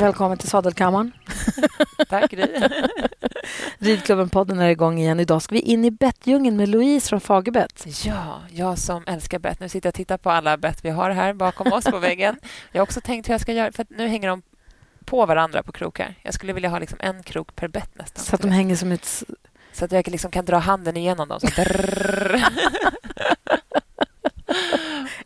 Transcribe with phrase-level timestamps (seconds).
[0.00, 1.12] Välkommen till Sadelkammaren.
[2.08, 2.46] Tack, Gry.
[3.78, 5.20] Ridklubben-podden är igång igen.
[5.20, 7.86] Idag ska vi in i bettdjungeln med Louise från Fagerbett.
[8.04, 9.60] Ja, jag som älskar bett.
[9.60, 12.36] Nu sitter jag och tittar på alla bett vi har här bakom oss på väggen.
[12.72, 14.42] Jag har också tänkt hur jag ska göra, för nu hänger de
[15.04, 16.14] på varandra på krokar.
[16.22, 18.24] Jag skulle vilja ha liksom en krok per bett nästan.
[18.24, 19.22] Så att de hänger som ett...
[19.72, 21.40] Så att jag liksom kan dra handen igenom dem.
[21.40, 21.46] Så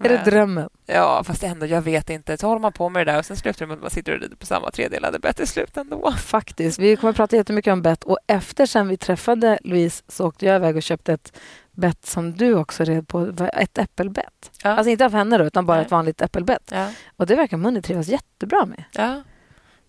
[0.05, 0.69] Är det drömmen?
[0.87, 2.39] Ja, fast ändå, jag vet inte.
[2.39, 4.15] Så håller man på med det där och sen slutar det med att man sitter
[4.15, 6.13] och rider på samma tredelade bett i slut ändå.
[6.13, 6.79] Faktiskt.
[6.79, 10.47] Vi kommer att prata jättemycket om bett och efter sen vi träffade Louise så åkte
[10.47, 11.33] jag iväg och köpte ett
[11.73, 14.51] bett som du också red på, ett äppelbett.
[14.63, 14.71] Ja.
[14.71, 15.85] Alltså inte av henne då, utan bara Nej.
[15.85, 16.71] ett vanligt äppelbett.
[16.73, 16.91] Ja.
[17.17, 18.85] Och det verkar Munni trivas jättebra med.
[18.93, 19.23] Ja.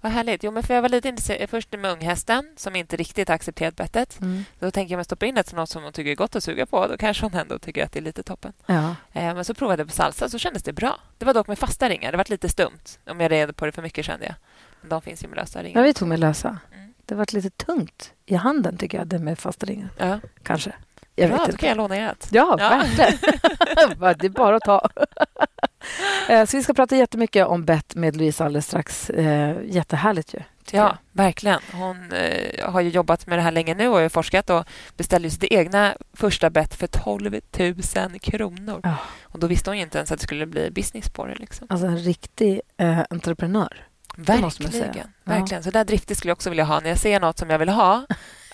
[0.05, 0.43] Vad härligt.
[0.43, 4.21] Jo, men för jag var lite intresserad först med unghästen som inte riktigt accepterat bettet.
[4.21, 4.45] Mm.
[4.59, 6.43] Då tänker jag att stoppa in det till något som hon tycker är gott att
[6.43, 6.87] suga på.
[6.87, 8.53] Då kanske hon ändå tycker att det är lite toppen.
[8.65, 8.95] Ja.
[9.13, 10.99] Eh, men så provade jag på salsa så kändes det bra.
[11.17, 12.11] Det var dock med fasta ringar.
[12.11, 14.35] Det var lite stumt om jag red på det för mycket kände jag.
[14.81, 15.79] Men de finns ju med lösa ringar.
[15.79, 16.59] Ja, vi tog med lösa.
[16.73, 16.93] Mm.
[17.05, 19.89] Det var lite tungt i handen tycker jag, det med fasta ringar.
[19.97, 20.19] Ja.
[20.43, 20.73] Kanske.
[21.15, 22.27] Jag Bra, vet då kan jag låna ert.
[22.31, 22.69] Ja, ja.
[22.69, 23.13] verkligen.
[24.19, 24.89] det är bara att ta.
[26.29, 29.09] Eh, så vi ska prata jättemycket om bett med Louise alldeles strax.
[29.09, 30.39] Eh, jättehärligt ju.
[30.71, 30.97] Ja, jag.
[31.11, 31.59] verkligen.
[31.73, 34.65] Hon eh, har ju jobbat med det här länge nu och har forskat och
[34.97, 38.81] beställde sitt egna första bett för 12 000 kronor.
[38.83, 39.01] Oh.
[39.23, 41.35] Och Då visste hon inte ens att det skulle bli business på det.
[41.35, 41.67] Liksom.
[41.69, 43.87] Alltså en riktig eh, entreprenör.
[44.17, 45.07] Verkligen.
[45.23, 45.63] verkligen.
[45.63, 46.79] Så där driftigt skulle jag också vilja ha.
[46.79, 48.05] När jag ser något som jag vill ha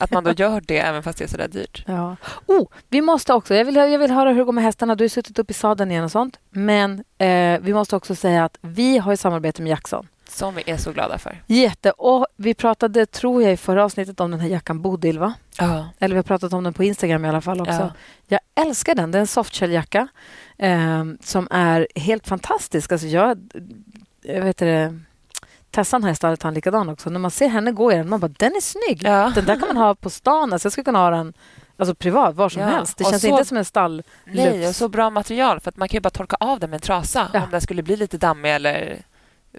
[0.02, 1.84] att man då gör det även fast det är så där dyrt.
[1.88, 2.16] Ja.
[2.46, 4.96] Oh, vi måste också, jag vill, jag vill höra hur det går med hästarna.
[4.96, 6.40] Du har suttit upp i sadeln igen och sånt.
[6.50, 10.08] Men eh, vi måste också säga att vi har ett samarbete med Jackson.
[10.30, 11.44] Som vi är så glada för.
[11.48, 11.92] Jätte.
[11.92, 15.34] Och vi pratade, tror jag, i förra avsnittet om den här jackan Bodil, va?
[15.60, 15.90] Ja.
[16.00, 17.74] Eller vi har pratat om den på Instagram i alla fall också.
[17.74, 17.92] Ja.
[18.28, 19.12] Jag älskar den.
[19.12, 20.08] Det är en softshell-jacka
[20.58, 22.92] eh, som är helt fantastisk.
[22.92, 23.40] Alltså jag,
[24.22, 25.00] jag vet det,
[25.72, 27.10] Tessan har i stallet han likadan också.
[27.10, 29.04] När man ser henne gå i den, man bara den är snygg.
[29.04, 29.32] Ja.
[29.36, 30.54] Den där kan man ha på stan.
[30.54, 31.34] Alltså jag skulle kunna ha den
[31.78, 32.68] alltså privat, var som ja.
[32.68, 32.98] helst.
[32.98, 34.04] Det känns så, inte som en stall.
[34.26, 35.60] Nej, och så bra material.
[35.60, 37.44] För att Man kan ju bara torka av den med en trasa ja.
[37.44, 39.02] om den skulle bli lite dammig eller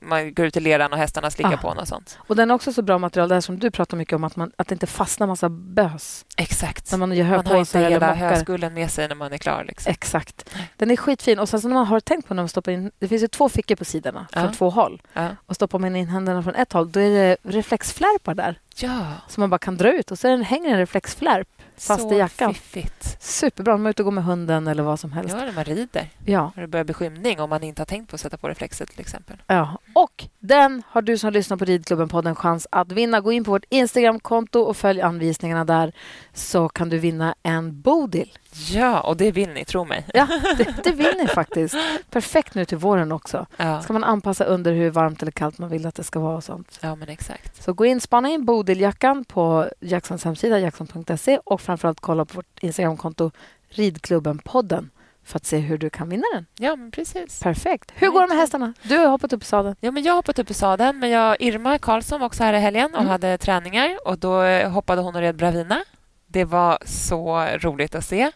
[0.03, 1.57] man går ut i leran och hästarna slickar ah.
[1.57, 2.19] på och sånt.
[2.27, 4.37] Och den är också så bra material, det här som du pratar mycket om, att,
[4.37, 6.25] man, att det inte fastnar massa bös.
[6.37, 6.91] Exakt.
[6.91, 9.65] När man, gör man har inte hela höskullen med sig när man är klar.
[9.69, 9.91] Liksom.
[9.91, 10.51] Exakt.
[10.77, 11.39] Den är skitfin.
[11.39, 12.91] Och sen så när man har tänkt på när man stoppar in...
[12.99, 14.53] Det finns ju två fickor på sidorna från ja.
[14.53, 15.03] två håll.
[15.13, 15.29] Ja.
[15.47, 18.59] Och stoppar man in händerna från ett håll, då är det reflexflärpar där.
[18.77, 19.07] Ja.
[19.29, 20.11] Som man bara kan dra ut.
[20.11, 22.55] Och så hänger en reflexflärp fast så i jackan.
[22.55, 23.23] Fiffigt.
[23.23, 23.77] Superbra.
[23.77, 25.35] Man är ute och går med hunden eller vad som helst.
[25.39, 26.09] Ja, när man rider.
[26.25, 26.53] Ja.
[26.55, 28.91] När det börjar bli skymning om man inte har tänkt på att sätta på reflexet
[28.91, 29.37] till exempel.
[29.47, 29.79] Ja.
[29.95, 33.21] Och den har du som lyssnar på Ridklubben-podden chans att vinna.
[33.21, 35.93] Gå in på vårt Instagramkonto och följ anvisningarna där
[36.33, 38.39] så kan du vinna en Bodil.
[38.71, 40.07] Ja, och det vill ni, tro mig.
[40.15, 40.29] Ja,
[40.59, 41.75] det, det vill ni faktiskt.
[42.11, 43.47] Perfekt nu till våren också.
[43.57, 43.83] Ja.
[43.83, 46.45] ska man anpassa under hur varmt eller kallt man vill att det ska vara och
[46.45, 46.79] sånt.
[46.83, 47.63] Ja, men exakt.
[47.63, 52.63] Så gå in, spana in Bodiljackan på Jacksons hemsida, jackson.se och framförallt kolla på vårt
[52.63, 53.31] Instagramkonto
[53.71, 54.89] Ridklubben-podden
[55.25, 56.47] för att se hur du kan vinna den.
[56.59, 57.41] Ja, men precis.
[57.41, 57.93] Perfekt.
[57.95, 58.75] Hur går det med hästarna?
[58.83, 59.77] Du har hoppat upp i sadeln.
[59.81, 62.53] Ja, men jag har hoppat upp i sadeln, men jag, Irma Karlsson var också här
[62.53, 63.11] i helgen och mm.
[63.11, 63.99] hade träningar.
[64.05, 65.85] Och Då hoppade hon och red Bravina.
[66.27, 68.31] Det var så roligt att se.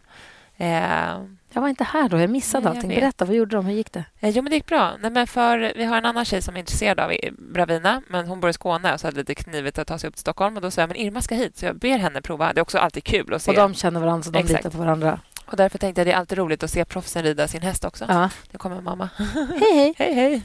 [0.56, 1.22] Eh,
[1.56, 2.18] jag var inte här då.
[2.18, 2.90] Jag missade Nej, allting.
[2.90, 3.66] Berätta, vad gjorde de?
[3.66, 4.04] Hur gick det?
[4.20, 4.92] Eh, jo, men det gick bra.
[5.00, 8.40] Nej, men för, vi har en annan tjej som är intresserad av Bravina, men hon
[8.40, 10.56] bor i Skåne och så hade lite knivigt att ta sig upp till Stockholm.
[10.56, 12.52] Och Då sa jag men Irma ska hit, så jag ber henne prova.
[12.52, 13.50] Det är också alltid kul att se.
[13.50, 14.64] Och de känner varandra, så de Exakt.
[14.64, 15.20] litar på varandra.
[15.46, 17.84] Och Därför tänkte jag att det är alltid roligt att se proffsen rida sin häst
[17.84, 18.04] också.
[18.08, 18.30] Ja.
[18.50, 19.08] Nu kommer mamma.
[19.60, 20.14] Hej, hej.
[20.14, 20.42] hej,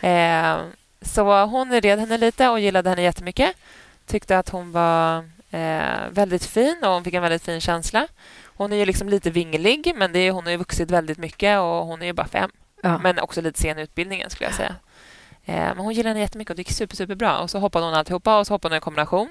[0.00, 0.12] hej.
[0.12, 0.58] Eh,
[1.02, 3.56] så hon red henne lite och gillade henne jättemycket.
[4.06, 8.06] Tyckte att hon var eh, väldigt fin och hon fick en väldigt fin känsla.
[8.56, 11.58] Hon är ju liksom lite vinglig, men det är, hon har ju vuxit väldigt mycket
[11.58, 12.50] och hon är ju bara fem.
[12.82, 12.98] Ja.
[12.98, 14.74] Men också lite sen i utbildningen, skulle jag säga.
[15.44, 17.38] Eh, men hon gillade henne jättemycket och det gick super, super bra.
[17.38, 19.28] Och så hoppade hon alltihopa och så hoppade hon i kombination.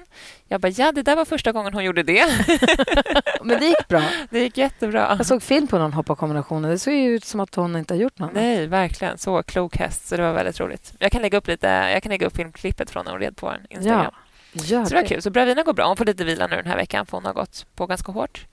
[0.48, 2.24] Jag bara, ja, det där var första gången hon gjorde det.
[3.42, 4.02] men det gick bra.
[4.30, 5.14] Det gick jättebra.
[5.18, 6.70] Jag såg film på någon hoppa kombinationen.
[6.70, 8.32] Det såg ut som att hon inte har gjort något.
[8.34, 9.18] Nej, verkligen.
[9.18, 10.08] Så klok häst.
[10.08, 10.92] Så det var väldigt roligt.
[10.98, 13.46] Jag kan lägga upp, lite, jag kan lägga upp filmklippet från när hon red på
[13.46, 14.06] vår Instagram.
[14.52, 14.84] Ja.
[14.84, 15.22] Så det var kul.
[15.22, 15.86] Så Bravina går bra.
[15.86, 18.46] Hon får lite vila nu den här veckan för hon har gått på ganska hårt.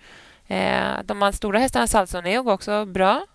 [0.49, 3.25] Eh, de stora hästarna, Salsa och Neo, går också bra.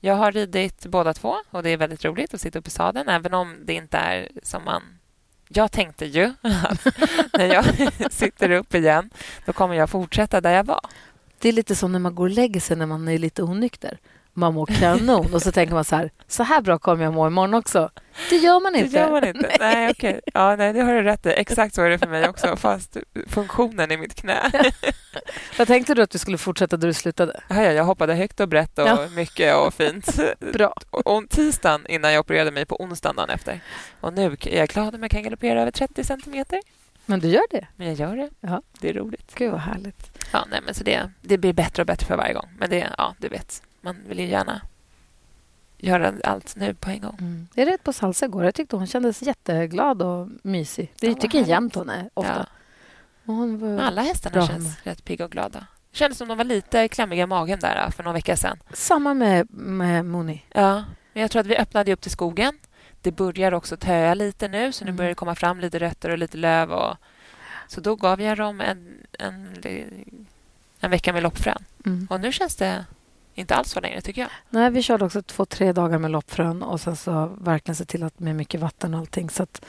[0.00, 3.08] Jag har ridit båda två och det är väldigt roligt att sitta upp i sadeln
[3.08, 4.82] även om det inte är som man...
[5.48, 6.86] Jag tänkte ju att
[7.32, 7.64] när jag
[8.12, 9.10] sitter upp igen
[9.46, 10.80] då kommer jag fortsätta där jag var.
[11.38, 13.98] Det är lite som när man går och lägger sig när man är lite onykter
[14.40, 15.34] man mår kanon.
[15.34, 17.90] och så tänker man så här, så här bra kommer jag må imorgon också.
[18.30, 18.90] Det gör man inte.
[18.90, 19.40] Det gör man inte.
[19.60, 20.20] nej, nej okay.
[20.34, 21.30] ja, nej, det har du rätt i.
[21.30, 22.96] Exakt så är det för mig också, fast
[23.26, 24.50] funktionen i mitt knä.
[25.58, 27.40] Vad tänkte du att du skulle fortsätta där du slutade?
[27.48, 29.08] Ja, jag hoppade högt och brett och ja.
[29.16, 30.20] mycket och fint.
[30.52, 30.74] Bra.
[30.90, 33.60] Och tisdagen innan jag opererade mig på onsdagen efter.
[34.00, 36.60] Och nu är jag glad om jag kan galoppera över 30 centimeter.
[37.06, 37.66] Men du gör det?
[37.76, 38.30] Men jag gör det.
[38.40, 38.62] Ja.
[38.80, 39.34] Det är roligt.
[39.34, 40.18] Gud, vad härligt.
[40.32, 42.48] Ja, nej, men så det, det blir bättre och bättre för varje gång.
[42.58, 44.60] Men det, ja, du vet, man vill ju gärna
[45.78, 47.16] göra allt nu på en gång.
[47.20, 47.48] Mm.
[47.54, 48.44] Jag red på salsa igår.
[48.44, 50.92] Jag tyckte hon kändes jätteglad och mysig.
[51.00, 52.34] Det ja, tycker jag jämt hon är ofta.
[52.36, 52.46] Ja.
[53.24, 54.74] Hon Alla hästarna känns med.
[54.82, 55.66] rätt pigga och glada.
[55.90, 58.58] Det kändes som de var lite klämmiga i magen där för några veckor sedan.
[58.72, 60.44] Samma med, med Moni.
[60.48, 62.58] Ja, men jag tror att vi öppnade upp till skogen.
[63.00, 64.96] Det börjar också töa lite nu, så nu mm.
[64.96, 66.72] börjar det komma fram lite rötter och lite löv.
[66.72, 66.96] Och...
[67.68, 69.56] Så då gav jag dem en, en,
[70.80, 71.64] en vecka med loppfrön.
[71.86, 72.06] Mm.
[72.10, 72.84] Och nu känns det
[73.34, 74.30] inte alls så längre, tycker jag.
[74.50, 78.02] Nej, vi körde också två, tre dagar med loppfrön och sen så verkligen se till
[78.02, 79.30] att med mycket vatten och allting.
[79.30, 79.64] Så att,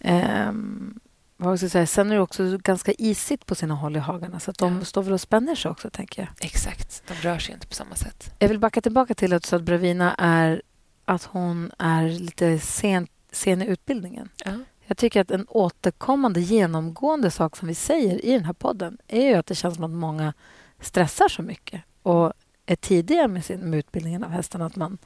[0.00, 1.00] ehm,
[1.36, 1.86] vad ska jag säga?
[1.86, 4.84] Sen är det också ganska isigt på sina håll i hagarna så att de ja.
[4.84, 6.46] står väl och spänner sig också, tänker jag.
[6.46, 7.02] Exakt.
[7.08, 8.34] De rör sig inte på samma sätt.
[8.38, 10.62] Jag vill backa tillbaka till att, så att Bravina är
[11.04, 14.28] att hon är lite sen, sen i utbildningen.
[14.44, 14.52] Ja.
[14.86, 19.28] Jag tycker att en återkommande, genomgående sak som vi säger i den här podden är
[19.28, 20.32] ju att det känns som att många
[20.80, 22.32] stressar så mycket och
[22.66, 24.66] är tidiga med, sin, med utbildningen av hästarna.
[24.66, 24.98] Att man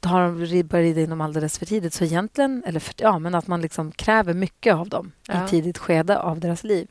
[0.00, 1.94] tar, börjar rida in dem alldeles för tidigt.
[1.94, 5.44] Så egentligen, eller för, ja, men att man liksom kräver mycket av dem ja.
[5.44, 6.88] i tidigt skede av deras liv.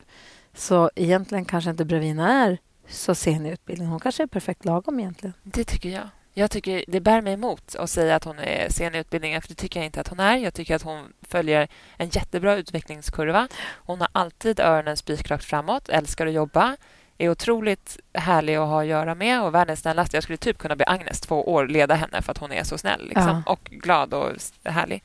[0.54, 2.58] Så egentligen kanske inte Bravina är
[2.88, 3.90] så sen i utbildningen.
[3.90, 5.34] Hon kanske är perfekt lagom egentligen.
[5.42, 6.08] Det tycker jag.
[6.34, 9.48] Jag tycker det bär mig emot att säga att hon är sen i utbildningen, för
[9.48, 10.36] det tycker jag inte att hon är.
[10.36, 13.48] Jag tycker att hon följer en jättebra utvecklingskurva.
[13.68, 16.76] Hon har alltid öronen spikrakt framåt, älskar att jobba,
[17.20, 20.16] är otroligt härlig att ha att göra med och världens snällaste.
[20.16, 22.78] Jag skulle typ kunna be Agnes två år leda henne för att hon är så
[22.78, 23.52] snäll liksom, ja.
[23.52, 24.32] och glad och
[24.64, 25.04] härlig.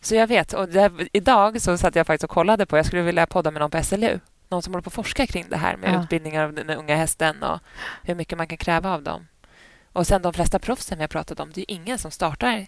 [0.00, 0.52] Så jag vet.
[0.52, 2.76] Och det, idag så satt jag faktiskt och kollade på...
[2.76, 4.20] Jag skulle vilja podda med någon på SLU.
[4.48, 6.02] Någon som håller på att forska kring det här med ja.
[6.02, 7.60] utbildningar av den unga hästen och
[8.02, 9.26] hur mycket man kan kräva av dem.
[9.92, 12.66] Och sen de flesta proffsen vi har pratat om, det är ingen som startar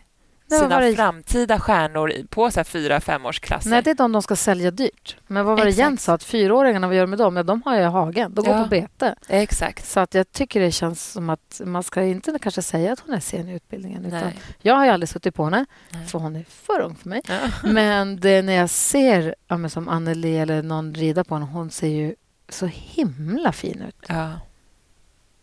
[0.50, 0.96] sina det...
[0.96, 3.70] framtida stjärnor på så här fyra, femårsklasser.
[3.70, 5.16] Nej, det är de de ska sälja dyrt.
[5.26, 6.12] Men vad var det Jens sa?
[6.12, 7.36] Att fyraåringarna, vad gör med dem?
[7.36, 8.34] Ja, de har jag i hagen.
[8.34, 8.62] De går ja.
[8.62, 9.14] på bete.
[9.28, 9.86] Exakt.
[9.86, 13.14] Så att jag tycker det känns som att man ska inte kanske säga att hon
[13.14, 14.04] är sen i utbildningen.
[14.04, 16.06] Utan jag har ju aldrig suttit på henne, Nej.
[16.06, 17.22] för hon är för ung för mig.
[17.28, 17.38] Ja.
[17.68, 21.88] Men det, när jag ser ja, som Anneli eller någon rida på henne, hon ser
[21.88, 22.14] ju
[22.48, 24.04] så himla fin ut.
[24.08, 24.32] Ja.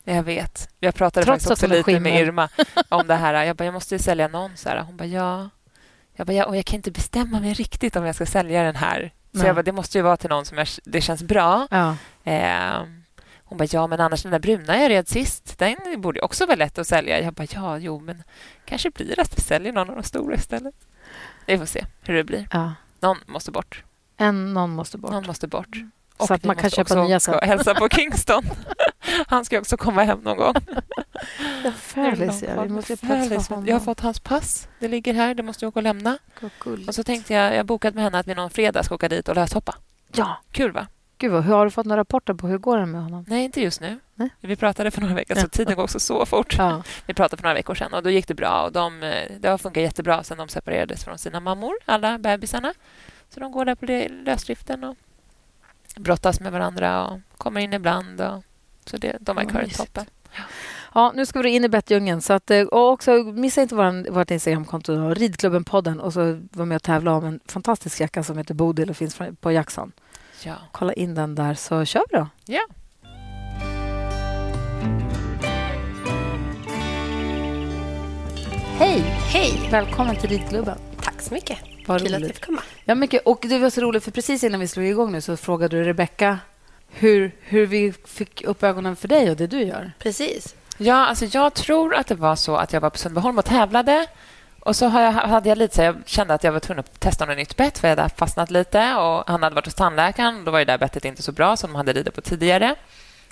[0.08, 0.70] Jag vet.
[0.80, 2.50] Jag pratade Trots faktiskt också lite med Irma
[2.90, 3.44] om det här.
[3.44, 4.58] Jag bara, jag måste ju sälja någon.
[4.58, 4.80] Så här.
[4.82, 5.50] Hon bara, ja.
[6.14, 8.76] Jag bara, ja, och jag kan inte bestämma mig riktigt om jag ska sälja den
[8.76, 9.14] här.
[9.32, 9.48] Så Nej.
[9.48, 11.68] jag bara, det måste ju vara till någon som jag, det känns bra.
[11.72, 11.96] Ja.
[12.24, 12.84] Eh,
[13.44, 16.56] hon bara, ja, men annars den där bruna jag red sist, den borde också vara
[16.56, 17.22] lätt att sälja.
[17.22, 18.24] Jag bara, ja, jo, men
[18.66, 20.76] kanske blir att vi säljer någon av de stora istället.
[21.46, 22.48] Vi får se hur det blir.
[22.52, 22.74] Ja.
[23.00, 23.84] Någon måste bort.
[24.18, 25.12] En, någon måste bort.
[25.12, 25.78] Någon måste bort.
[26.18, 27.40] Och så att man kan köpa nya sen.
[27.42, 28.44] hälsa på Kingston.
[29.28, 30.54] Han ska också komma hem någon gång.
[31.78, 32.62] Färlis, ja.
[32.64, 33.50] Vi måste Färlis.
[33.66, 34.68] Jag har fått hans pass.
[34.80, 35.34] Det ligger här.
[35.34, 36.18] Det måste jag åka och lämna.
[36.88, 39.30] Och så tänkte jag, jag bokat med henne att vi någon fredag ska åka dit
[39.30, 39.76] och löshoppa.
[40.12, 40.38] Ja.
[40.52, 40.88] Kul, va?
[41.18, 43.26] Gud, vad, hur har du fått några rapporter på hur går det med honom?
[43.28, 44.00] Nej, inte just nu.
[44.16, 44.30] Nej?
[44.42, 46.56] Vi pratade för några veckor, så tiden går också så fort.
[46.58, 46.84] Ja.
[47.06, 48.62] Vi pratade för några veckor sedan och då gick det bra.
[48.62, 49.00] Och de,
[49.40, 52.74] det har funkat jättebra sen de separerades från sina mammor, alla bebisarna.
[53.30, 53.86] Så de går där på
[54.26, 54.98] lösdriften och
[55.96, 58.22] brottas med varandra och kommer in ibland.
[58.22, 58.44] Och,
[58.86, 60.06] så det, de verkar ha toppen.
[60.94, 61.12] Ja.
[61.16, 62.22] nu ska vi in i bettdjungeln.
[62.22, 66.76] Så att, eh, och också, missa inte vår, vårt Instagramkonto, Ridklubben-podden och så var med
[66.76, 69.92] och tävla om en fantastisk jacka som heter Bodil och finns på Jackson.
[70.44, 70.56] Ja.
[70.72, 72.28] Kolla in den där, så kör vi då.
[72.46, 72.62] Ja.
[78.78, 79.00] Hej!
[79.34, 79.70] Hej!
[79.72, 80.78] Välkommen till Ridklubben.
[81.02, 81.75] Tack så mycket.
[81.86, 82.16] Vad Kul roligt.
[82.16, 82.62] att jag fick komma.
[82.86, 83.26] Ja, mycket.
[83.26, 85.84] Och det var så roligt, för precis innan vi slog igång nu så frågade du
[85.84, 86.40] Rebecka
[86.90, 89.92] hur, hur vi fick upp ögonen för dig och det du gör.
[90.00, 90.56] Precis.
[90.78, 94.08] Ja, alltså jag tror att det var så att jag var på Sundbyholm och tävlade.
[94.60, 97.38] Och så hade jag lite så jag kände att jag var tvungen att testa något
[97.38, 100.46] nytt bett för jag hade fastnat lite och han hade varit hos tandläkaren.
[100.46, 102.76] Då var ju det bettet inte så bra som de hade ridit på tidigare.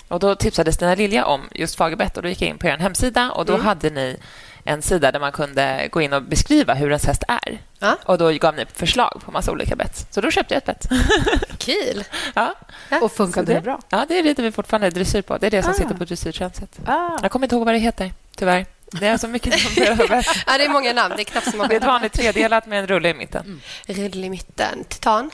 [0.08, 2.76] Och Då tipsade Stina Lilja om just Fagerbett och då gick jag in på er
[2.76, 3.66] hemsida och då mm.
[3.66, 4.16] hade ni
[4.64, 7.58] en sida där man kunde gå in och beskriva hur ens häst är.
[7.78, 7.96] Ja.
[8.04, 10.06] Och Då gav ni förslag på massa olika bett.
[10.10, 10.88] Så då köpte jag ett bett.
[11.58, 12.04] Kul!
[12.34, 12.54] ja.
[13.00, 13.80] Och funkade det, det, bra?
[13.88, 15.38] Ja, det rider vi fortfarande dressyr på.
[15.38, 15.74] Det är det som ah.
[15.74, 16.68] sitter på dressyrtjänsten.
[16.86, 17.18] Ah.
[17.22, 18.66] Jag kommer inte ihåg vad det heter, tyvärr.
[19.00, 21.14] Det är så mycket ja, det är många namn.
[21.16, 21.68] Det är knappt så många.
[21.68, 23.60] Det är ett vanligt tredelat med en rulle i mitten.
[23.86, 24.10] Mm.
[24.12, 24.84] Rulle i mitten.
[24.88, 25.30] Titan?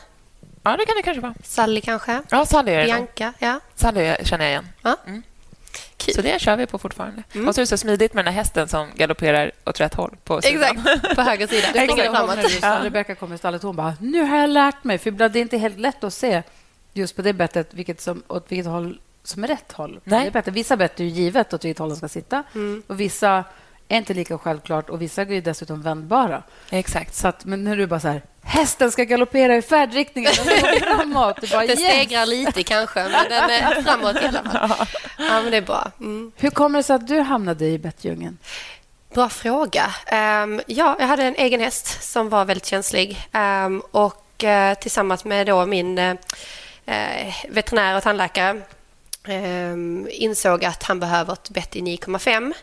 [0.63, 1.35] Ja, det kan det kanske vara.
[1.45, 2.23] Sally kanske?
[2.29, 3.61] Ja, Sally är det Bianca, ja.
[3.75, 4.69] Sally känner jag igen.
[4.83, 4.97] Ja.
[5.07, 5.23] Mm.
[6.01, 6.15] Kul.
[6.15, 7.23] Så det kör vi på fortfarande.
[7.35, 7.49] Mm.
[7.49, 10.17] Och så är det så smidigt med den här hästen som galopperar åt rätt håll
[10.25, 10.63] på sidan.
[10.63, 11.69] Exakt, på höger sida.
[11.73, 12.59] Det kommer framåt.
[12.63, 12.81] Ja.
[12.83, 14.99] Rebecka kom i stallet hon bara, nu har jag lärt mig.
[14.99, 16.43] För det är inte helt lätt att se
[16.93, 20.01] just på det bettet vilket som, åt vilket håll som är rätt håll.
[20.05, 20.21] Nej.
[20.21, 20.51] Det är bättre.
[20.51, 22.43] Vissa bett är ju givet åt vilket håll de ska sitta.
[22.55, 22.83] Mm.
[22.87, 23.45] Och vissa
[23.89, 26.43] är inte lika självklart och vissa är dessutom vändbara.
[26.71, 27.15] Exakt.
[27.15, 30.33] Så att, men nu är det bara så här, hästen ska galoppera i färdriktningen.
[30.45, 31.37] Den framåt.
[31.41, 31.81] Det, bara, yes.
[31.81, 34.87] stegrar lite kanske, men den är framåt i alla fall.
[35.19, 35.91] Ja, men det är bra.
[36.01, 36.33] Mm.
[36.37, 38.39] Hur kommer det sig att du hamnade i bettdjungeln?
[39.15, 39.95] Bra fråga.
[40.13, 43.29] Um, ja, jag hade en egen häst som var väldigt känslig.
[43.33, 46.15] Um, och uh, tillsammans med då min uh,
[47.49, 48.61] veterinär och tandläkare
[49.29, 52.55] um, insåg att han behöver ett bett i 9,5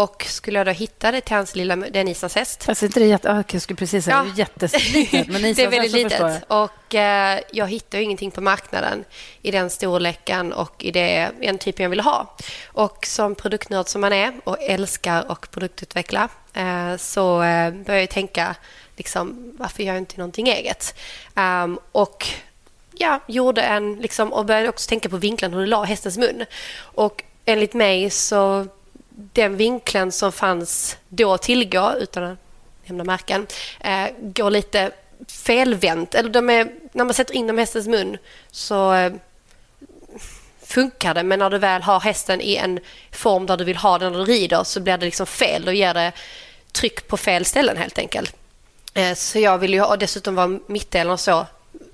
[0.00, 1.76] och skulle jag då hitta det till hans lilla...
[1.76, 2.64] Det är Nisans häst.
[2.68, 4.34] Alltså inte det jätte, ah, jag skulle precis säga ja.
[4.36, 6.44] jätteslitet, men Det är väldigt litet.
[6.48, 9.04] Och eh, jag hittar ingenting på marknaden
[9.42, 12.36] i den storleken och i det, den typen jag vill ha.
[12.66, 18.10] Och som produktnörd som man är och älskar att produktutveckla eh, så eh, börjar jag
[18.10, 18.56] tänka
[18.96, 20.94] liksom, varför gör jag inte någonting eget?
[21.34, 22.26] Um, och
[22.92, 23.94] ja, gjorde en...
[23.94, 26.44] Liksom, och började också tänka på vinklarna, hur det la hästens mun.
[26.80, 28.66] Och enligt mig så
[29.32, 32.38] den vinkeln som fanns då att tillgå, utan att
[32.84, 33.46] nämna märken,
[33.80, 34.90] eh, går lite
[35.28, 36.14] felvänt.
[36.14, 38.18] Eller de är, när man sätter in dem i hästens mun
[38.50, 39.12] så eh,
[40.62, 42.80] funkar det, men när du väl har hästen i en
[43.12, 45.64] form där du vill ha den när du rider så blir det liksom fel.
[45.64, 46.12] Då ger det
[46.72, 48.36] tryck på fel ställen helt enkelt.
[48.94, 51.46] Eh, så jag vill ju ha, och dessutom vara mittdelarna så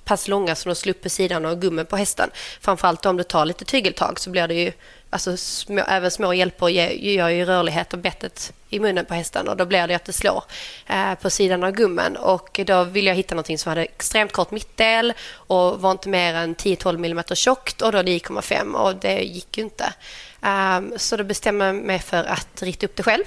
[0.05, 2.31] pass långa så de slår upp på sidan av gummen på hästen.
[2.61, 4.73] Framförallt om du tar lite tygeltag så blir det ju
[5.11, 9.57] alltså små, även små hjälper gör ju rörlighet och bettet i munnen på hästen och
[9.57, 10.45] då blir det att det slår
[10.87, 14.51] eh, på sidan av gummen och då ville jag hitta någonting som hade extremt kort
[14.51, 19.59] mittdel och var inte mer än 10-12 mm tjockt och då 9,5 och det gick
[19.59, 19.95] ju inte.
[20.41, 23.25] Um, så då bestämde jag mig för att rita upp det själv.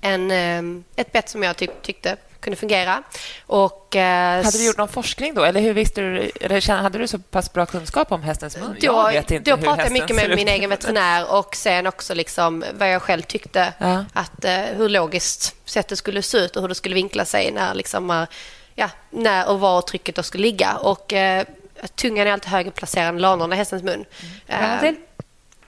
[0.00, 3.02] En, um, ett bett som jag tyckte kunde fungera.
[3.46, 5.44] Och, eh, hade du gjort någon forskning då?
[5.44, 8.76] Eller hur visste du, eller hade du så pass bra kunskap om hästens mun?
[8.80, 12.14] Då, jag vet inte då pratade jag mycket med min egen veterinär och sen också
[12.14, 14.04] liksom vad jag själv tyckte ja.
[14.12, 17.74] att eh, hur logiskt sättet skulle se ut och hur det skulle vinkla sig när,
[17.74, 18.24] liksom, eh,
[18.74, 20.76] ja, när och var trycket då skulle ligga.
[20.76, 21.44] Och, eh,
[21.94, 24.04] tungan är alltid högre placerad än lanorna i hästens mun.
[24.48, 24.96] Mm.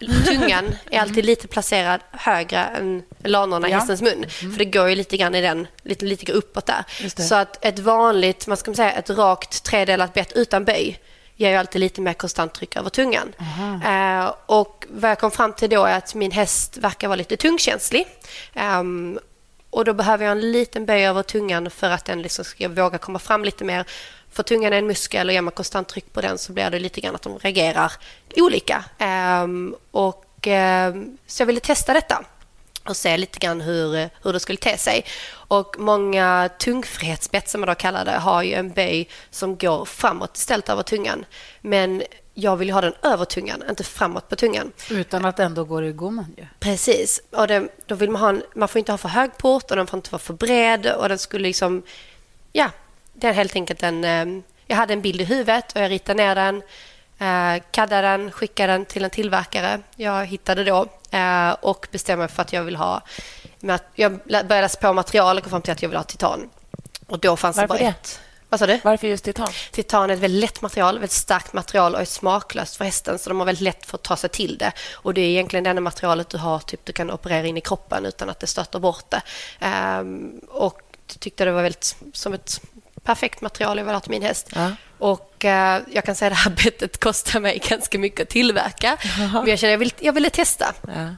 [0.09, 3.79] Eh, tungan är alltid lite placerad högre än lanorna i ja.
[3.79, 4.13] hästens mun.
[4.13, 4.53] Mm.
[4.53, 6.85] För det går ju lite grann i den, lite, lite uppåt där.
[7.23, 11.01] Så att ett vanligt, man ska säga ett rakt tredelat bett utan böj
[11.37, 13.33] ger ju alltid lite mer konstant tryck över tungan.
[13.87, 17.37] Uh, och vad jag kom fram till då är att min häst verkar vara lite
[17.37, 18.07] tungkänslig.
[18.55, 19.19] Um,
[19.71, 22.99] och då behöver jag en liten böj över tungan för att den liksom ska våga
[22.99, 23.85] komma fram lite mer.
[24.35, 26.79] För tungan är en muskel och ger man konstant tryck på den så blir det
[26.79, 27.93] lite grann att de reagerar
[28.37, 28.85] olika.
[29.43, 32.25] Um, och, um, så jag ville testa detta
[32.85, 35.05] och se lite grann hur, hur det skulle te sig.
[35.33, 40.37] Och många tungfrihetsbett, som man då kallar det, har ju en böj som går framåt
[40.37, 41.25] istället över tungan.
[41.61, 42.03] Men
[42.35, 44.73] jag vill ha den över tungan, inte framåt på tungan.
[44.91, 46.47] Utan att ändå gå i gommen ju.
[46.61, 47.23] Precis.
[47.31, 49.77] Och det, då vill man, ha en, man får inte ha för hög port och
[49.77, 50.87] den får inte vara för bred.
[50.87, 51.83] Och den skulle liksom...
[52.53, 52.71] Ja,
[53.15, 54.05] det är helt enkelt en...
[54.05, 56.63] Eh, jag hade en bild i huvudet och jag ritade ner den,
[57.19, 59.81] eh, kaddade den, skickade den till en tillverkare.
[59.97, 63.03] Jag hittade då eh, och bestämde mig för att jag vill ha...
[63.95, 66.51] Jag började läsa på material och kom fram till att jag vill ha titan.
[67.07, 67.97] Och då fanns Varför det bara det?
[67.99, 68.21] ett.
[68.49, 68.81] Vad sa du?
[68.85, 69.49] Varför just titan?
[69.73, 73.31] Titan är ett väldigt lätt material, väldigt starkt material och är smaklöst för hästen så
[73.31, 74.73] de har väldigt lätt för att ta sig till det.
[74.93, 77.61] Och Det är egentligen det enda materialet du har, typ du kan operera in i
[77.61, 79.23] kroppen utan att det stöter bort det.
[80.01, 80.81] Um, och
[81.19, 82.61] tyckte det var väldigt som ett
[83.05, 84.49] perfekt material jag vill ha till min häst.
[84.55, 84.71] Ja.
[84.99, 85.51] Och uh,
[85.95, 88.97] jag kan säga att det här bettet kostar mig ganska mycket att tillverka.
[89.19, 89.41] Jaha.
[89.41, 90.75] Men jag kände jag, vill, jag ville testa.
[90.87, 91.09] Ja.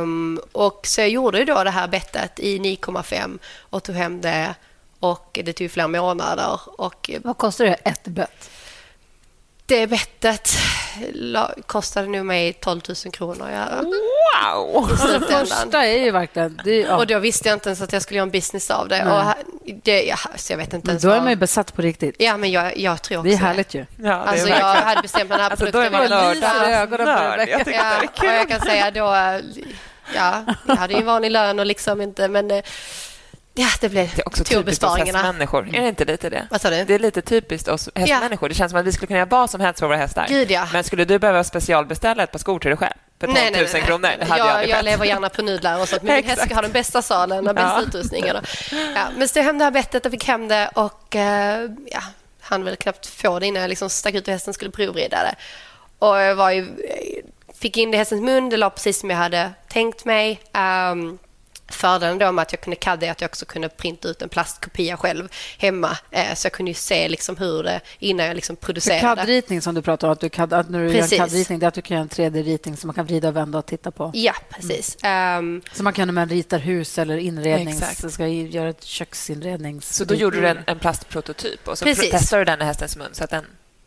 [0.00, 4.54] Um, och så jag gjorde då det här bettet i 9,5 och tog hem det
[5.00, 6.60] och det tog flera månader.
[6.66, 8.50] Och, Vad kostar det ett bett?
[9.66, 10.50] Det bettet
[11.66, 13.84] kostade nog mig 12 000 kronor att göra.
[14.24, 14.88] Wow!
[15.06, 16.60] Det första är ju verkligen...
[16.64, 16.96] Det, ja.
[16.96, 19.04] Och då visste jag inte ens att jag skulle göra en business av det.
[19.04, 19.44] Och
[19.82, 22.16] det ja, så jag vet inte men då är man ju besatt på riktigt.
[22.18, 23.34] Ja, men jag, jag tror också det.
[23.34, 23.86] är härligt ju.
[23.96, 25.92] Ja, alltså, jag hade bestämt den här alltså, produkten.
[25.92, 26.36] Då är man nörd.
[27.48, 29.14] Jag ja, Och jag kan säga då...
[30.14, 32.28] Ja, jag hade ju en vanlig lön och liksom inte...
[32.28, 32.62] Men eh,
[33.56, 35.68] Ja, det blev det är också typiskt oss hästmänniskor.
[35.76, 36.46] Är det inte lite det?
[36.50, 36.84] Vad sa du?
[36.84, 38.46] Det är lite typiskt oss hästmänniskor.
[38.46, 38.48] Ja.
[38.48, 40.26] Det känns som att vi skulle kunna göra vad som helst för våra hästar.
[40.28, 40.68] Gud, ja.
[40.72, 42.94] Men skulle du behöva specialbeställa ett par skor till dig själv
[43.26, 44.08] för 12 000 nej, nej, kronor?
[44.28, 45.96] Hade jag, jag, jag lever gärna på nudlar och så.
[46.02, 47.82] Men min häst ska ha den bästa salen och bästa ja.
[47.82, 48.36] utrustningen.
[48.94, 51.20] Ja, men jag hem det här bettet och fick hem det och uh,
[51.86, 52.02] ja,
[52.40, 55.34] han väl knappt få det innan jag liksom stack ut och hästen skulle provrida det.
[55.98, 56.68] Och jag var ju
[57.64, 58.48] fick in det i hästens mun.
[58.48, 60.40] Det la precis som jag hade tänkt mig.
[60.92, 61.18] Um,
[61.68, 64.28] Fördelen då med att jag kunde CAD är att jag också kunde printa ut en
[64.28, 65.28] plastkopia själv
[65.58, 65.98] hemma.
[66.10, 69.22] Eh, så jag kunde ju se liksom hur det innan jag liksom producerade.
[69.22, 71.12] CAD-ritning som du pratar om, att, du CAD, att när du precis.
[71.12, 73.28] gör en CAD-ritning, det är att du kan göra en 3D-ritning som man kan vrida
[73.28, 74.10] och vända och titta på.
[74.14, 74.96] Ja, precis.
[75.02, 75.38] Mm.
[75.38, 77.82] Um, så man kan när man ritar hus eller inrednings...
[77.82, 78.12] Exakt.
[78.12, 79.96] ska göra ett köksinrednings...
[79.96, 82.10] Så då gjorde du en, en plastprototyp och så precis.
[82.10, 83.44] testade du den i hästens mun så att den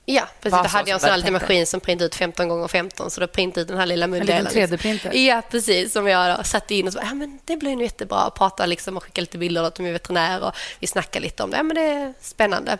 [0.09, 0.59] Ja, precis.
[0.61, 3.27] Då hade jag en sån liten maskin som printade ut 15 gånger 15 så då
[3.27, 4.47] printade ut den här lilla mundelen.
[4.47, 5.13] En liten 3D-printer?
[5.13, 5.93] Ja, precis.
[5.93, 9.03] Som jag satte in och så ja, men det blir nog jättebra prata liksom och
[9.03, 11.57] skicka lite bilder till min veterinär och vi snackade lite om det.
[11.57, 12.71] Ja, men det är spännande.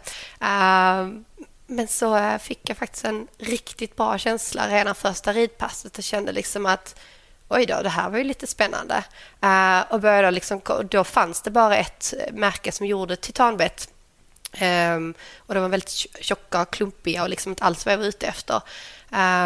[0.42, 1.22] Uh,
[1.68, 6.66] men så fick jag faktiskt en riktigt bra känsla redan första ridpasset och kände liksom
[6.66, 7.00] att
[7.48, 9.04] oj då, det här var ju lite spännande.
[9.44, 13.90] Uh, och började liksom, då fanns det bara ett märke som gjorde titanbett
[14.62, 15.90] Um, och de var väldigt
[16.22, 18.62] tjocka och klumpiga och liksom inte alls vad jag var ute efter.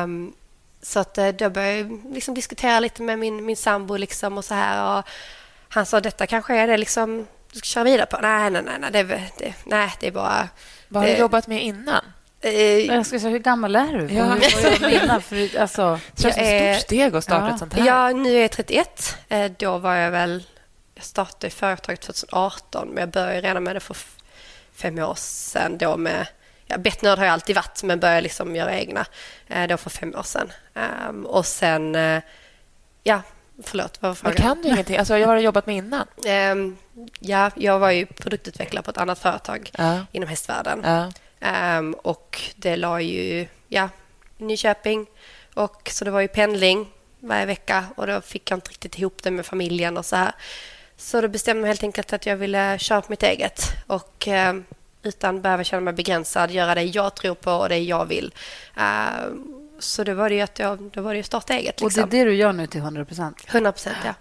[0.04, 0.34] Um,
[0.82, 4.46] så att, eh, då började jag liksom diskutera lite med min, min sambo liksom och
[4.46, 4.98] så här.
[4.98, 5.06] Och
[5.70, 8.18] han sa detta kanske är det liksom, du ska köra vidare på.
[8.22, 9.04] Nej, nej, nej, nej, det,
[9.38, 10.50] det, nej, det är bara...
[10.88, 12.04] Vad har du jobbat med innan?
[12.42, 14.14] Eh, jag ska säga, hur gammal är du?
[14.14, 14.26] Ja.
[15.08, 17.54] Vad för, alltså, det känns som ett stort steg att starta ja.
[17.54, 17.86] ett sånt här.
[17.86, 19.18] Ja, nu är jag 31.
[19.30, 20.44] Eh, då var jag väl...
[20.96, 23.96] Jag startade företaget 2018, men jag började redan med det för
[24.82, 26.28] fem år sedan då med
[26.72, 29.06] Ja, Bettnörd har jag alltid varit, men började liksom göra egna
[29.48, 30.52] eh, då för fem år sedan.
[31.10, 31.96] Um, och sen...
[31.96, 32.22] Uh,
[33.04, 33.22] ja,
[33.64, 34.36] förlåt, vad var frågan?
[34.38, 34.98] Men kan du ingenting?
[34.98, 36.08] Alltså, jag har jobbat med innan.
[36.52, 36.78] Um,
[37.20, 40.02] ja, jag var ju produktutvecklare på ett annat företag uh.
[40.12, 40.86] inom hästvärlden.
[40.86, 41.10] Uh.
[41.78, 43.48] Um, och det la ju...
[43.68, 43.90] Ja,
[44.38, 45.08] Nyköping.
[45.54, 46.88] Och, så det var ju pendling
[47.20, 50.32] varje vecka och då fick jag inte riktigt ihop det med familjen och så här.
[51.02, 54.54] Så då bestämde jag helt enkelt att jag ville köra på mitt eget och eh,
[55.04, 58.34] utan behöva känna mig begränsad, göra det jag tror på och det jag vill.
[58.78, 59.34] Uh,
[59.80, 61.66] så då var det ju att jag, då var det att starta eget.
[61.66, 61.86] Liksom.
[61.86, 62.20] Och det är liksom.
[62.20, 63.38] det du gör nu till 100 procent?
[63.48, 64.14] 100 procent, ja.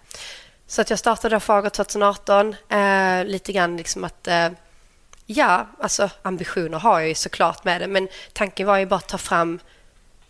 [0.67, 2.49] Så att jag startade Fager 2018.
[2.73, 4.29] Uh, lite grann liksom att...
[4.29, 4.49] Uh,
[5.27, 9.09] ja, alltså ambitioner har jag ju såklart med det men tanken var ju bara att
[9.09, 9.59] ta fram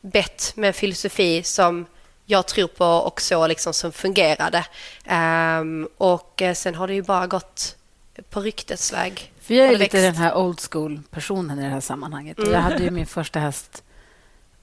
[0.01, 1.87] bett med en filosofi som
[2.31, 4.67] jag tror på och så liksom som fungerade.
[5.61, 7.77] Um, och eh, sen har det ju bara gått
[8.31, 9.33] på ryktets väg.
[9.41, 9.93] För jag är lite växt.
[9.93, 12.39] den här old school-personen i det här sammanhanget.
[12.39, 12.53] Mm.
[12.53, 13.83] Jag hade ju min första häst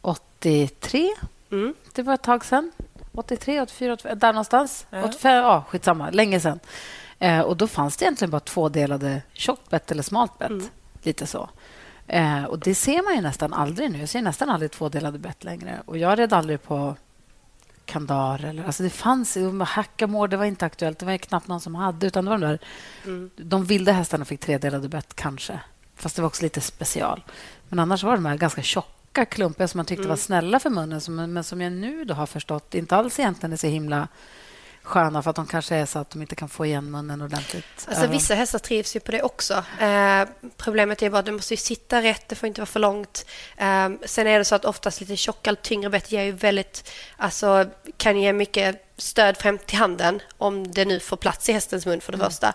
[0.01, 1.09] 83.
[1.51, 1.73] Mm.
[1.93, 2.71] Det var ett tag sen.
[3.13, 4.85] 83, 84, 85, där någonstans.
[4.89, 5.03] Ja.
[5.03, 6.59] 85, ja, skitsamma, länge sen.
[7.19, 10.49] Eh, och då fanns det egentligen bara tvådelade tjockt bett eller smalt bett.
[10.49, 10.67] Mm.
[11.03, 11.49] Lite så.
[12.07, 13.99] Eh, och det ser man ju nästan aldrig nu.
[13.99, 15.81] Jag ser nästan aldrig tvådelade bett längre.
[15.85, 16.95] Och jag red aldrig på
[17.87, 18.45] Kandar.
[18.45, 20.99] Eller, alltså det fanns Hackamore, det var inte aktuellt.
[20.99, 22.07] Det var knappt någon som hade.
[22.07, 22.59] Utan det var de, där,
[23.05, 23.29] mm.
[23.35, 25.59] de vilda hästarna fick tredelade bett, kanske.
[25.95, 27.23] Fast det var också lite special.
[27.69, 30.09] Men annars var de här ganska tjocka, klumpiga som man tyckte mm.
[30.09, 33.53] var snälla för munnen som, men som jag nu då har förstått inte alls egentligen
[33.53, 34.07] är så himla
[34.87, 37.65] sköna för att de kanske är så att de inte kan få igen munnen ordentligt.
[37.87, 39.63] Alltså, vissa hästar trivs ju på det också.
[39.79, 40.23] Eh,
[40.57, 43.25] problemet är bara att det måste sitta rätt, det får inte vara för långt.
[43.57, 47.65] Eh, sen är det så att oftast lite tjockare, tyngre bett ger ju väldigt, alltså,
[47.97, 52.01] kan ge mycket stöd fram till handen om det nu får plats i hästens mun
[52.01, 52.29] för det mm.
[52.29, 52.53] första.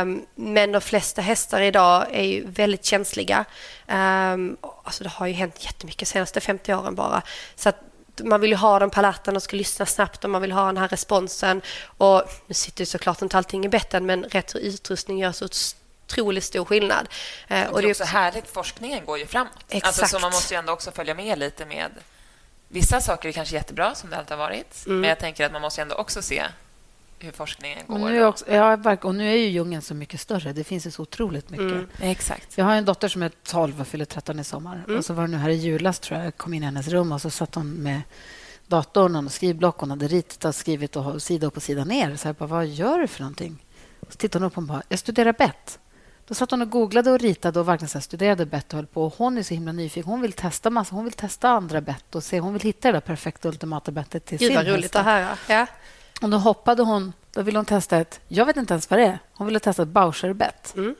[0.00, 3.44] Um, men de flesta hästar idag är ju väldigt känsliga.
[3.88, 7.22] Um, alltså det har ju hänt jättemycket de senaste 50 åren bara.
[7.56, 7.87] Så att
[8.24, 10.76] man vill ju ha den paletten och ska lyssna snabbt och man vill ha den
[10.76, 11.62] här responsen.
[11.84, 15.48] Och nu sitter ju såklart inte allting i betten men rätt utrustning gör så
[16.04, 17.08] otroligt stor skillnad.
[17.48, 19.64] Eh, och det är också härligt, forskningen går ju framåt.
[19.68, 19.86] Exakt.
[19.86, 21.90] Alltså, så man måste ju ändå också följa med lite med...
[22.70, 24.86] Vissa saker är kanske jättebra, som det alltid har varit.
[24.86, 25.00] Mm.
[25.00, 26.44] Men jag tänker att man måste ändå också se
[27.20, 27.94] hur forskningen går.
[27.94, 30.52] Och nu, också, ja, och nu är ju djungeln så mycket större.
[30.52, 31.72] Det finns ju så otroligt mycket.
[31.72, 31.88] Mm.
[32.00, 32.58] Exakt.
[32.58, 34.84] Jag har en dotter som är 12 och fyller 13 i sommar.
[34.86, 34.98] Mm.
[34.98, 36.88] Och så var det nu här i julas, tror jag, jag kom in i hennes
[36.88, 38.00] rum och så satt hon med
[38.66, 39.78] datorn och skrivblock.
[39.78, 42.16] Hon hade ritat och skrivit och sida upp och sida ner.
[42.16, 43.64] Så jag bara, vad gör du för någonting?
[44.08, 45.78] Så tittade hon upp och bara, jag studerar bett.
[46.28, 49.04] Då satt hon och googlade och ritade och verkligen så studerade bett och höll på.
[49.04, 50.10] Och hon är så himla nyfiken.
[50.10, 50.94] Hon vill testa massa.
[50.94, 52.40] Hon vill testa andra bett och se.
[52.40, 55.36] Hon vill hitta det perfekta ultimata bettet till Gud, sin vad roligt att höra.
[55.48, 55.66] Ja.
[56.20, 57.12] Och då hoppade hon.
[57.32, 58.20] Då ville hon testa ett...
[58.28, 59.18] Jag vet inte ens vad det är.
[59.34, 60.74] Hon ville testa ett Bauscherbett.
[60.76, 60.94] Mm.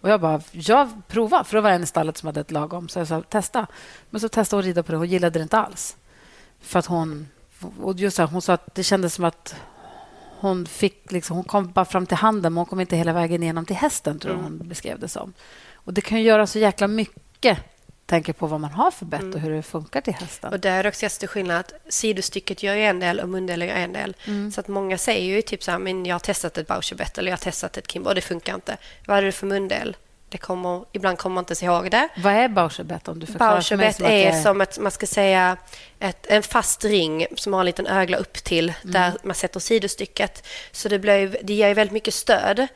[0.00, 1.44] Och jag bara, jag prova.
[1.44, 2.88] För det var en i stallet som hade ett lagom.
[2.88, 3.66] Så jag sa, testa.
[4.10, 4.98] Men så testade hon rida på det.
[4.98, 5.96] Hon gillade det inte alls.
[6.60, 7.28] För att hon...
[7.80, 9.54] Och just så, hon sa att det kändes som att
[10.40, 13.42] hon fick liksom, hon kom bara fram till handen, men hon kom inte hela vägen
[13.42, 14.44] igenom till hästen, tror mm.
[14.44, 15.32] hon beskrev det som.
[15.74, 17.58] Och det kan ju göra så jäkla mycket
[18.10, 19.34] tänker på vad man har för bett mm.
[19.34, 20.52] och hur det funkar till hästen.
[20.52, 21.72] Och där är också jätteskillnad.
[21.88, 24.16] Sidostycket gör ju en del och mundelen gör en del.
[24.24, 24.52] Mm.
[24.52, 27.30] Så att många säger ju typ så här, men jag har testat ett Bauscherbett eller
[27.30, 28.76] jag har testat ett Kimber och det funkar inte.
[29.06, 29.96] Vad är det för mundel?
[30.28, 32.08] Det kommer, ibland kommer man inte sig ihåg det.
[32.16, 34.22] Vad är Bauscherbett om du förklarar Bauscherbett för mig?
[34.22, 35.56] är, är som ett, man ska säga,
[35.98, 38.92] ett, en fast ring som har en liten ögla upp till mm.
[38.92, 40.46] där man sätter sidostycket.
[40.72, 42.66] Så det, blir, det ger väldigt mycket stöd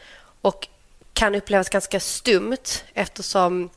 [0.40, 0.68] och
[1.12, 3.70] kan upplevas ganska stumt eftersom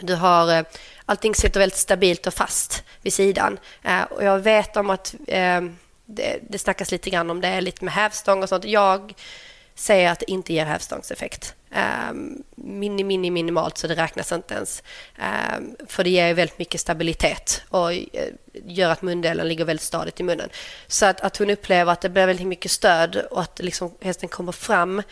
[0.00, 0.64] du har eh,
[1.06, 3.58] allting sitter väldigt stabilt och fast vid sidan.
[3.82, 5.60] Eh, och jag vet om att eh,
[6.04, 8.64] det, det snackas lite grann om det, lite med hävstång och sånt.
[8.64, 9.14] Jag
[9.74, 11.54] säger att det inte ger hävstångseffekt.
[12.10, 14.82] Um, mini, mini, minimalt, så det räknas inte ens.
[15.18, 17.92] Um, för det ger väldigt mycket stabilitet och
[18.52, 20.48] gör att mundelen ligger väldigt stadigt i munnen.
[20.86, 24.28] Så att, att hon upplever att det blir väldigt mycket stöd och att liksom hästen
[24.28, 25.02] kommer fram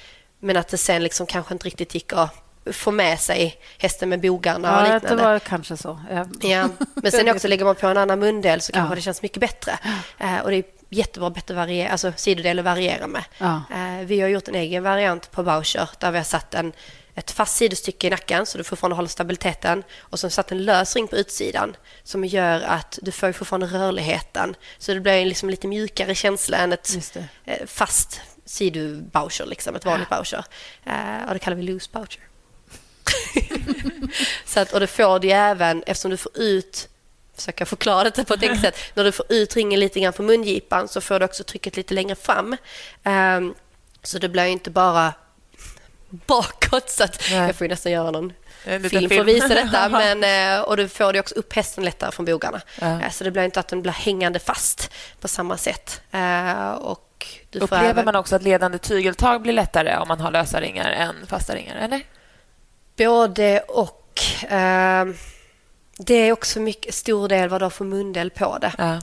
[0.41, 4.21] men att det sen liksom kanske inte riktigt gick att få med sig hästen med
[4.21, 5.23] bogarna ja, och liknande.
[5.23, 6.01] det var kanske så.
[6.11, 6.27] Ja.
[6.49, 6.69] ja.
[6.95, 8.95] Men sen också lägger man på en annan mundel så kanske ja.
[8.95, 9.79] det känns mycket bättre.
[10.21, 13.25] Uh, och det är jättebra bättre variera, alltså sidodel att variera med.
[13.39, 13.63] Ja.
[13.71, 16.73] Uh, vi har gjort en egen variant på Boucher där vi har satt en,
[17.15, 20.97] ett fast sidostycke i nacken så du fortfarande håller stabiliteten och så satt en lös
[20.97, 24.55] ring på utsidan som gör att du får fortfarande rörligheten.
[24.79, 30.09] Så det blir liksom lite mjukare känsla än ett eh, fast sidoboucher, liksom, ett vanligt
[30.09, 30.45] boucher.
[30.87, 32.28] Uh, och det kallar vi loose boucher.
[34.45, 36.89] så att, och det får du även eftersom du får ut
[37.37, 38.79] försöka förklara det på ett enkelt sätt.
[38.95, 41.95] När du får ut ringen lite grann på mungipan så får du också trycket lite
[41.95, 42.57] längre fram.
[43.05, 43.55] Um,
[44.03, 45.15] så det blir inte bara
[46.09, 46.91] bakåt.
[46.91, 48.33] Så att jag får nästan göra någon
[48.65, 49.89] film, film för att visa detta.
[49.89, 52.61] Men, eh, och du får det också upp hästen lättare från bogarna.
[52.81, 53.01] Ja.
[53.01, 54.91] Eh, så det blir inte att den blir hängande fast
[55.21, 56.01] på samma sätt.
[56.15, 58.05] Uh, och du Upplever även...
[58.05, 61.77] man också att ledande tygeltag blir lättare om man har lösa ringar än fasta ringar?
[61.77, 62.03] Eller?
[62.99, 64.21] Både och.
[64.45, 65.15] Uh,
[65.99, 68.73] det är också mycket stor del vad du har för mundel på det.
[68.79, 69.01] Ja.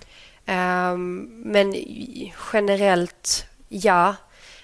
[0.91, 1.75] Um, men
[2.53, 4.15] generellt, ja.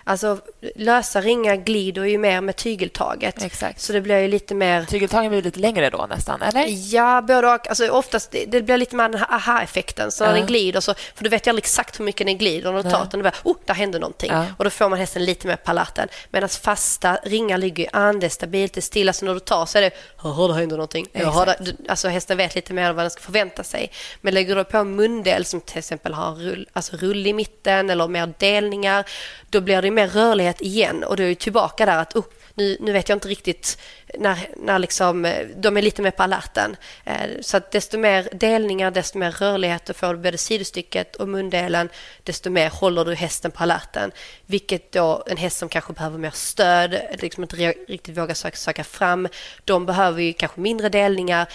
[0.03, 0.37] Alltså,
[0.75, 3.43] lösa ringar glider ju mer med tygeltaget.
[3.43, 3.81] Exakt.
[3.81, 4.85] Så det blir ju lite mer...
[4.85, 6.65] Tygeltagen blir lite längre då nästan, eller?
[6.93, 7.67] Ja, både och.
[7.67, 10.11] Alltså, oftast, det, det blir lite mer den aha-effekten.
[10.11, 10.37] Så när uh.
[10.37, 12.71] den glider, så, för du vet ju aldrig exakt hur mycket den glider.
[12.71, 14.31] När du tar den, bara, oh, där hände någonting.
[14.31, 14.45] Uh.
[14.57, 16.07] Och då får man hästen lite mer på alerten.
[16.29, 19.13] Medan fasta ringar ligger ju an, stabilt, det är stilla.
[19.13, 19.91] Så när du tar så är det,
[20.23, 21.07] jaha, det händer någonting.
[21.11, 23.91] Jaha, det, alltså hästen vet lite mer vad den ska förvänta sig.
[24.21, 27.89] Men lägger du på en mundel som till exempel har rull, alltså rull i mitten
[27.89, 29.05] eller mer delningar,
[29.49, 32.91] då blir det mer rörlighet igen och du är tillbaka där att oh, nu, nu
[32.91, 33.77] vet jag inte riktigt
[34.19, 36.75] när, när liksom, eh, de är lite mer på alerten.
[37.05, 41.89] Eh, så att desto mer delningar, desto mer rörlighet du får både sidostycket och mundelen,
[42.23, 44.11] desto mer håller du hästen på alerten.
[44.45, 47.55] Vilket då en häst som kanske behöver mer stöd, liksom inte
[47.87, 49.27] riktigt vågar söka, söka fram,
[49.65, 51.47] de behöver ju kanske mindre delningar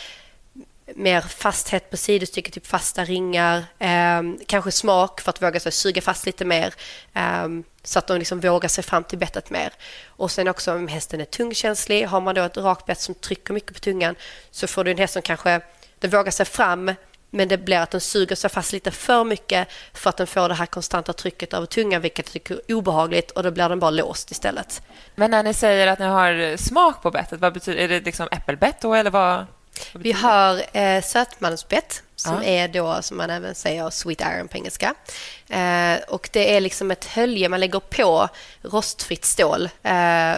[0.95, 3.65] mer fasthet på sidostycket, typ fasta ringar.
[3.79, 6.75] Eh, kanske smak för att våga så, suga fast lite mer.
[7.15, 7.49] Eh,
[7.83, 9.73] så att de liksom vågar sig fram till bettet mer.
[10.07, 13.55] Och sen också om hästen är tungkänslig, har man då ett rakt bett som trycker
[13.55, 14.15] mycket på tungan
[14.51, 15.61] så får du en häst som kanske
[15.99, 16.93] den vågar sig fram
[17.31, 20.49] men det blir att den suger sig fast lite för mycket för att den får
[20.49, 23.81] det här konstanta trycket över tungan vilket jag tycker är obehagligt och då blir den
[23.81, 24.83] bara låst istället.
[25.15, 28.29] Men när ni säger att ni har smak på bettet, vad betyder Är det liksom
[28.31, 29.47] äppelbett då eller vad?
[29.93, 32.43] Vi har eh, sötmalmsbett som ja.
[32.43, 34.95] är då, som man även säger, sweet iron på engelska.
[35.49, 38.29] Eh, och det är liksom ett hölje man lägger på
[38.63, 40.35] rostfritt stål eh,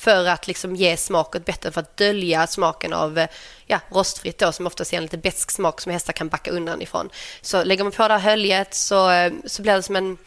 [0.00, 3.26] för att liksom ge smak åt betten, för att dölja smaken av
[3.66, 6.82] ja, rostfritt då, som ofta ger en lite besk smak som hästar kan backa undan
[6.82, 7.10] ifrån.
[7.40, 10.18] Så lägger man på det här höljet så, eh, så blir det som en...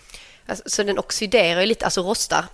[0.45, 2.45] Alltså, så den oxiderar lite, alltså rostar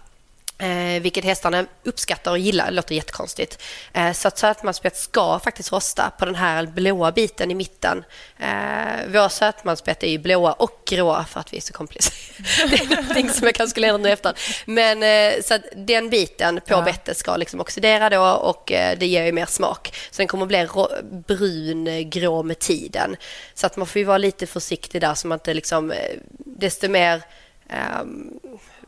[0.61, 2.65] Eh, vilket hästarna uppskattar och gillar.
[2.65, 3.61] Det låter jättekonstigt.
[3.93, 8.03] Eh, så att sötmansbett ska faktiskt rosta på den här blåa biten i mitten.
[8.39, 12.69] Eh, våra sötmansbett är ju blåa och gråa för att vi är så komplicerade.
[12.77, 14.33] det är någonting som jag kanske skulle ändra nu efter.
[14.65, 16.81] Men eh, så att den biten på ja.
[16.81, 19.95] bettet ska liksom oxidera då och eh, det ger ju mer smak.
[20.11, 20.67] Så den kommer att bli
[21.27, 23.15] brun, eh, grå med tiden.
[23.53, 25.93] Så att man får ju vara lite försiktig där så man inte liksom,
[26.37, 27.21] desto mer
[28.01, 28.39] um,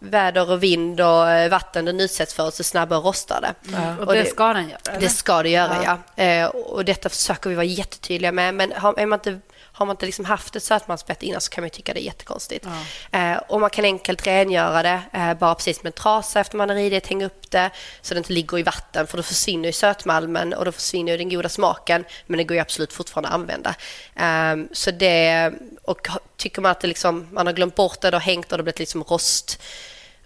[0.02, 3.78] väder och vind och eh, vatten den utsätts för så snabbare rostar det.
[3.78, 4.00] Mm.
[4.00, 4.80] Och, och, det, ska den göra?
[4.90, 5.00] Eller?
[5.00, 5.98] Det ska det göra, ja.
[6.16, 6.24] ja.
[6.24, 8.56] Eh, och detta försöker vi vara jättetydliga med.
[8.56, 9.40] Men har, är man inte
[9.74, 12.66] har man inte liksom haft ett sötmansbett innan så kan man tycka det är jättekonstigt.
[13.12, 13.20] Ja.
[13.20, 16.70] Eh, och man kan enkelt rengöra det eh, bara precis med en trasa efter man
[16.70, 17.70] har ridit, hänga upp det
[18.02, 21.18] så det inte ligger i vatten för då försvinner ju sötmalmen och då försvinner ju
[21.18, 23.76] den goda smaken men det går ju absolut fortfarande att använda.
[24.16, 25.52] Eh, så det,
[25.84, 28.64] och tycker man att det liksom, man har glömt bort det och hängt och det
[28.64, 29.62] blivit liksom rost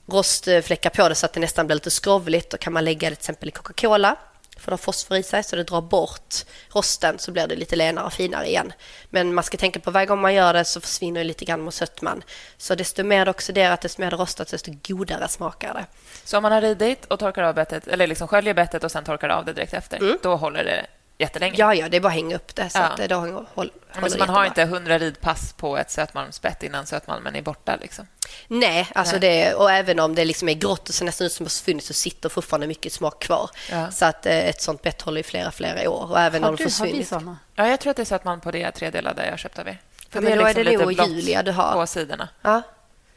[0.07, 2.49] rostfläckar på det så att det nästan blir lite skrovligt.
[2.49, 4.15] Då kan man lägga det till exempel i Coca-Cola
[4.57, 6.35] För det har fosfor i sig så det drar bort
[6.73, 8.73] rosten så blir det lite lenare och finare igen.
[9.09, 11.73] Men man ska tänka på varje gång man gör det så försvinner lite grann mot
[11.73, 12.23] sötman.
[12.57, 15.85] Så desto mer det oxiderat, desto mer det rostat, desto godare smakar det.
[16.23, 19.03] Så om man har ridit och torkar av bettet, eller liksom sköljer bettet och sen
[19.03, 20.17] torkar av det direkt efter, mm.
[20.23, 20.85] då håller det
[21.17, 21.55] jättelänge?
[21.57, 22.69] Ja, ja, det är bara att hänga upp det.
[22.69, 22.83] Så ja.
[22.83, 26.63] att det då håller, håller Men så man har inte hundra ridpass på ett sötmalmsbett
[26.63, 27.75] innan sötmalmen är borta?
[27.81, 28.07] Liksom.
[28.47, 29.19] Nej, alltså Nej.
[29.19, 31.93] Det, och även om det liksom är grått och ser nästan ut som försvunnit så
[31.93, 33.49] sitter fortfarande mycket smak kvar.
[33.71, 33.91] Ja.
[33.91, 36.11] Så att eh, ett sånt bett håller i flera, flera år.
[36.11, 36.93] Och även har om du, försvunnit.
[36.93, 37.37] Har vi såna?
[37.55, 39.81] Ja, jag tror att det är sötmalm på det tredelade jag köpte av er.
[40.09, 41.73] För ja, men då är, liksom är det nog Julia du har.
[41.73, 42.29] På sidorna.
[42.41, 42.61] Ja.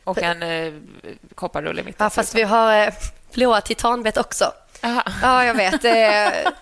[0.04, 0.72] Och en eh,
[1.34, 2.04] kopparrulle i mitten.
[2.04, 2.94] Ja, fast vi har eh,
[3.32, 4.52] blåa titanbett också.
[4.82, 5.02] Aha.
[5.22, 5.82] Ja, jag vet.
[5.82, 6.52] Det,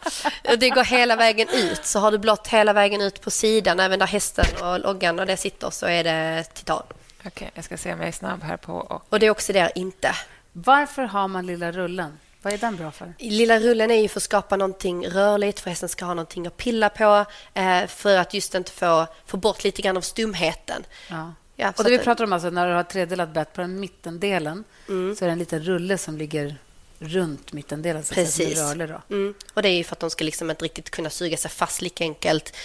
[0.58, 1.84] det, går hela vägen ut.
[1.86, 5.26] Så har du blått hela vägen ut på sidan, även där hästen och loggan och
[5.26, 6.82] det sitter, så är det titan.
[7.18, 8.72] Okej, okay, jag ska se om jag är snabb här på...
[8.74, 10.14] Och, och det oxiderar inte.
[10.52, 12.18] Varför har man lilla rullen?
[12.42, 13.14] Vad är den bra för?
[13.18, 16.56] Lilla rullen är ju för att skapa någonting rörligt, för hästen ska ha någonting att
[16.56, 17.24] pilla på,
[17.54, 20.84] eh, för att just inte få, få bort lite grann av stumheten.
[21.10, 21.32] Ja.
[21.58, 24.64] Ja, och det vi pratar om alltså när du har tredelat bett på den mittendelen
[24.88, 25.16] mm.
[25.16, 26.56] så är det en liten rulle som ligger
[26.98, 28.04] runt mittendelen.
[28.04, 28.58] Så Precis.
[28.58, 29.02] Rörlig då.
[29.10, 29.34] Mm.
[29.54, 31.82] Och det är ju för att de ska liksom inte riktigt kunna suga sig fast
[31.82, 32.56] lika enkelt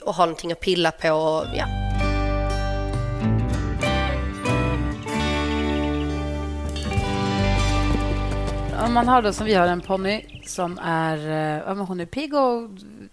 [0.00, 1.10] och ha någonting att pilla på.
[1.10, 1.66] Och, ja.
[8.84, 12.06] Om man har då som vi har en ponny som är, eh, ja, hon är
[12.06, 12.70] pigg och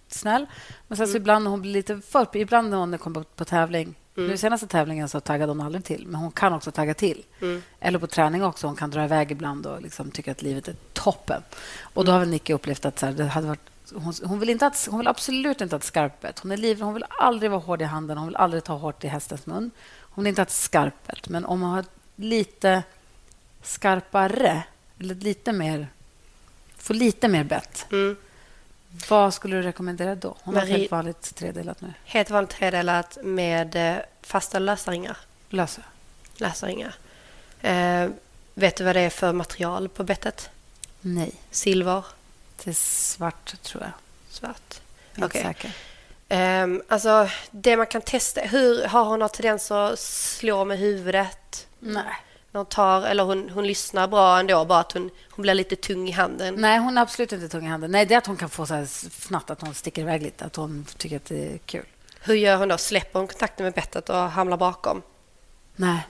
[0.08, 0.46] snäll.
[0.88, 1.12] Men sen mm.
[1.12, 4.30] så ibland hon blir lite för Ibland när hon kommer på, på tävling Mm.
[4.30, 7.24] Nu senaste tävlingen så taggade hon aldrig till, men hon kan också tagga till.
[7.42, 7.62] Mm.
[7.80, 8.66] Eller på träning också.
[8.66, 11.42] Hon kan dra iväg ibland och liksom tycka att livet är toppen.
[11.80, 14.50] Och Då har väl Nicky upplevt att så här, det hade varit hon, hon, vill
[14.50, 16.38] inte att, hon vill absolut inte ha ett skarpet.
[16.38, 18.18] Hon är liv, hon vill aldrig vara hård i handen.
[18.18, 19.70] Hon vill aldrig ta hårt i hästens mun.
[20.00, 21.28] Hon vill inte ha ett skarpet.
[21.28, 21.84] Men om man har
[22.16, 22.82] lite
[23.62, 24.62] skarpare,
[25.00, 25.88] eller lite mer...
[26.76, 28.16] Får lite mer bett, mm.
[29.08, 30.36] Vad skulle du rekommendera då?
[30.42, 31.94] Hon Marie, har helt vanligt tredelat nu.
[32.04, 35.16] Helt vanligt tredelat med eh, fasta lösaringar.
[35.48, 35.82] Lösa?
[36.36, 36.94] Lösaringar.
[37.60, 38.08] Eh,
[38.54, 40.50] vet du vad det är för material på bettet?
[41.00, 41.32] Nej.
[41.50, 42.04] Silver?
[42.64, 43.92] Det är svart, tror jag.
[44.30, 44.80] Svart.
[45.18, 45.50] Okej.
[45.50, 46.62] Okay.
[46.62, 48.40] Um, alltså, det man kan testa...
[48.40, 51.66] Hur, har hon någon tendens att slå med huvudet?
[51.78, 52.16] Nej
[52.52, 56.08] hon tar, eller hon, hon lyssnar bra ändå, bara att hon, hon blir lite tung
[56.08, 56.54] i handen.
[56.58, 57.90] Nej, hon är absolut inte tung i handen.
[57.90, 60.44] Nej, det är att hon kan få så här fnatt, att hon sticker iväg lite,
[60.44, 61.84] att hon tycker att det är kul.
[62.20, 62.78] Hur gör hon då?
[62.78, 65.02] Släpper hon kontakten med bettet och hamnar bakom?
[65.76, 66.06] Nej,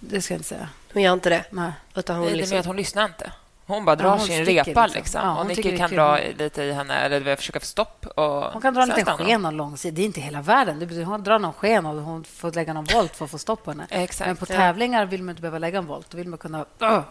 [0.00, 0.68] det ska jag inte säga.
[0.92, 1.44] Hon gör inte det?
[1.50, 1.72] Nej.
[1.94, 2.58] Utan hon det är liksom...
[2.58, 3.32] att hon lyssnar inte.
[3.66, 4.86] Hon bara drar ja, hon sin repa.
[4.86, 4.98] Liksom.
[4.98, 5.20] Liksom.
[5.24, 8.06] Ja, och Nicky kan dra lite i henne eller försöka få stopp.
[8.06, 11.04] Och hon kan dra en liten sken och lång Det är inte hela världen.
[11.04, 13.70] Hon drar någon sken och hon får lägga någon volt för att få stopp på
[13.70, 13.86] henne.
[13.90, 16.10] Exakt, Men på tävlingar vill man inte behöva lägga en volt.
[16.10, 16.64] Då vill man kunna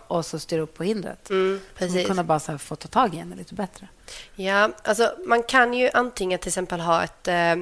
[0.08, 1.30] och så styra upp på hindret.
[1.30, 2.08] Mm, precis.
[2.08, 3.88] kunna bara så få ta tag i henne lite bättre.
[4.36, 7.56] Ja, alltså man kan ju antingen till exempel ha ett Eh,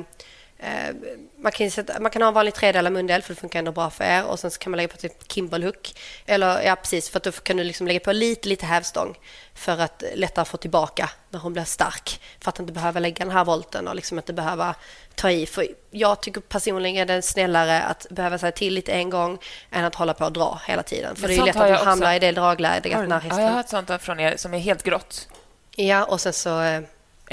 [1.38, 3.90] man kan, sätta, man kan ha en vanlig tredelad mundel för det funkar ändå bra
[3.90, 5.94] för er och sen kan man lägga på typ Kimbalhook.
[6.26, 9.18] Eller ja, precis, för då kan du liksom lägga på lite, lite hävstång
[9.54, 12.22] för att lättare få tillbaka när hon blir stark.
[12.40, 14.76] För att inte behöva lägga den här volten och liksom inte behöva
[15.16, 15.46] ta i.
[15.46, 19.40] För jag tycker personligen det är snällare att behöva säga till lite en gång
[19.72, 21.16] än att hålla på och dra hela tiden.
[21.16, 22.92] För det är ju lätt att man hamnar i det dragläget.
[22.92, 25.28] Ja, jag har hört sånt från er som är helt grått.
[25.76, 26.82] Ja, och sen så eh,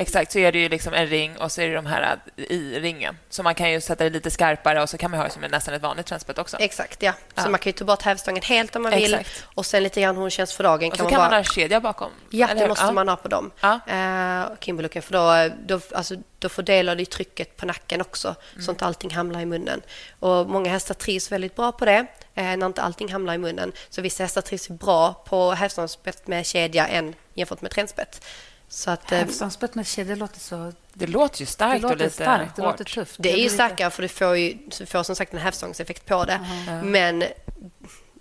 [0.00, 2.80] Exakt, så är det ju liksom en ring och så är det de här i
[2.80, 3.18] ringen.
[3.30, 5.42] Så man kan ju sätta det lite skarpare och så kan man ha det som
[5.42, 6.56] nästan ett vanligt transspett också.
[6.56, 7.12] Exakt, ja.
[7.12, 7.48] Så ja.
[7.48, 9.14] man kan ju ta bort hävstången helt om man vill.
[9.14, 9.44] Exakt.
[9.54, 10.92] Och sen lite grann hur hon känns för dagen.
[10.92, 11.30] Och så kan man, bara...
[11.30, 12.10] man ha kedja bakom?
[12.30, 12.92] Ja, det måste ja.
[12.92, 13.50] man ha på dem.
[13.60, 13.80] Ja.
[13.88, 18.64] Uh, Kimberlooken, för då, då, alltså, då fördelar det trycket på nacken också mm.
[18.64, 19.82] så att allting hamnar i munnen.
[20.18, 23.72] Och Många hästar trivs väldigt bra på det eh, när inte allting hamnar i munnen.
[23.90, 28.26] Så vissa hästar trivs bra på hävstångsspett med kedja än jämfört med trendspett.
[28.72, 30.72] Så att, Hävstångsspett med kedja låter så...
[30.92, 33.16] Det låter ju starkt det låter och lite starkt, Det låter tufft.
[33.18, 36.24] Det är ju starkare för du får ju du får som sagt en hävstångseffekt på
[36.24, 36.40] det.
[36.68, 36.90] Mm.
[36.90, 37.24] Men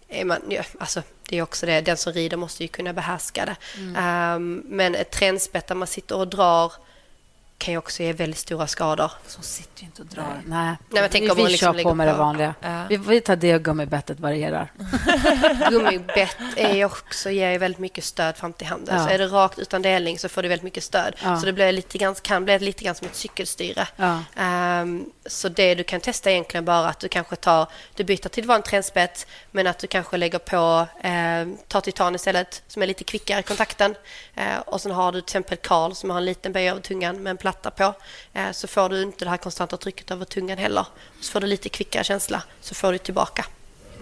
[0.08, 3.46] är man, ja, alltså, det är också det, den som rider måste ju kunna behärska
[3.46, 3.56] det.
[3.78, 4.36] Mm.
[4.36, 6.74] Um, men ett trendspett där man sitter och drar
[7.60, 9.12] kan ju också ge väldigt stora skador.
[9.28, 10.42] Så sitter ju inte och drar.
[10.46, 12.12] Nej, Nej men tänk vi, vi liksom kör på med på.
[12.14, 12.56] det vanliga.
[12.62, 12.86] Ja.
[12.90, 14.72] Vi, vi tar det och gummibettet varierar.
[15.70, 18.98] Gummibett är också, ger ju väldigt mycket stöd fram till handen.
[18.98, 19.04] Ja.
[19.04, 21.16] Så är det rakt utan delning så får du väldigt mycket stöd.
[21.24, 21.40] Ja.
[21.40, 23.88] Så det blir lite grann, kan bli lite grann som ett cykelstyre.
[24.82, 28.46] Um, så det du kan testa egentligen bara att du kanske tar, du byter till
[28.46, 33.04] vanligt trendspett men att du kanske lägger på, eh, tar titan istället som är lite
[33.04, 33.96] kvickare i kontakten.
[34.36, 37.24] Eh, och sen har du till exempel Karl som har en liten böj över tungan
[37.24, 37.94] med en platta på.
[38.34, 40.86] Eh, så får du inte det här konstanta trycket över tungan heller.
[41.22, 43.46] Så får du lite kvickare känsla, så får du tillbaka.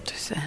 [0.05, 0.41] Du ser.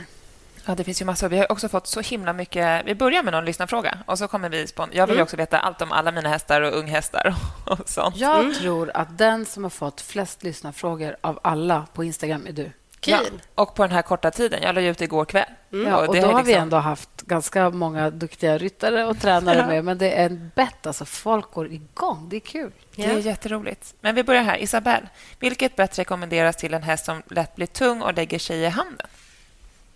[0.67, 1.29] Ja, det finns ju massor.
[1.29, 2.87] Vi har också fått så himla mycket...
[2.87, 4.67] Vi börjar med någon lyssnarfråga och så kommer vi...
[4.67, 4.89] Spon...
[4.93, 5.23] Jag vill mm.
[5.23, 7.35] också veta allt om alla mina hästar och unghästar
[7.67, 8.17] och sånt.
[8.17, 8.55] Jag mm.
[8.55, 12.71] tror att den som har fått flest lyssnarfrågor av alla på Instagram är du.
[13.01, 13.15] Kul.
[13.15, 13.23] Ja,
[13.55, 14.63] och på den här korta tiden.
[14.63, 15.45] Jag la ut igår kväll.
[15.73, 15.89] Mm.
[15.89, 16.45] Ja, och, och då har liksom...
[16.45, 19.85] vi ändå haft ganska många duktiga ryttare och tränare med.
[19.85, 20.87] Men det är en bett.
[20.87, 22.27] Alltså, folk går igång.
[22.31, 22.73] Det är kul.
[22.97, 23.95] Det är jätteroligt.
[24.01, 24.63] Men vi börjar här.
[24.63, 25.09] Isabelle,
[25.39, 29.07] vilket bett rekommenderas till en häst som lätt blir tung och lägger sig i handen?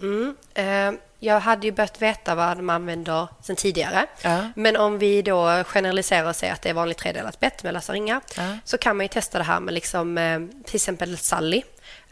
[0.02, 0.36] Mm.
[0.54, 4.06] Eh, jag hade ju börjat veta vad de använder sen tidigare.
[4.22, 4.50] Ja.
[4.56, 7.92] Men om vi då generaliserar och säger att det är vanligt tredelat bett med lösa
[7.92, 8.58] ringar ja.
[8.64, 11.62] så kan man ju testa det här med liksom, eh, till exempel Sally.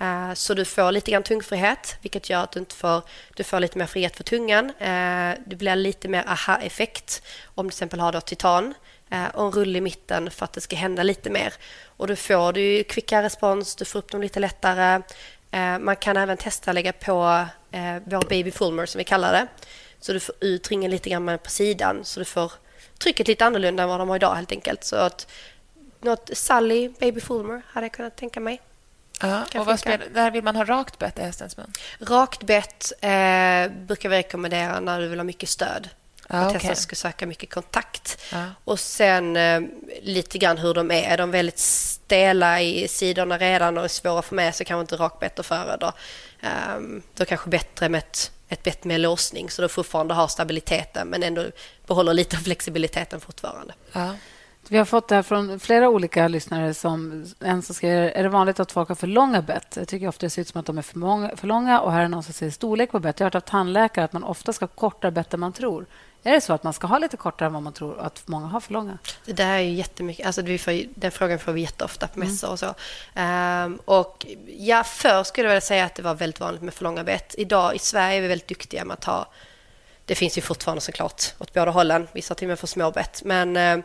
[0.02, 3.02] Eh, så du får lite grann tungfrihet, vilket gör att du inte får,
[3.36, 4.72] du får lite mer frihet för tungan.
[4.78, 7.22] Du det blir lite mer aha-effekt
[7.54, 8.74] om du till exempel har då titan
[9.10, 11.54] eh, och en rull i mitten för att det ska hända lite mer.
[11.96, 15.02] Och då får du kvickare respons, du får upp dem lite lättare.
[15.80, 17.46] Man kan även testa att lägga på
[18.04, 19.46] vår baby fulmer som vi kallar det.
[20.00, 22.52] Så du får ut ringen lite grann på sidan så du får
[22.98, 24.84] trycket lite annorlunda än vad de har idag helt enkelt.
[24.84, 25.26] Så att
[26.00, 28.60] något Sally Baby Fulmer hade jag kunnat tänka mig.
[29.22, 31.72] Ja, och vad spelar, där vill man ha rakt bett i hästens mun?
[32.00, 35.88] Rakt bett eh, brukar vi rekommendera när du vill ha mycket stöd.
[36.28, 36.68] Ah, att okay.
[36.68, 38.18] hästen ska söka mycket kontakt.
[38.32, 38.44] Ah.
[38.64, 39.60] Och sen eh,
[40.02, 41.02] lite grann hur de är.
[41.02, 44.96] Är de väldigt stela i sidorna redan och svåra att få med så kanske inte
[44.96, 45.92] rakbett att föredra.
[46.76, 51.08] Um, då kanske bättre med ett, ett bett med låsning så du fortfarande har stabiliteten
[51.08, 51.44] men ändå
[51.86, 53.74] behåller lite av flexibiliteten fortfarande.
[53.92, 54.10] Ah.
[54.68, 56.74] Vi har fått det här från flera olika lyssnare.
[56.74, 59.76] Som, en som skriver är det vanligt att folk har för långa bett.
[59.76, 61.80] Jag tycker ofta det ser ut som att de är för, många, för långa.
[61.80, 63.20] Och här är någon som säger storlek på bett.
[63.20, 65.86] Jag har hört av tandläkare att man ofta ska ha kortare bett än man tror.
[66.24, 68.46] Är det så att man ska ha lite kortare än vad man tror att många
[68.46, 68.98] har för långa?
[69.24, 70.26] Det där är ju jättemycket.
[70.26, 72.74] Alltså vi får, den frågan får vi jätteofta på mässor och så.
[73.20, 74.26] Um, och
[74.58, 77.34] ja, förr skulle jag vilja säga att det var väldigt vanligt med för långa bett.
[77.38, 79.26] Idag i Sverige är vi väldigt duktiga med att ha...
[80.04, 82.08] Det finns ju fortfarande såklart åt båda hållen.
[82.12, 83.22] Vissa till och med för små bett.
[83.24, 83.84] Men uh,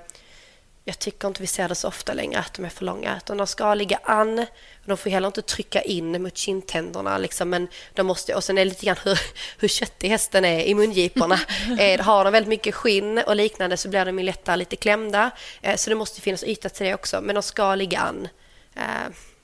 [0.88, 3.18] jag tycker inte vi ser det så ofta längre att de är för långa.
[3.18, 4.46] Utan de ska ligga an.
[4.86, 7.18] De får heller inte trycka in mot kindtänderna.
[7.18, 9.20] Liksom, men de måste, och sen är det lite grann hur,
[9.58, 11.40] hur köttig hästen är i mungiporna.
[11.80, 15.32] eh, har de väldigt mycket skinn och liknande så blir de lättare lite klämda.
[15.62, 17.22] Eh, så det måste finnas yta till det också.
[17.22, 18.28] Men de ska ligga an.
[18.76, 18.82] Eh,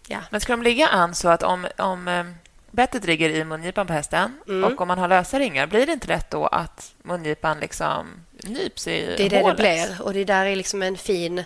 [0.07, 0.19] ja.
[0.29, 2.33] Men ska de ligga an så att om, om
[2.71, 4.63] bettet ligger i mungipan på hästen mm.
[4.63, 8.07] och om man har lösa ringar, blir det inte lätt då att mungipan liksom
[8.43, 9.57] nyps i Det är det hålet?
[9.57, 11.43] det blir och det där är liksom en fin...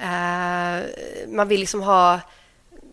[0.00, 0.86] Uh,
[1.28, 2.20] man vill liksom ha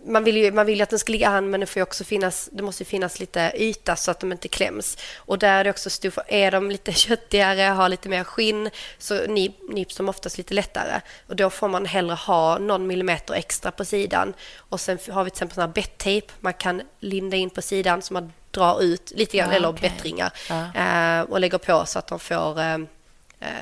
[0.07, 2.49] man vill ju man vill att den ska ligga an men det, får också finnas,
[2.51, 4.97] det måste finnas lite yta så att de inte kläms.
[5.17, 9.25] Och där är det också stor, är de lite köttigare, har lite mer skinn så
[9.69, 11.01] nyps de oftast lite lättare.
[11.27, 14.33] Och då får man hellre ha någon millimeter extra på sidan.
[14.57, 18.01] Och sen har vi till exempel sån här bettejp man kan linda in på sidan
[18.01, 19.89] så man drar ut lite grann, ja, eller okay.
[19.89, 21.21] bettringar ja.
[21.21, 22.77] uh, och lägger på så att de får Eh,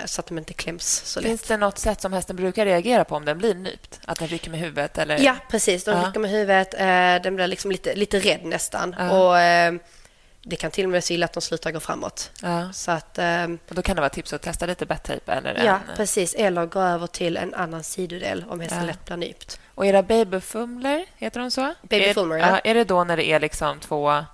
[0.05, 1.27] så att de inte kläms så lätt.
[1.27, 3.99] Finns det något sätt som hästen brukar reagera på om den blir nypt?
[4.05, 4.97] Att den rycker med huvudet?
[4.97, 5.19] Eller?
[5.19, 5.83] Ja, precis.
[5.83, 6.73] De rycker med huvudet.
[6.73, 8.93] Eh, den blir liksom lite, lite rädd nästan.
[8.93, 9.73] Och, eh,
[10.47, 12.31] det kan till och med se att de slutar gå framåt.
[12.41, 12.73] Ja.
[12.73, 13.19] Så att,
[13.69, 15.31] och då kan det vara tips att testa lite bettejp?
[15.31, 15.95] Eller ja, en...
[15.95, 16.33] precis.
[16.33, 18.85] Eller gå över till en annan sidodel om hästen ja.
[18.85, 19.59] lätt blir nypt.
[19.75, 21.73] Och era babyfumler, heter de så?
[21.81, 22.59] Babyfumler, ja.
[22.59, 24.25] Är det då när det är liksom två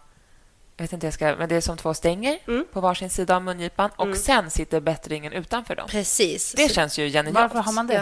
[0.81, 2.65] jag vet inte jag ska, men det är som två stänger mm.
[2.73, 4.17] på varsin sida av mungipan och mm.
[4.17, 5.87] sen sitter bettringen utanför dem.
[5.89, 6.53] Precis.
[6.53, 7.35] Det känns ju genialt.
[7.35, 7.93] Varför har man det?
[7.93, 8.01] Ja.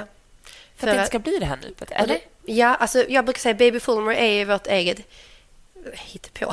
[0.75, 2.19] För, att det inte ska bli det här nypet, eller?
[2.45, 4.97] Ja, alltså jag brukar säga Baby Fulmer är vårt eget
[5.93, 6.51] hittepå.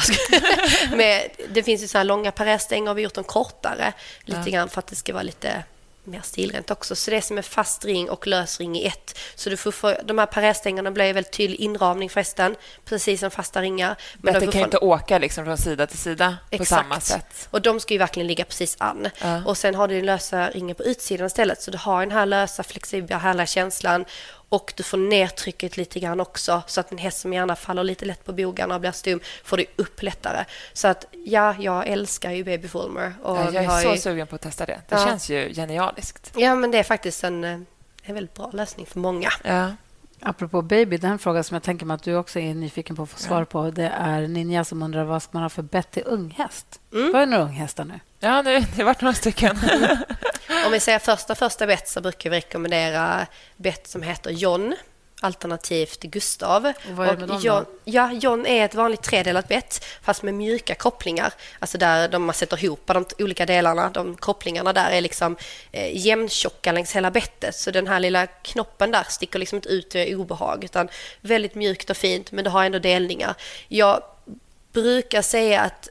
[0.97, 4.41] med, det finns ju så här långa parerstänger och vi har gjort dem kortare lite
[4.45, 4.51] ja.
[4.51, 5.65] grann för att det ska vara lite
[6.07, 6.97] mer stilrent också.
[6.97, 9.19] Så det är som en fast ring och lös ring i ett.
[9.35, 13.63] Så du får få, de här parerstängerna blir väldigt tydlig inramning förresten, precis som fasta
[13.63, 13.97] ringar.
[14.17, 16.59] Men det kan ju inte åka liksom från sida till sida Exakt.
[16.59, 17.49] på samma sätt.
[17.51, 19.09] Och de ska ju verkligen ligga precis an.
[19.21, 19.45] Ja.
[19.45, 21.63] Och sen har du den lösa ringen på utsidan istället.
[21.63, 24.05] Så du har den här lösa, flexibla, härliga känslan
[24.49, 27.85] och du får ner trycket lite grann också så att en häst som gärna faller
[27.85, 30.45] lite lätt på bogarna och blir stum får du upp lättare.
[30.73, 33.15] Så att ja, jag älskar ju Baby Fulmer.
[33.23, 33.99] Och ja, jag är så ju...
[33.99, 34.81] sugen på att testa det.
[34.89, 35.07] Det ja.
[35.07, 36.33] känns ju genialiskt.
[36.37, 37.67] Ja, men det är faktiskt en, en
[38.15, 39.31] väldigt bra lösning för många.
[39.45, 39.71] Ja.
[40.21, 43.11] Apropå baby, den fråga som jag tänker mig att du också är nyfiken på att
[43.11, 43.71] få svar på.
[43.71, 46.81] Det är Ninja som undrar vad ska man ha för bett till unghäst.
[46.93, 47.13] Mm.
[47.13, 48.01] Vad är några unghästar nu?
[48.27, 49.59] Ja, det har varit några stycken.
[50.67, 54.75] Om vi säger första första bett så brukar vi rekommendera bett som heter John
[55.21, 56.67] alternativt Gustav.
[56.67, 60.23] Och vad är det med dem John, ja, John är ett vanligt tredelat bett fast
[60.23, 61.33] med mjuka kopplingar.
[61.59, 63.91] Alltså där de man sätter ihop de olika delarna.
[63.91, 65.37] De kopplingarna där är liksom
[65.73, 67.55] eh, jämntjocka längs hela bettet.
[67.55, 70.89] Så den här lilla knoppen där sticker liksom inte ut i obehag utan
[71.21, 73.35] väldigt mjukt och fint men det har ändå delningar.
[73.69, 74.03] Jag
[74.73, 75.89] brukar säga att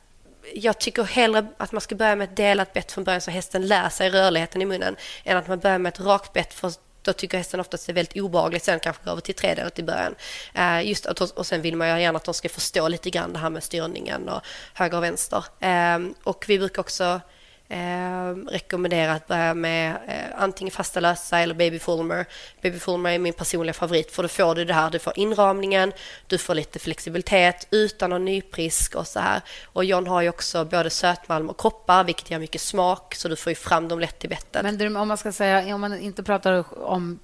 [0.54, 3.68] jag tycker hellre att man ska börja med ett delat bett från början så hästen
[3.68, 6.72] lär sig rörligheten i munnen än att man börjar med ett rakt bett för
[7.02, 9.80] då tycker hästen oftast att det är väldigt obehagligt sen kanske gå över till tredelat
[9.80, 10.16] i början.
[10.54, 13.34] Eh, just att, och sen vill man ju gärna att de ska förstå lite grann
[13.34, 14.42] det här med styrningen och
[14.74, 15.46] höger och vänster.
[15.60, 17.22] Eh, och vi brukar också
[17.70, 22.26] Eh, rekommendera att börja med eh, antingen fasta lösa eller baby fulmer.
[22.62, 25.92] Baby fulmer är min personliga favorit för då får du det här, du får inramningen,
[26.28, 29.42] du får lite flexibilitet utan någon nyprisk och så här.
[29.66, 33.36] Och John har ju också både sötmalm och koppar vilket ger mycket smak så du
[33.36, 34.64] får ju fram dem lätt i bettet.
[34.64, 37.20] Men om man ska säga, om man inte pratar om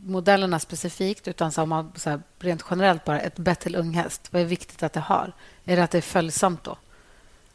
[0.00, 4.42] modellerna specifikt utan så man, så här, rent generellt bara ett bett till unghäst, vad
[4.42, 5.32] är viktigt att det har?
[5.64, 6.76] Är det att det är följsamt då?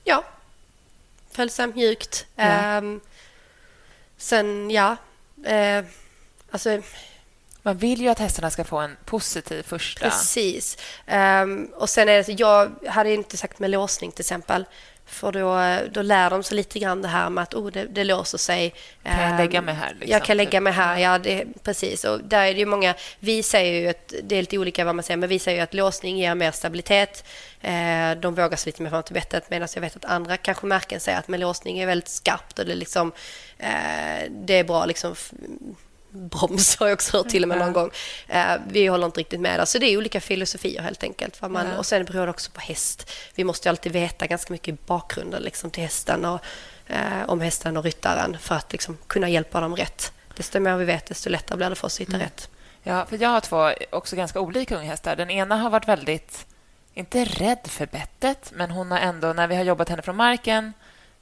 [0.04, 0.24] Ja,
[1.40, 2.26] följsamt, mjukt.
[2.36, 2.78] Ja.
[2.78, 3.02] Um,
[4.18, 4.98] sen, ja...
[5.48, 5.86] Uh,
[6.52, 6.82] alltså...
[7.62, 10.10] Man vill ju att hästarna ska få en positiv första...
[10.10, 10.78] Precis.
[11.08, 14.66] Um, och sen är det, jag hade inte sagt med låsning till exempel.
[15.10, 18.03] För då, då lär de sig lite grann det här med att oh, det, det
[18.03, 18.74] låser sig.
[19.03, 19.89] Kan jag lägga mig här?
[19.89, 20.12] Liksom?
[20.12, 21.18] Jag kan lägga mig här, ja.
[21.18, 22.03] Det, precis.
[22.03, 22.95] Och där är det många...
[23.20, 24.14] Vi säger ju att...
[24.24, 27.24] Det är lite olika vad man säger, men vi säger att låsning ger mer stabilitet.
[27.62, 30.66] Eh, de vågar sig lite mer fram till bettet medan jag vet att andra kanske
[30.66, 33.12] märken säger att med låsning är väldigt skarpt och det, liksom,
[33.57, 35.16] eh, det är bra liksom
[36.12, 37.91] broms har jag också hört till och med någon gång.
[38.28, 39.66] Eh, vi håller inte riktigt med där.
[39.66, 41.41] Så det är olika filosofier helt enkelt.
[41.41, 41.78] Man, ja.
[41.78, 43.12] Och sen beror det också på häst.
[43.36, 46.39] Vi måste alltid veta ganska mycket i bakgrunden liksom, till hästen och
[46.88, 50.14] eh, om hästen och ryttaren för att liksom, kunna hjälpa dem rätt.
[50.38, 52.22] Desto mer vi vet, desto lättare blir det för oss att hitta mm.
[52.22, 52.49] rätt.
[52.84, 55.16] Ja, för jag har två också ganska olika unghästar.
[55.16, 56.45] Den ena har varit väldigt,
[56.93, 60.74] inte rädd för bettet, men hon har ändå, när vi har jobbat henne från marken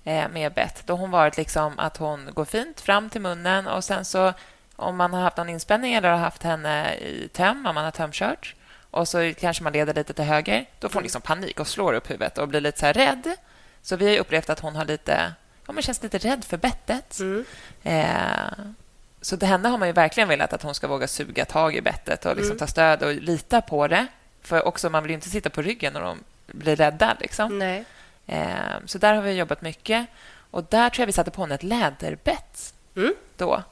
[0.03, 3.67] eh, med bett, då har hon varit liksom att hon går fint fram till munnen
[3.67, 4.33] och sen så
[4.78, 7.91] om man har haft någon inspänning eller har haft henne i töm, om man har
[7.91, 8.55] tömkört
[8.91, 11.93] och så kanske man leder lite till höger, då får hon liksom panik och slår
[11.93, 13.36] upp huvudet och blir lite så rädd.
[13.82, 15.34] Så vi har upplevt att hon har lite,
[15.67, 17.19] ja, men känns lite rädd för bettet.
[17.19, 17.45] Mm.
[17.84, 18.65] Eh,
[19.21, 21.82] så till henne har man ju verkligen velat att hon ska våga suga tag i
[21.82, 22.57] bettet och liksom mm.
[22.57, 24.07] ta stöd och lita på det.
[24.41, 27.17] För också Man vill ju inte sitta på ryggen när de blir rädda.
[27.19, 27.59] Liksom.
[27.59, 27.86] Nej.
[28.25, 28.45] Eh,
[28.86, 30.07] så där har vi jobbat mycket.
[30.51, 32.73] Och Där tror jag vi satte på henne ett läderbett.
[32.95, 33.13] Mm.
[33.38, 33.63] Då.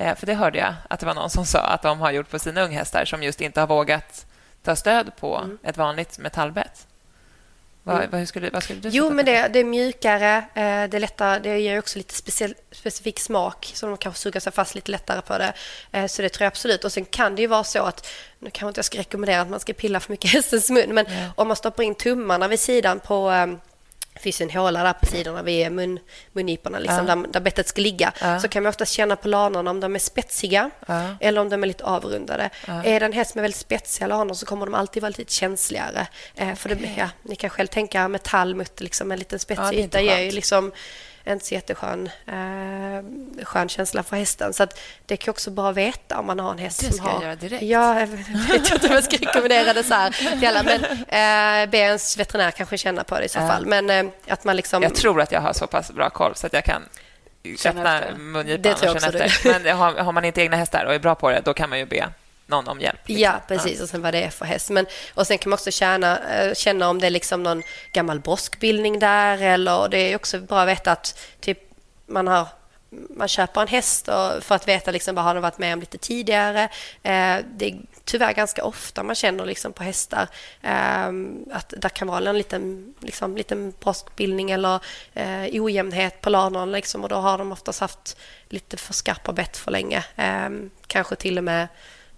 [0.00, 2.30] Eh, för det hörde jag att det var någon som sa att de har gjort
[2.30, 4.26] på sina unghästar som just inte har vågat
[4.62, 5.58] ta stöd på mm.
[5.62, 6.86] ett vanligt metallbett.
[7.82, 8.10] Vad, mm.
[8.10, 11.38] vad, skulle, vad skulle du Jo, men det, det, är mjukare, eh, det är lättare,
[11.38, 15.22] det ger också lite speciell, specifik smak så de kan suga sig fast lite lättare
[15.22, 15.52] på det.
[15.92, 16.84] Eh, så det tror jag absolut.
[16.84, 18.06] Och sen kan det ju vara så att,
[18.38, 20.94] nu kanske inte jag ska rekommendera att man ska pilla för mycket i hästens mun,
[20.94, 21.32] men ja.
[21.36, 23.30] om man stoppar in tummarna vid sidan på
[24.18, 25.98] det finns en håla där på sidorna vid mun,
[26.32, 27.14] mungiporna, liksom, ja.
[27.14, 28.12] där, där bettet ska ligga.
[28.20, 28.40] Ja.
[28.40, 31.16] Så kan man ofta känna på lanorna om de är spetsiga ja.
[31.20, 32.50] eller om de är lite avrundade.
[32.66, 36.06] Är det en häst med väldigt spetsiga lanor så kommer de alltid vara lite känsligare.
[36.34, 40.00] Eh, för det, ja, ni kan själv tänka metall mot liksom, en liten spetsig yta
[40.00, 40.72] ger ju liksom
[41.32, 44.52] inte så jätteskön eh, skön känsla för hästen.
[44.52, 47.08] Så att det kan också bara veta om man har en häst som har...
[47.08, 47.62] Det ska jag göra direkt.
[47.62, 50.62] Ja, jag vet inte om jag ska rekommendera det så här till alla.
[50.62, 50.84] Men
[51.64, 53.66] eh, be ens veterinär kanske känna på det i så fall.
[53.66, 54.82] Men eh, att man liksom...
[54.82, 56.82] Jag tror att jag har så pass bra koll så att jag kan
[57.64, 59.60] öppna mungipan och känna efter.
[59.60, 61.78] Men har, har man inte egna hästar och är bra på det, då kan man
[61.78, 62.08] ju be
[62.48, 63.00] någon om hjälp.
[63.04, 63.22] Liksom.
[63.22, 63.78] Ja, precis.
[63.78, 63.82] Ja.
[63.82, 64.70] Och sen vad det är för häst.
[64.70, 68.20] Men, och sen kan man också känna, eh, känna om det är liksom någon gammal
[68.20, 69.42] broskbildning där.
[69.42, 71.58] Eller, det är också bra att veta att typ,
[72.06, 72.46] man har
[72.90, 74.06] man köper en häst
[74.40, 76.62] för att veta liksom vad har den varit med om lite tidigare.
[77.02, 80.28] Eh, det är tyvärr ganska ofta man känner liksom på hästar
[80.62, 81.08] eh,
[81.52, 84.80] att det kan vara en liten, liksom, liten broskbildning eller
[85.52, 86.72] ojämnhet på lanorna.
[86.72, 88.16] Liksom, och då har de oftast haft
[88.48, 90.04] lite för skarpa bett för länge.
[90.86, 91.68] kanske till och med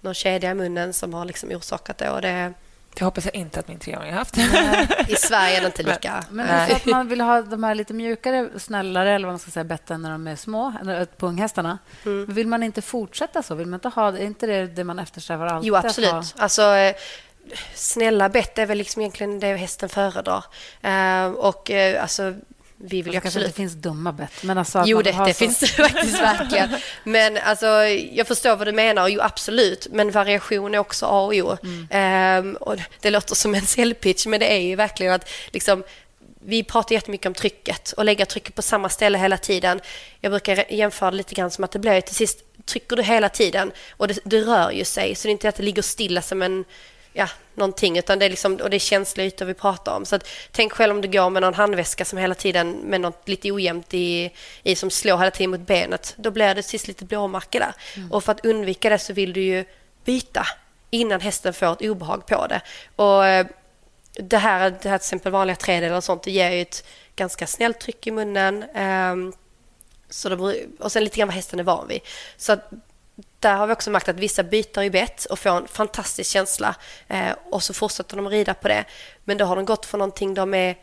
[0.01, 2.11] någon kedja i munnen som har liksom orsakat det.
[2.11, 2.53] Och det
[2.95, 4.39] det hoppas jag inte att min treåring har haft.
[5.09, 6.25] I Sverige är det inte lika.
[6.31, 9.39] Men, men för att man vill ha de här lite mjukare, snällare eller vad man
[9.39, 10.73] ska säga, betten när de är små,
[11.17, 11.79] på unghästarna.
[12.07, 12.35] Mm.
[12.35, 13.55] Vill man inte fortsätta så?
[13.55, 15.69] Vill man inte ha, är inte det det man eftersträvar alltid?
[15.69, 16.35] Jo, absolut.
[16.37, 16.97] Alltså, eh,
[17.75, 20.45] snälla bett är väl liksom egentligen det hästen föredrar.
[20.85, 21.71] Uh, och
[22.01, 22.35] alltså
[22.83, 23.49] vi vill ju absolut...
[23.49, 24.43] det finns dumma bett.
[24.43, 25.39] Men alltså jo, det, det så...
[25.39, 26.71] finns det faktiskt verkligen.
[27.05, 27.67] Men alltså,
[28.13, 29.09] jag förstår vad du menar.
[29.09, 29.87] Jo, absolut.
[29.91, 31.57] Men variation är också A och O.
[31.63, 31.89] Mm.
[31.91, 35.85] Ehm, och det låter som en säljpitch, men det är ju verkligen att liksom,
[36.45, 39.81] vi pratar jättemycket om trycket och lägga trycket på samma ställe hela tiden.
[40.21, 43.29] Jag brukar jämföra det lite grann som att det blir till sist trycker du hela
[43.29, 45.15] tiden och det, det rör ju sig.
[45.15, 46.65] Så det är inte att det ligger stilla som en
[47.13, 50.05] ja, någonting, utan det är, liksom, och det är känsliga ytor vi pratar om.
[50.05, 53.29] Så att, tänk själv om du går med någon handväska som hela tiden med något
[53.29, 54.31] lite ojämnt i,
[54.63, 56.15] i som slår hela tiden mot benet.
[56.17, 57.75] Då blir det sist lite blåmärke där.
[57.97, 58.13] Mm.
[58.13, 59.65] Och för att undvika det så vill du ju
[60.05, 60.47] byta
[60.91, 62.61] innan hästen får ett obehag på det.
[62.97, 63.47] Och eh,
[64.13, 66.85] det här, det här till exempel vanliga träd eller sånt, det ger ju ett
[67.17, 68.65] ganska snällt tryck i munnen.
[68.77, 69.33] Um,
[70.11, 72.01] så de, och sen lite grann vad hästen är van vid.
[72.37, 72.71] Så att,
[73.41, 76.75] där har vi också märkt att vissa byter i bett och får en fantastisk känsla
[77.09, 78.85] eh, och så fortsätter de rida på det.
[79.25, 80.77] Men då har de gått från någonting de är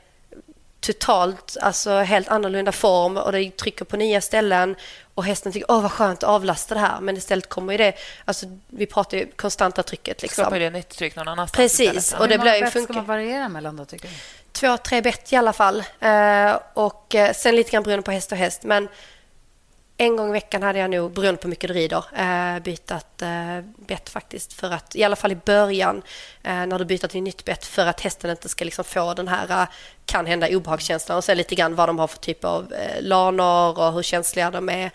[0.80, 4.76] totalt, alltså helt annorlunda form och det trycker på nya ställen
[5.16, 7.94] och hästen tycker åh vad skönt att avlasta det här men istället kommer ju det,
[8.26, 10.42] alltså vi pratar ju konstanta trycket liksom.
[10.42, 12.14] Skapar det nytt tryck någon annanstans Precis.
[12.14, 12.82] Och det blir ju funkar.
[12.84, 14.14] ska man variera mellan då tycker du?
[14.52, 18.32] Två, tre bett i alla fall eh, och eh, sen lite grann beroende på häst
[18.32, 18.88] och häst men
[19.98, 22.92] en gång i veckan hade jag nog, beroende på hur mycket du rider, eh, bytt
[22.92, 22.98] eh,
[23.88, 24.54] bett faktiskt.
[24.54, 26.02] För att, I alla fall i början,
[26.44, 29.28] eh, när du byter till nytt bett, för att hästen inte ska liksom få den
[29.28, 29.68] här,
[30.06, 31.18] kan hända, obehagskänslan.
[31.18, 34.70] Och sen lite grann vad de har för typ av lanor och hur känsliga de
[34.70, 34.92] är.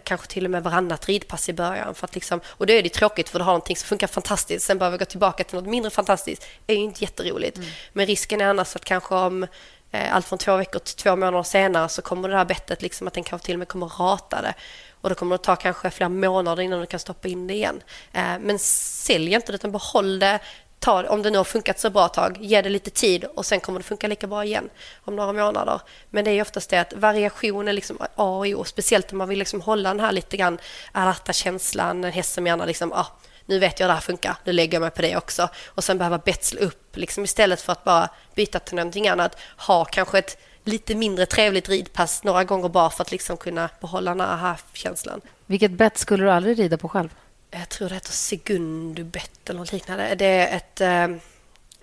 [0.00, 1.94] Kanske till och med varannat ridpass i början.
[1.94, 4.66] För att liksom, och då är det tråkigt för du har någonting som funkar fantastiskt.
[4.66, 6.46] Sen behöver vi gå tillbaka till något mindre fantastiskt.
[6.66, 7.56] Det är ju inte jätteroligt.
[7.56, 7.68] Mm.
[7.92, 9.46] Men risken är annars att kanske om
[9.92, 13.06] Eh, allt från två veckor till två månader senare så kommer det här bettet liksom
[13.06, 14.54] att den kanske till och med kommer rata det.
[15.00, 17.82] Och då kommer det ta kanske flera månader innan du kan stoppa in det igen.
[18.12, 20.38] Eh, men sälj inte det, utan behåll det.
[20.78, 23.46] Ta, om det nu har funkat så bra ett tag, ge det lite tid och
[23.46, 24.70] sen kommer det funka lika bra igen
[25.04, 25.80] om några månader.
[26.10, 29.28] Men det är oftast det att variation är liksom A och O, speciellt om man
[29.28, 30.58] vill liksom hålla den här lite grann
[30.92, 33.06] alerta känslan, en häst som gärna liksom, ah,
[33.46, 35.48] nu vet jag att det här funkar, nu lägger jag mig på det också.
[35.66, 39.36] Och sen behöva betsla upp, liksom istället för att bara byta till någonting annat.
[39.56, 44.10] Ha kanske ett lite mindre trevligt ridpass några gånger bara för att liksom kunna behålla
[44.10, 45.20] den här aha-känslan.
[45.46, 47.14] Vilket bett skulle du aldrig rida på själv?
[47.50, 50.14] Jag tror det heter Segundubett eller något liknande.
[50.14, 50.80] Det är ett...
[50.80, 51.08] Eh,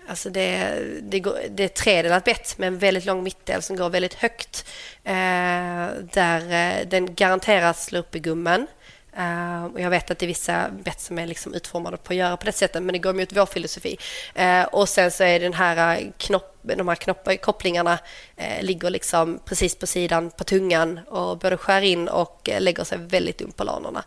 [0.08, 3.76] alltså det, det, går, det är ett tredelat bett med en väldigt lång mittdel som
[3.76, 4.64] går väldigt högt.
[5.04, 5.14] Eh,
[6.12, 8.66] där eh, den garanterat slår upp i gummen.
[9.18, 12.16] Uh, och jag vet att det är vissa bett som är liksom utformade på att
[12.16, 13.98] göra på det sättet, men det går emot vår filosofi.
[14.38, 18.90] Uh, och sen så är den här eh, knopp, de här knopp, kopplingarna uh, ligger
[18.90, 23.52] liksom precis på sidan på tungan och både skär in och lägger sig väldigt dumt
[23.56, 24.04] på lanorna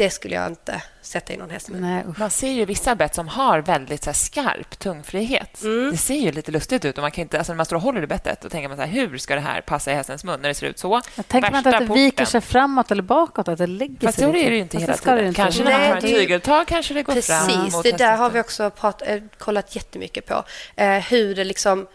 [0.00, 2.14] det skulle jag inte sätta i någon häst med.
[2.18, 5.62] man ser ju vissa bett som har väldigt så här, skarp tungfrihet.
[5.62, 5.90] Mm.
[5.90, 6.98] Det ser ju lite lustigt ut.
[6.98, 8.76] Och man kan inte, alltså, när man står och håller i bettet och tänker man
[8.76, 11.00] så här, hur ska det här passa i hästens mun när det ser ut så?
[11.14, 12.04] Jag tänker man inte att det porten.
[12.04, 14.78] viker sig framåt eller bakåt, att det lägger Fast sig så är det ju inte
[14.78, 15.26] hela tiden.
[15.26, 15.42] Inte.
[15.42, 17.64] Kanske när man tar en tygeltag kanske det går Precis, fram.
[17.64, 20.34] Precis, det där har vi också prat, äh, kollat jättemycket på.
[20.80, 21.86] Uh, hur det liksom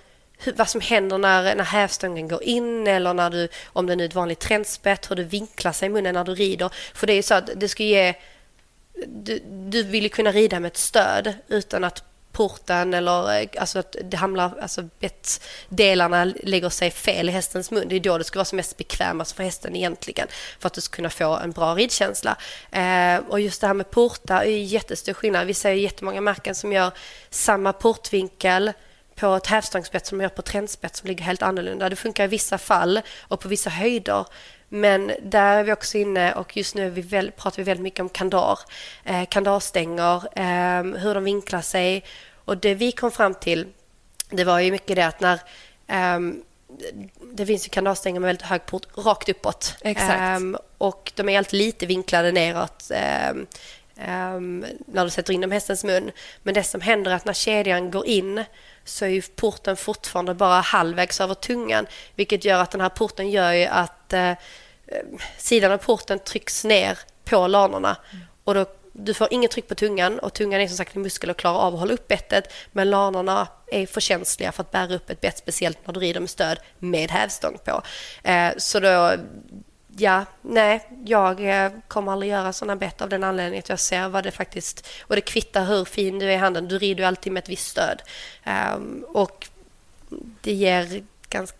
[0.55, 4.15] vad som händer när, när hävstången går in eller när du, om det är ett
[4.15, 6.69] vanligt trendspett, hur det vinklar sig i munnen när du rider.
[6.93, 8.13] För det är ju så att det ska ge...
[9.07, 12.03] Du, du vill ju kunna rida med ett stöd utan att
[12.35, 17.87] porten eller eh, alltså att det hamnar, alltså bettdelarna lägger sig fel i hästens mun.
[17.87, 20.27] Det är då det ska vara som mest bekvämast för hästen egentligen
[20.59, 22.37] för att du ska kunna få en bra ridkänsla.
[22.71, 25.47] Eh, och just det här med portar är ju jättestor skillnad.
[25.47, 26.91] Vi ser jättemånga märken som gör
[27.29, 28.71] samma portvinkel
[29.15, 31.89] på ett hävstångsspett som man gör på trendspett som ligger helt annorlunda.
[31.89, 34.25] Det funkar i vissa fall och på vissa höjder.
[34.69, 37.99] Men där är vi också inne och just nu vi väl, pratar vi väldigt mycket
[37.99, 38.59] om kandar.
[39.03, 42.03] Eh, kandarstänger, eh, hur de vinklar sig.
[42.45, 43.67] Och det vi kom fram till,
[44.29, 45.39] det var ju mycket det att när
[45.87, 46.19] eh,
[47.33, 49.75] det finns ju kandarstänger med väldigt hög port rakt uppåt.
[50.37, 52.91] Um, och de är alltid lite vinklade neråt
[53.31, 53.47] um,
[53.97, 56.11] um, när du sätter in dem i hästens mun.
[56.43, 58.43] Men det som händer är att när kedjan går in
[58.83, 63.29] så är ju porten fortfarande bara halvvägs över tungan vilket gör att den här porten
[63.29, 64.31] gör ju att uh,
[65.37, 67.97] sidan av porten trycks ner på lanorna.
[68.11, 68.25] Mm.
[68.43, 71.29] Och då, du får inget tryck på tungan och tungan är som sagt en muskel
[71.29, 74.95] och klarar av att hålla upp bettet men lanorna är för känsliga för att bära
[74.95, 77.81] upp ett bett speciellt när du rider med stöd med hävstång på.
[78.29, 79.15] Uh, så då
[79.97, 84.09] ja, nej, jag eh, kommer aldrig göra sådana bett av den anledningen att jag ser
[84.09, 84.87] vad det faktiskt...
[85.01, 86.67] Och det kvittar hur fin du är i handen.
[86.67, 88.01] Du rider ju alltid med ett visst stöd.
[88.75, 89.47] Um, och
[90.41, 91.03] det ger,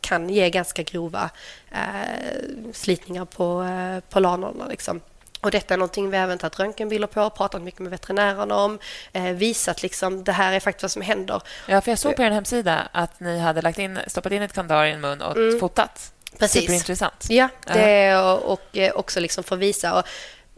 [0.01, 1.29] kan ge ganska grova
[1.71, 4.67] uh, slitningar på, uh, på lanorna.
[4.67, 5.01] Liksom.
[5.45, 8.79] Och detta är någonting vi även tagit röntgenbilder på, pratat mycket med veterinärerna om,
[9.13, 11.41] eh, visat liksom det här är faktiskt vad som händer.
[11.67, 14.53] Ja, för jag såg på er hemsida att ni hade lagt in, stoppat in ett
[14.53, 15.59] kandar i en mun och mm.
[15.59, 16.11] fotat.
[16.39, 16.61] Precis.
[16.61, 17.25] Superintressant.
[17.29, 19.99] Ja, det är och, och eh, också liksom att visa.
[19.99, 20.05] Och,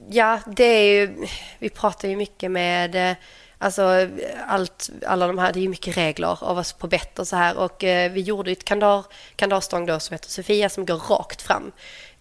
[0.10, 1.28] ja, det är ju...
[1.60, 3.12] Vi pratar ju mycket med...
[3.12, 3.18] Eh,
[3.58, 4.10] alltså,
[4.48, 7.36] allt, alla de här, det är ju mycket regler av oss på bett och så
[7.36, 7.58] här.
[7.58, 9.06] Och eh, vi gjorde ett kandar,
[9.36, 11.72] kandarstång då som heter Sofia som går rakt fram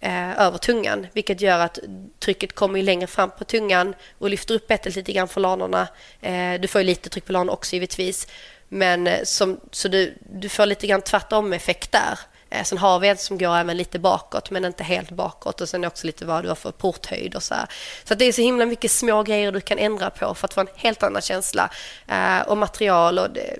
[0.00, 1.06] eh, över tungan.
[1.12, 1.78] Vilket gör att
[2.18, 5.88] trycket kommer längre fram på tungan och lyfter upp bettet lite grann för lanorna.
[6.20, 8.26] Eh, du får ju lite tryck på lanorna också givetvis.
[8.68, 12.18] Men eh, som, så du, du får lite grann tvärtom effekt där.
[12.50, 15.60] Eh, sen har vi en som går även lite bakåt, men inte helt bakåt.
[15.60, 17.66] Och sen också lite vad du har för porthöjd och så här.
[18.04, 20.60] Så det är så himla mycket små grejer du kan ändra på för att få
[20.60, 21.70] en helt annan känsla.
[22.08, 23.56] Eh, och material och det,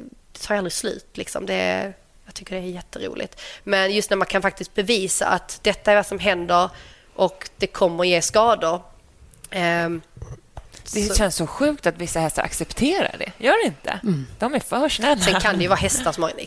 [0.47, 1.07] tar aldrig slut.
[1.15, 1.47] Liksom.
[1.47, 1.93] Det,
[2.37, 3.41] tycker det är jätteroligt.
[3.65, 6.71] Men just när man kan faktiskt bevisa att detta är vad som händer
[7.15, 8.83] och det kommer ge skador.
[9.55, 10.03] Um,
[10.93, 11.15] det så.
[11.15, 13.33] känns så sjukt att vissa hästar accepterar det.
[13.39, 14.01] Gör det inte?
[14.03, 14.27] Mm.
[14.39, 15.23] De är för snälla.
[15.23, 16.41] Sen kan det ju vara hästar som har en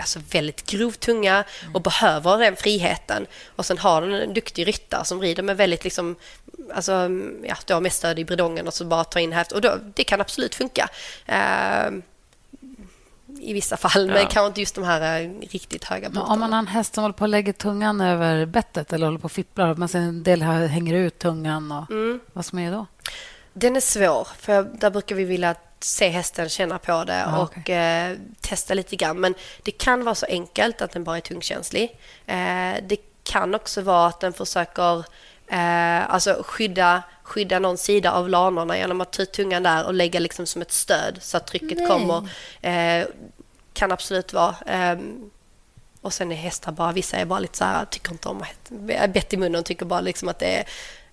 [0.00, 1.44] alltså väldigt grov tunga
[1.74, 3.26] och behöver den friheten.
[3.56, 6.16] Och sen har den en duktig ryttare som rider med väldigt liksom,
[6.74, 6.92] alltså,
[7.42, 9.52] ja, du har mest stöd i bredongen och så bara tar in häft.
[9.52, 10.88] Och då, det kan absolut funka.
[11.28, 12.00] Uh,
[13.40, 14.14] i vissa fall, ja.
[14.14, 16.32] men kanske inte just de här eh, riktigt höga båtarna.
[16.32, 19.18] Om man har en häst som håller på att lägga tungan över bettet eller håller
[19.18, 22.20] på att fippla, man ser en del här hänger ut tungan, och mm.
[22.32, 22.86] vad som är då?
[23.52, 27.58] Den är svår, för där brukar vi vilja se hästen känna på det ah, och
[27.58, 27.74] okay.
[27.74, 29.20] eh, testa lite grann.
[29.20, 31.98] Men det kan vara så enkelt att den bara är tungkänslig.
[32.26, 34.98] Eh, det kan också vara att den försöker
[35.46, 39.94] eh, alltså skydda, skydda någon sida av lanorna genom att ta ut tungan där och
[39.94, 41.86] lägga liksom som ett stöd så att trycket Nej.
[41.86, 42.28] kommer.
[42.62, 43.06] Eh,
[43.72, 44.54] kan absolut vara.
[44.66, 45.30] Ehm,
[46.00, 48.44] och sen är hästar bara, vissa är bara lite så här, tycker inte om
[49.08, 50.64] bett i munnen, tycker bara liksom att det är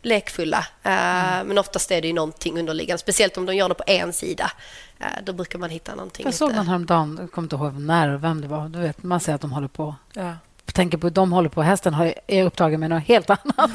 [0.01, 0.67] lekfulla.
[0.83, 1.47] Eh, mm.
[1.47, 4.51] Men oftast är det ju någonting underliggande, speciellt om de gör det på en sida.
[4.99, 6.25] Eh, då brukar man hitta någonting.
[6.25, 8.69] Jag såg den häromdagen, jag kommer inte ihåg när och vem det var.
[8.69, 9.95] Du vet, man ser att de håller på.
[10.13, 10.33] Ja.
[10.73, 11.61] Tänker på de håller på.
[11.61, 13.71] Hästen är upptagen med något helt annat.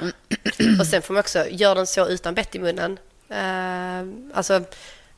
[0.00, 0.80] mm.
[0.80, 2.98] Och sen får man också, gör den så utan bett i munnen.
[3.30, 4.64] Uh, alltså,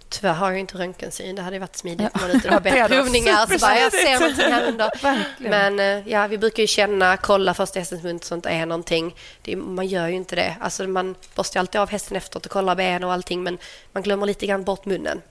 [0.09, 1.37] Tyvärr har jag inte röntgensyn.
[1.37, 3.47] Det hade varit smidigt om man inte har bett provningar.
[3.47, 4.91] Så bara, jag ser någonting här under.
[5.51, 9.15] Men eh, ja, vi brukar ju känna, kolla först hästens mun så inte är någonting.
[9.43, 10.57] Det, man gör ju inte det.
[10.61, 13.59] Alltså, man borstar alltid av hästen efteråt och kollar ben och allting men
[13.93, 15.23] man glömmer lite grann bort munnen.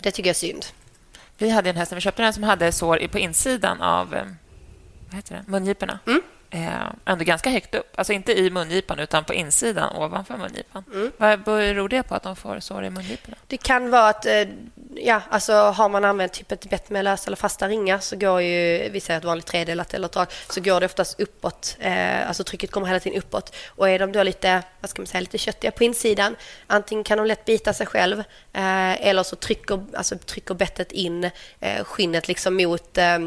[0.00, 0.66] Det tycker jag är synd.
[1.38, 4.24] Vi hade en häst när vi köpte den som hade sår på insidan av eh,
[5.06, 5.50] vad heter det?
[5.50, 5.98] mungiporna.
[6.06, 6.22] Mm
[7.04, 7.94] ändå ganska högt upp.
[7.94, 10.84] Alltså inte i mungipan, utan på insidan ovanför mungipan.
[10.94, 11.12] Mm.
[11.16, 13.36] Vad beror det på att de får sår i mungiporna?
[13.46, 14.44] Det kan vara att eh,
[14.94, 18.42] ja, alltså har man använt typ ett bett med lösa eller fasta ringar så går
[18.42, 21.76] ju, vi säger ett vanligt tredelat eller ett drag, så går det oftast uppåt.
[21.80, 23.56] Eh, alltså trycket kommer hela tiden uppåt.
[23.68, 26.36] Och är de då lite, vad ska man säga, lite köttiga på insidan,
[26.66, 28.18] antingen kan de lätt bita sig själv
[28.52, 31.30] eh, eller så trycker, alltså, trycker bettet in
[31.60, 33.18] eh, skinnet liksom mot eh,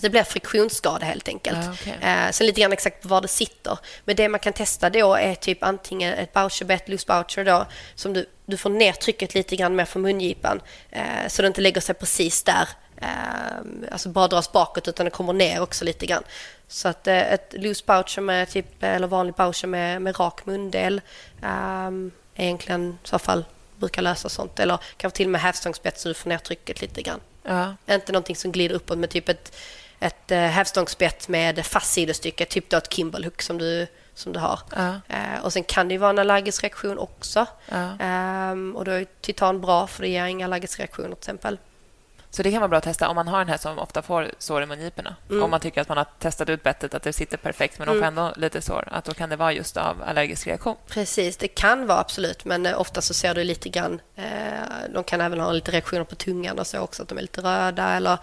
[0.00, 1.58] det blir friktionsskada helt enkelt.
[1.62, 2.10] Ja, okay.
[2.10, 3.78] eh, sen lite grann exakt var det sitter.
[4.04, 8.12] Men det man kan testa då är typ antingen ett boucherbett, loose boucher då, som
[8.12, 11.80] du, du får ner trycket lite grann mer från mungipan eh, så det inte lägger
[11.80, 12.68] sig precis där.
[12.96, 16.22] Eh, alltså bara dras bakåt utan det kommer ner också lite grann.
[16.68, 21.00] Så att eh, ett loose boucher med typ, eller vanlig boucher med, med rak mundel
[21.42, 21.90] eh,
[22.36, 23.44] egentligen i så fall
[23.76, 24.60] brukar lösa sånt.
[24.60, 27.20] Eller kanske till och med hävstångsbett så du får ner trycket lite grann.
[27.42, 27.74] Ja.
[27.94, 29.56] Inte någonting som glider uppåt med typ ett
[30.02, 34.38] ett eh, hävstångsbett med fast sidostycke, typ då ett Kimball hook som du, som du
[34.38, 34.60] har.
[34.76, 35.00] Ja.
[35.08, 37.46] Eh, och Sen kan det vara en allergisk reaktion också.
[37.68, 37.84] Ja.
[38.00, 41.58] Eh, och Då är titan bra, för det ger inga allergiska reaktioner till exempel.
[42.30, 44.30] Så det kan vara bra att testa om man har en häst som ofta får
[44.38, 45.16] sår i mungiporna.
[45.30, 45.42] Mm.
[45.42, 47.92] Om man tycker att man har testat ut bettet, att det sitter perfekt men de
[47.92, 48.18] får mm.
[48.18, 48.88] ändå lite sår.
[48.90, 50.76] Att då kan det vara just av allergisk reaktion.
[50.86, 52.44] Precis, det kan vara absolut.
[52.44, 54.00] Men eh, ofta så ser du lite grann...
[54.16, 54.24] Eh,
[54.94, 57.02] de kan även ha lite reaktioner på tungan och så också.
[57.02, 58.18] Att de är lite röda eller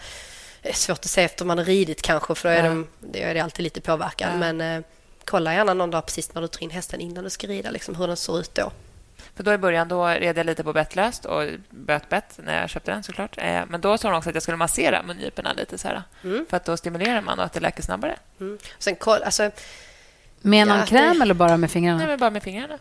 [0.61, 2.69] det är svårt att se efter man har ridit kanske för då är, ja.
[2.69, 4.31] de, det är det alltid lite påverkan.
[4.31, 4.37] Ja.
[4.37, 4.85] Men eh,
[5.25, 7.95] kolla gärna någon dag precis när du tar in hästen innan du ska rida liksom,
[7.95, 8.71] hur den ser ut då.
[9.35, 12.91] För då i början då red jag lite på bettlöst och bötbett när jag köpte
[12.91, 13.37] den såklart.
[13.37, 16.45] Eh, men då sa de också att jag skulle massera mungiporna lite så här, mm.
[16.49, 18.15] för att då stimulerar man och att det läker snabbare.
[18.39, 18.57] Mm.
[18.79, 19.51] Sen, alltså,
[20.41, 21.23] med någon ja, kräm det...
[21.23, 22.05] eller bara med fingrarna?
[22.05, 22.77] Nej, bara med fingrarna.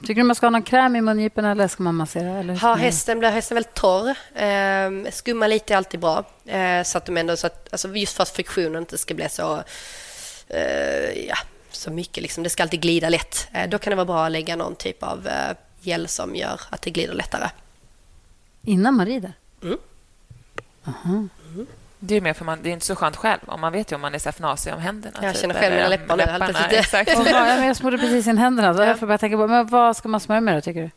[0.00, 2.38] Tycker du man ska ha någon kräm i mungiporna eller ska man massera?
[2.38, 2.56] Eller?
[2.56, 4.14] Ha hästen, blir hästen väldigt torr.
[4.34, 6.24] Eh, skumma lite är alltid bra.
[6.46, 9.28] Eh, så att de ändå, så att, alltså just för att friktionen inte ska bli
[9.28, 9.62] så,
[10.48, 11.36] eh, ja,
[11.70, 12.22] så mycket.
[12.22, 12.42] Liksom.
[12.42, 13.48] Det ska alltid glida lätt.
[13.52, 16.60] Eh, då kan det vara bra att lägga någon typ av eh, gel som gör
[16.70, 17.48] att det glider lättare.
[18.62, 19.32] Innan man rider?
[19.62, 19.78] Mm.
[20.84, 21.28] Aha.
[21.98, 23.40] Det är mer för man, det är inte så skönt själv.
[23.46, 25.18] Om man vet ju om man är så fnasig om händerna.
[25.22, 26.24] Jag typ, känner själv mina läppar nu.
[26.24, 27.10] Läpparna, exakt.
[27.64, 28.74] jag smorde precis in händerna.
[28.74, 30.90] Så jag får börja tänka på, men vad ska man smörja med då, tycker du?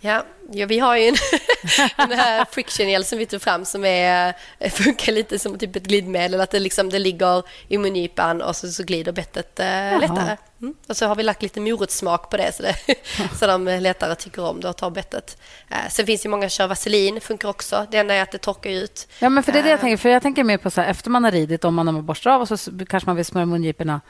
[0.00, 1.14] Ja, ja vi har ju en,
[1.96, 5.76] den här friction gel som vi tog fram som är, eh, funkar lite som typ
[5.76, 6.40] ett glidmedel.
[6.40, 10.36] Att det, liksom, det ligger i mungipan och så, så glider bettet eh, lättare.
[10.60, 10.74] Mm.
[10.88, 12.76] Och så har vi lagt lite morotssmak på det så, det,
[13.38, 15.38] så de lättare tycker om det och tar bettet.
[15.68, 17.86] Eh, sen finns det många som kör vaselin, funkar också.
[17.90, 19.08] Det enda är att det torkar ut.
[19.18, 19.80] Ja, men för det är det jag eh.
[19.80, 19.96] tänker.
[19.96, 22.30] För jag tänker mer på så här, efter man har ridit, om man har borstat
[22.30, 24.00] av och så kanske man vill smörja mungiporna.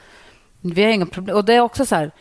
[0.61, 1.35] Vi har inga problem.
[1.35, 2.11] Och det är också så här,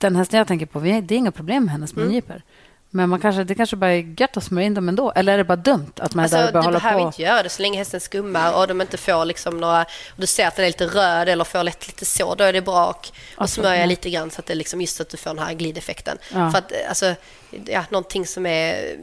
[0.00, 2.22] den hästen jag tänker på, det är inga problem med hennes mm.
[2.96, 5.12] Men man kanske, det kanske bara är gött att smörja in dem ändå?
[5.16, 6.86] Eller är det bara dumt att man alltså, är där och bara håller på?
[6.86, 9.82] Du behöver inte göra det så länge hästen skummar och de inte får liksom några...
[9.82, 12.52] Och du ser att den är lite röd eller får lätt lite så, då är
[12.52, 13.86] det bra att alltså, smörja ja.
[13.86, 16.18] lite grann så att det liksom just att du får den här glideffekten.
[16.34, 16.50] Ja.
[16.50, 17.14] För att alltså,
[17.66, 18.96] ja, någonting som är...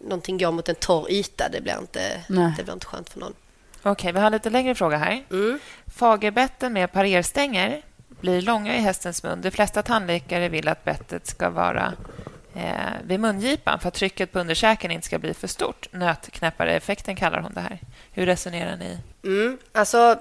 [0.00, 3.34] Någonting går mot en torr yta, det blir inte, det blir inte skönt för någon.
[3.82, 5.24] Okej, vi har en lite längre fråga här.
[5.30, 5.58] Mm.
[5.96, 7.82] Fagerbetten med parerstänger
[8.20, 9.40] blir långa i hästens mun.
[9.40, 11.92] De flesta tandläkare vill att bettet ska vara
[12.56, 15.92] eh, vid mungipan för att trycket på underkäken inte ska bli för stort.
[15.92, 17.78] Nötknäppareffekten kallar hon det här.
[18.12, 18.98] Hur resonerar ni?
[19.24, 20.18] Mm, alltså,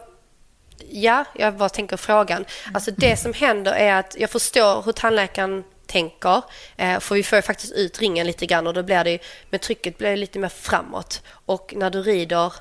[0.90, 2.46] ja, jag bara tänker frågan.
[2.74, 6.42] Alltså, det som händer är att jag förstår hur tandläkaren tänker.
[6.78, 9.20] Eh, för vi får faktiskt ut ringen lite grann och då blir det,
[9.50, 11.22] men trycket blir lite mer framåt.
[11.46, 12.54] Och när du rider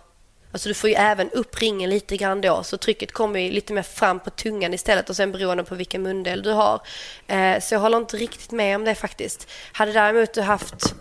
[0.54, 3.72] Alltså du får ju även upp ringen lite grann då, så trycket kommer ju lite
[3.72, 6.80] mer fram på tungan istället och sen beroende på vilken mundel du har.
[7.26, 9.48] Eh, så jag håller inte riktigt med om det faktiskt.
[9.72, 10.94] Hade däremot du haft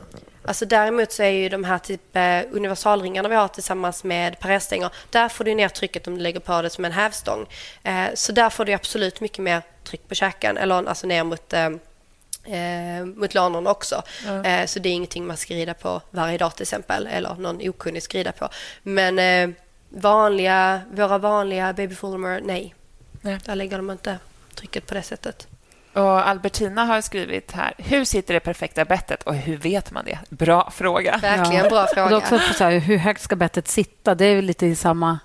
[0.45, 4.89] Alltså däremot så är ju de här typ eh, universalringarna vi har tillsammans med parerstänger,
[5.09, 7.45] där får du ner trycket om du lägger på det som en hävstång.
[7.83, 11.53] Eh, så där får du absolut mycket mer tryck på käken, eller alltså ner mot
[11.53, 11.69] eh,
[12.45, 14.03] eh, mot lanorna också.
[14.27, 14.45] Mm.
[14.45, 17.69] Eh, så det är ingenting man ska rida på varje dag till exempel, eller någon
[17.69, 18.49] okunnig ska rida på.
[18.83, 19.55] Men eh,
[19.89, 22.75] vanliga, våra vanliga baby fulmer, nej.
[23.21, 23.39] nej.
[23.45, 24.17] Där lägger de inte
[24.55, 25.47] trycket på det sättet.
[25.93, 27.73] Och Albertina har skrivit här.
[27.77, 30.19] Hur sitter det perfekta bettet och hur vet man det?
[30.29, 31.19] Bra fråga.
[31.21, 31.69] Verkligen ja.
[31.69, 32.17] bra fråga.
[32.17, 34.15] Och också så här, hur högt ska bettet sitta?
[34.15, 35.19] Det är lite i samma...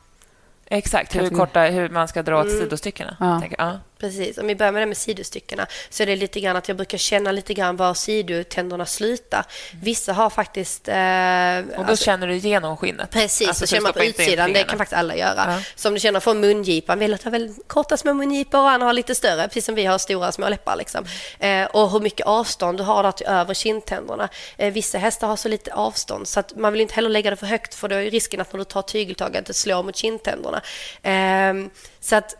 [0.66, 2.58] Exakt, hur, korta, hur man ska dra åt mm.
[2.58, 3.16] sidostyckena.
[3.20, 3.42] Ja.
[3.58, 3.78] ja.
[3.99, 4.38] Precis.
[4.38, 6.99] Om vi börjar med det med sidostyckena så är det lite grann att jag brukar
[6.99, 9.44] känna lite grann var sidotänderna slutar.
[9.82, 10.88] Vissa har faktiskt...
[10.88, 10.94] Eh,
[11.78, 13.11] och då alltså, känner du igenom skinnet?
[13.11, 14.53] Precis, alltså, så känner man på utsidan.
[14.53, 15.44] Det kan faktiskt alla göra.
[15.46, 15.61] Ja.
[15.76, 18.86] Så om du känner från mungipan, vill att ha väl korta små mungipor och andra
[18.86, 20.76] har lite större, precis som vi har stora små läppar.
[20.76, 21.05] Liksom.
[21.38, 24.28] Eh, och hur mycket avstånd du har där till över kindtänderna.
[24.57, 27.36] Eh, vissa hästar har så lite avstånd så att man vill inte heller lägga det
[27.36, 30.62] för högt för då är risken att när du tar tygeltaget det slår mot kindtänderna.
[31.03, 31.70] Eh,
[32.01, 32.36] så att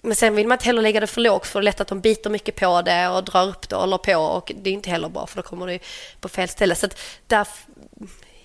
[0.00, 1.88] men sen vill man inte heller lägga det för lågt för det är lätt att
[1.88, 4.74] de biter mycket på det och drar upp det och håller på och det är
[4.74, 5.78] inte heller bra för då kommer det
[6.20, 6.74] på fel ställe.
[6.74, 7.46] Så att där,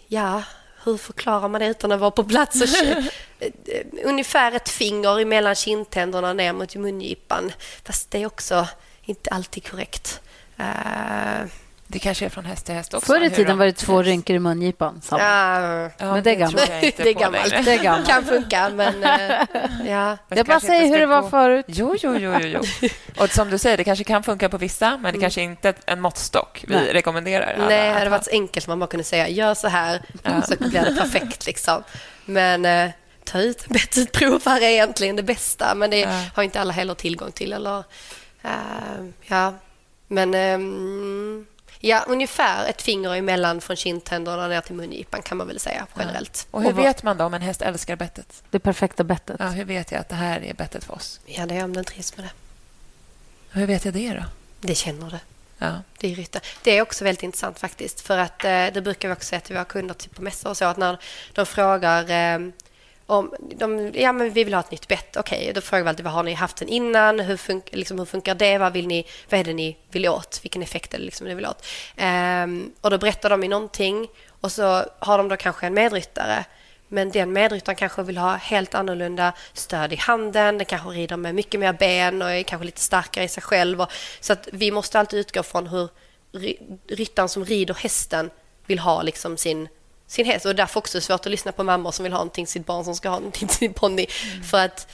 [0.07, 0.43] ja,
[0.83, 2.61] hur förklarar man det utan att vara på plats?
[2.61, 2.67] Och,
[4.03, 7.51] ungefär ett finger mellan kindtänderna ner mot mungipan.
[7.83, 8.67] Fast det är också
[9.01, 10.21] inte alltid korrekt.
[10.59, 11.45] Uh,
[11.95, 13.05] det kanske är från häst till häst också.
[13.05, 15.01] Förr i tiden var det två rynkor i mungipan.
[15.11, 15.17] Ja,
[15.97, 16.71] men det är gammalt.
[16.81, 17.65] Det, det är gammalt.
[17.65, 18.07] Det är gammalt.
[18.07, 18.95] kan funka, men...
[18.95, 19.09] Uh,
[19.89, 20.17] ja.
[20.29, 21.65] Jag bara säger hur det var förut.
[21.67, 22.89] Jo, jo, jo, jo, jo.
[23.23, 25.21] Och som du säger, det kanske kan funka på vissa, men det mm.
[25.21, 26.93] kanske inte är en måttstock vi Nej.
[26.93, 27.55] rekommenderar.
[27.57, 30.41] Nej, det hade varit så enkelt man bara kunde säga gör så här, ja.
[30.41, 31.45] så blir det perfekt.
[31.45, 31.83] Liksom.
[32.25, 32.91] Men uh,
[33.23, 36.23] ta ut en bättre provare är egentligen det bästa, men det ja.
[36.35, 37.53] har inte alla heller tillgång till.
[37.53, 37.77] Eller,
[38.45, 39.53] uh, ja,
[40.07, 40.33] men...
[40.33, 41.45] Um,
[41.79, 46.47] Ja, ungefär ett finger emellan från kindtänderna ner till mungipan kan man väl säga generellt.
[46.51, 46.57] Ja.
[46.57, 48.43] Och hur och vet man då om en häst älskar bettet?
[48.49, 49.35] Det perfekta bettet.
[49.39, 51.19] Ja, hur vet jag att det här är bettet för oss?
[51.25, 52.31] Ja, det är om den trivs med det.
[53.59, 54.23] hur vet jag det då?
[54.59, 55.17] Det känner du.
[55.57, 55.81] Ja.
[55.97, 56.27] Det, är
[56.63, 58.01] det är också väldigt intressant faktiskt.
[58.01, 60.57] För att eh, det brukar vi också säga till våra kunder typ på mässor och
[60.57, 60.97] så att när
[61.33, 62.49] de frågar eh,
[63.05, 65.17] om de, ja, men vi vill ha ett nytt bett.
[65.17, 67.19] Okej, okay, då frågar vi alltid vad har ni haft sen innan?
[67.19, 68.57] Hur, fun liksom, hur funkar det?
[68.57, 70.39] Vad, vill ni, vad är det ni vill åt?
[70.43, 71.65] Vilken effekt är det liksom ni vill åt?
[71.97, 74.07] Um, och då berättar de i någonting
[74.41, 76.45] och så har de då kanske en medryttare.
[76.87, 80.57] Men den medryttaren kanske vill ha helt annorlunda stöd i handen.
[80.57, 83.81] Den kanske rider med mycket mer ben och är kanske lite starkare i sig själv.
[83.81, 85.89] Och, så att vi måste alltid utgå från hur
[86.87, 88.29] ryttaren som rider hästen
[88.65, 89.67] vill ha liksom sin
[90.07, 90.45] sin häst.
[90.45, 92.85] Och därför också svårt att lyssna på mammor som vill ha någonting till sitt barn
[92.85, 94.07] som ska ha någonting till sin ponny.
[94.33, 94.43] Mm.
[94.43, 94.87] För att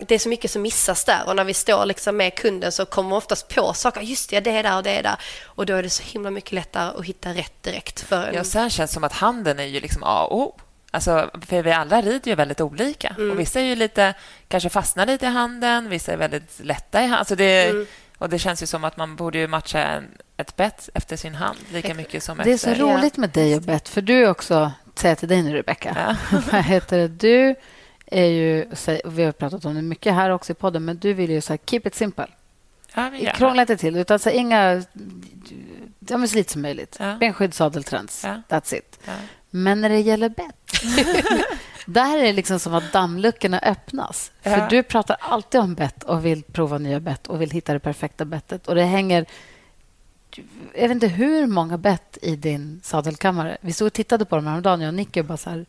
[0.00, 2.86] det är så mycket som missas där och när vi står liksom med kunden så
[2.86, 4.00] kommer man oftast på saker.
[4.00, 5.16] Just det, det är där och det är där.
[5.44, 8.00] Och då är det så himla mycket lättare att hitta rätt direkt.
[8.00, 8.34] För en...
[8.34, 10.60] Ja, sen känns det som att handen är ju liksom A och O.
[10.90, 13.08] Alltså, för vi alla rider ju väldigt olika.
[13.08, 13.30] Mm.
[13.30, 14.14] Och vissa är ju lite,
[14.48, 17.18] kanske fastnar lite i handen, vissa är väldigt lätta i handen.
[17.18, 17.86] Alltså det, mm.
[18.18, 20.08] Och det känns ju som att man borde matcha en,
[20.38, 23.62] ett bett efter sin hand lika mycket som Det är så roligt med dig och
[23.62, 24.72] bett, för du är också...
[24.94, 26.16] Säger till dig nu, Rebecka.
[26.30, 26.40] Ja.
[26.52, 27.08] Vad heter det?
[27.08, 27.54] Du
[28.06, 28.66] är ju...
[29.04, 31.58] Vi har pratat om det mycket här också i podden, men du vill ju så
[31.66, 32.26] keep it simple.
[32.94, 34.82] Ja, Krångla inte till utan så inga...
[35.98, 36.96] Ja, men så lite som möjligt.
[37.00, 37.16] Ja.
[37.20, 38.24] Benskydd, sadeltrends.
[38.24, 38.42] Ja.
[38.48, 38.98] That's it.
[39.04, 39.12] Ja.
[39.50, 40.54] Men när det gäller bett
[41.86, 44.32] Där är det liksom som att dammluckorna öppnas.
[44.42, 47.80] För Du pratar alltid om bett och vill prova nya bett och vill hitta det
[47.80, 48.68] perfekta bettet.
[48.68, 49.26] Och det hänger...
[50.74, 53.58] Jag vet inte hur många bett i din sadelkammare.
[53.60, 55.22] Vi stod och tittade på dem häromdagen, jag och Nicky.
[55.22, 55.66] bara så här,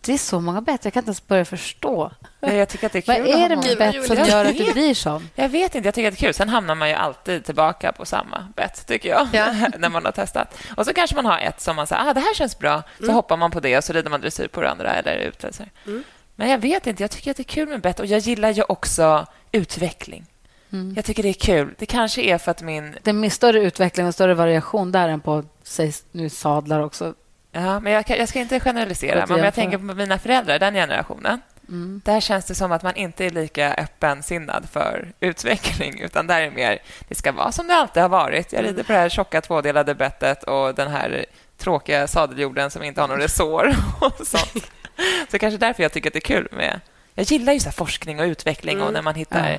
[0.00, 0.84] det är så många bett.
[0.84, 2.10] Jag kan inte ens börja förstå.
[2.40, 4.58] Ja, jag tycker att det är kul Vad är det med bett som gör att
[4.58, 5.28] du blir sån?
[5.34, 5.86] Jag vet inte.
[5.86, 6.34] Jag tycker att det är kul.
[6.34, 9.54] Sen hamnar man ju alltid tillbaka på samma bett, tycker jag, ja.
[9.78, 10.58] när man har testat.
[10.76, 12.82] Och så kanske man har ett som man säger, ah, det här känns bra.
[12.98, 13.14] Så mm.
[13.14, 15.44] hoppar man på det och så rider man dressyr på det andra eller ut.
[15.86, 16.04] Mm.
[16.36, 17.02] Men jag vet inte.
[17.02, 20.26] Jag tycker att det är kul med bett och jag gillar ju också utveckling.
[20.72, 20.92] Mm.
[20.96, 21.74] Jag tycker det är kul.
[21.78, 22.96] Det kanske är för att min...
[23.02, 27.14] Det är större utveckling och större variation där än på säg, nu sadlar också
[27.52, 30.74] Ja, men jag, jag ska inte generalisera, men om jag tänker på mina föräldrar, den
[30.74, 31.40] generationen.
[31.68, 32.00] Mm.
[32.04, 36.50] Där känns det som att man inte är lika öppensinnad för utveckling, utan där är
[36.50, 38.52] mer, det ska vara som det alltid har varit.
[38.52, 41.24] Jag rider på det här tjocka tvådelade bettet och den här
[41.56, 44.70] tråkiga sadeljorden som inte har några resår och sånt.
[45.30, 46.80] Så kanske därför jag tycker att det är kul med...
[47.14, 48.86] Jag gillar ju så forskning och utveckling mm.
[48.86, 49.58] och när man hittar.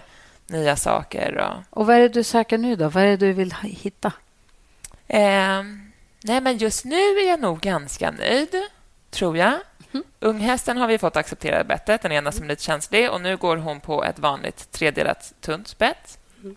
[0.49, 1.37] Nya saker.
[1.37, 1.79] Och...
[1.79, 2.89] och vad är det du söker nu då?
[2.89, 4.11] Vad är det du vill hitta?
[5.07, 5.63] Eh,
[6.23, 8.55] nej, men just nu är jag nog ganska nöjd,
[9.09, 9.53] tror jag.
[9.91, 10.03] Mm.
[10.19, 13.11] Unghästen har vi fått acceptera bettet, den ena som är lite känslig.
[13.11, 16.17] Och nu går hon på ett vanligt tredelat tunt bett.
[16.43, 16.55] Mm.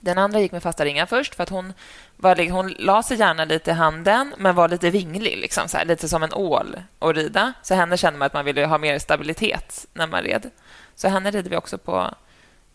[0.00, 1.72] Den andra gick med fasta ringar först, för att hon,
[2.16, 5.84] var, hon la sig gärna lite i handen men var lite vinglig, liksom, så här,
[5.84, 7.52] lite som en ål att rida.
[7.62, 10.50] Så henne kände man att man ville ha mer stabilitet när man red.
[10.94, 12.14] Så henne rider vi också på...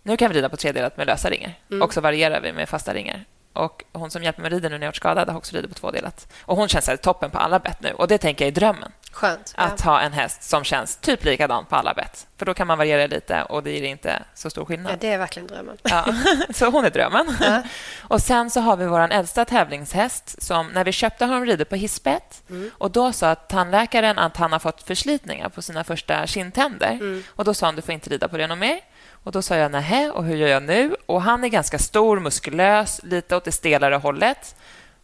[0.04, 1.54] Nu kan vi rida på tredelat med lösa ringar.
[1.72, 1.82] Mm.
[1.82, 3.26] Och så varierar vi med fasta ringar.
[3.54, 5.76] Och Hon som hjälper mig rida nu när jag varit skadad har också ridit på
[5.76, 6.34] tvådelat.
[6.42, 7.92] Och hon känns här toppen på alla bett nu.
[7.92, 8.92] Och Det tänker jag är drömmen.
[9.12, 9.54] Skönt.
[9.58, 9.92] Att ja.
[9.92, 12.28] ha en häst som känns typ likadan på alla bett.
[12.38, 14.92] För Då kan man variera lite och det ger inte så stor skillnad.
[14.92, 15.78] Ja, Det är verkligen drömmen.
[15.84, 16.06] Ja,
[16.54, 17.38] så hon är drömmen.
[17.40, 17.64] Ja.
[18.02, 20.44] Och Sen så har vi vår äldsta tävlingshäst.
[20.44, 22.44] som När vi köpte har hon ridit på hispett.
[22.50, 22.72] Mm.
[22.78, 26.92] Och Då sa tandläkaren att han har fått förslitningar på sina första kindtänder.
[26.92, 27.24] Mm.
[27.30, 28.80] Och Då sa han du får inte rida på det något mer.
[29.24, 30.96] Och Då sa jag nej, och hur gör jag nu?
[31.06, 34.56] Och Han är ganska stor, muskulös, lite åt det stelare hållet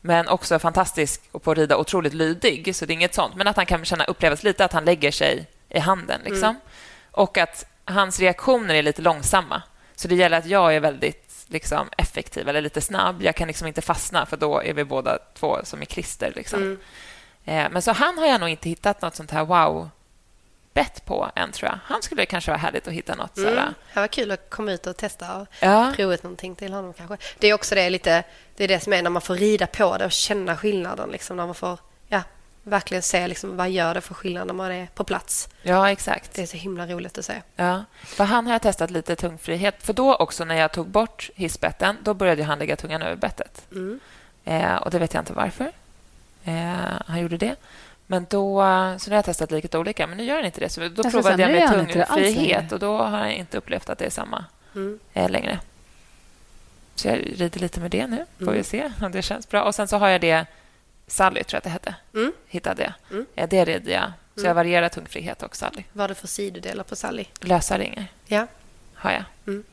[0.02, 3.36] men också fantastisk och på att rida otroligt lydig, så det är inget sånt.
[3.36, 6.22] Men att han kan känna upplevas lite att han lägger sig i handen.
[6.24, 6.50] Liksom.
[6.50, 6.62] Mm.
[7.12, 9.62] Och att hans reaktioner är lite långsamma.
[9.96, 13.22] Så det gäller att jag är väldigt liksom, effektiv eller lite snabb.
[13.22, 16.34] Jag kan liksom inte fastna, för då är vi båda två som i klister.
[16.36, 16.62] Liksom.
[16.62, 16.80] Mm.
[17.46, 19.90] Eh, men så han har jag nog inte hittat nåt sånt här wow
[20.78, 21.80] bett på än, tror jag.
[21.84, 23.38] Han skulle kanske vara härligt att hitta något.
[23.38, 23.56] Mm.
[23.94, 25.94] Det var kul att komma ut och testa och ja.
[25.96, 26.94] prova ut någonting till honom.
[26.94, 27.18] kanske.
[27.40, 28.24] Det är också det, lite,
[28.56, 31.10] det, är det som är när man får rida på det och känna skillnaden.
[31.10, 32.22] Liksom, när man får ja,
[32.64, 35.50] verkligen se liksom, vad gör det för skillnad när man är på plats.
[35.62, 36.34] Ja, exakt.
[36.34, 37.42] Det är så himla roligt att se.
[37.56, 39.76] Ja, för han har jag testat lite tungfrihet.
[39.80, 43.66] För då också när jag tog bort hissbetten, då började han lägga tungan över bettet.
[43.72, 44.00] Mm.
[44.46, 45.72] Eh, och det vet jag inte varför.
[46.44, 47.56] Eh, han gjorde det.
[48.08, 48.62] Men då,
[49.00, 50.70] så nu har jag testat lite olika, men nu gör den inte det.
[50.70, 54.06] Så då jag provade jag med tungfrihet och då har jag inte upplevt att det
[54.06, 54.46] är samma
[54.76, 55.00] mm.
[55.14, 55.60] Eh, längre.
[56.96, 58.26] Så jag rider lite med det nu.
[58.38, 58.56] Får mm.
[58.56, 59.64] vi se om det känns bra.
[59.64, 60.46] Och Sen så har jag det
[61.08, 61.96] Sally, tror jag att det hette.
[62.14, 62.34] Mm.
[62.48, 62.94] Hittade jag.
[63.12, 63.50] Mm.
[63.50, 64.12] Det rider jag.
[64.36, 64.48] Så mm.
[64.48, 65.84] jag varierar tungfrihet och Sally.
[65.94, 67.26] Vad är det för sidodelar på Sally?
[67.42, 68.08] Lösa ringar.
[68.26, 68.48] Ja.
[68.94, 69.24] Har jag.
[69.48, 69.64] Mm.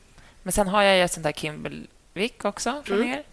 [0.43, 3.13] Men sen har jag ett sånt där Kimberwick också från mm.
[3.13, 3.23] er.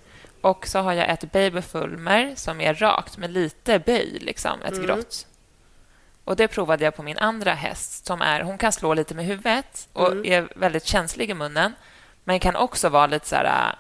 [0.43, 4.87] Och så har jag ett babyfulmer som är rakt med lite böj, liksom, ett mm.
[4.87, 5.27] grått.
[6.25, 8.07] Och Det provade jag på min andra häst.
[8.07, 10.33] som är, Hon kan slå lite med huvudet och mm.
[10.33, 11.73] är väldigt känslig i munnen
[12.25, 13.75] men kan också vara lite så här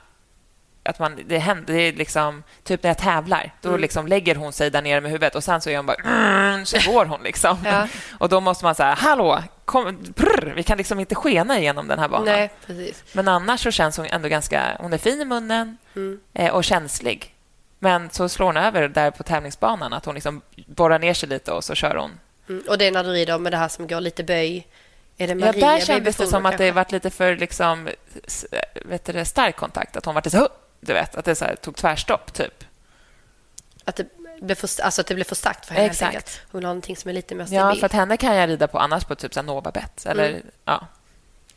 [0.84, 3.80] att man, det händer, det är liksom, typ när jag tävlar, då mm.
[3.80, 5.96] liksom lägger hon sig där nere med huvudet och sen så är hon bara...
[6.04, 7.58] Mm, så går hon liksom.
[7.64, 7.88] ja.
[8.18, 11.98] Och då måste man säga, hallå, kom, prr, vi kan liksom inte skena igenom den
[11.98, 12.24] här banan.
[12.66, 12.94] Nej.
[13.12, 14.76] Men annars så känns hon ändå ganska...
[14.80, 16.20] Hon är fin i munnen mm.
[16.34, 17.34] eh, och känslig.
[17.78, 21.52] Men så slår hon över där på tävlingsbanan, att hon liksom borrar ner sig lite
[21.52, 22.10] och så kör hon.
[22.48, 22.64] Mm.
[22.68, 24.66] Och det är när du rider med det här som går lite böj
[25.18, 27.88] är det Maria ja, där kändes det som att det varit lite för liksom,
[28.84, 29.96] vet du, stark kontakt.
[29.96, 30.48] Att hon var lite så
[30.84, 32.64] du vet, att det så här, tog tvärstopp, typ.
[33.84, 34.06] Att det
[34.40, 35.86] blev för, alltså att det blev för starkt för henne.
[35.86, 36.40] Exakt.
[36.50, 37.76] Hon vill ha någonting som är lite mer stabilt.
[37.76, 40.06] Ja, för att henne kan jag rida på annars på typ Novabet.
[40.06, 40.42] Eller, mm.
[40.64, 40.86] ja.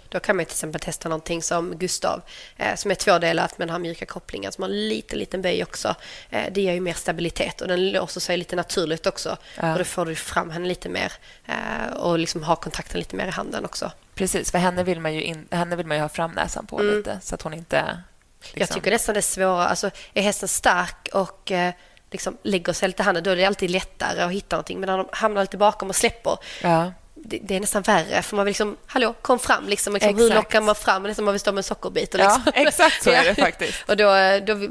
[0.09, 2.21] Då kan man till exempel testa någonting som Gustav,
[2.57, 5.95] eh, som är tvådelat men har mjuka kopplingar, som har en liten, liten böj också.
[6.30, 9.38] Eh, det ger ju mer stabilitet och den låser sig lite naturligt också.
[9.59, 9.71] Ja.
[9.71, 11.13] Och då får du fram henne lite mer
[11.45, 13.91] eh, och liksom ha kontakten lite mer i handen också.
[14.13, 16.80] Precis, för henne vill man ju, in, henne vill man ju ha fram näsan på
[16.80, 16.97] mm.
[16.97, 18.01] lite så att hon inte
[18.46, 18.60] Liksom.
[18.60, 19.68] Jag tycker nästan det är svårare.
[19.68, 21.74] Alltså, är hästen stark och eh,
[22.12, 24.80] liksom lägger sig lite handen, då är det alltid lättare att hitta någonting.
[24.80, 26.91] Men när de hamnar lite bakom och släpper, ja.
[27.16, 28.22] det, det, är nästan värre.
[28.22, 29.68] För man vill liksom, hallå, kom fram.
[29.68, 31.04] Liksom, liksom, hur lockar man fram?
[31.04, 32.14] Det är som man vill stå med en sockerbit.
[32.14, 32.41] Och liksom.
[32.46, 33.89] Ja, exakt så är det faktiskt.
[33.89, 34.14] och då,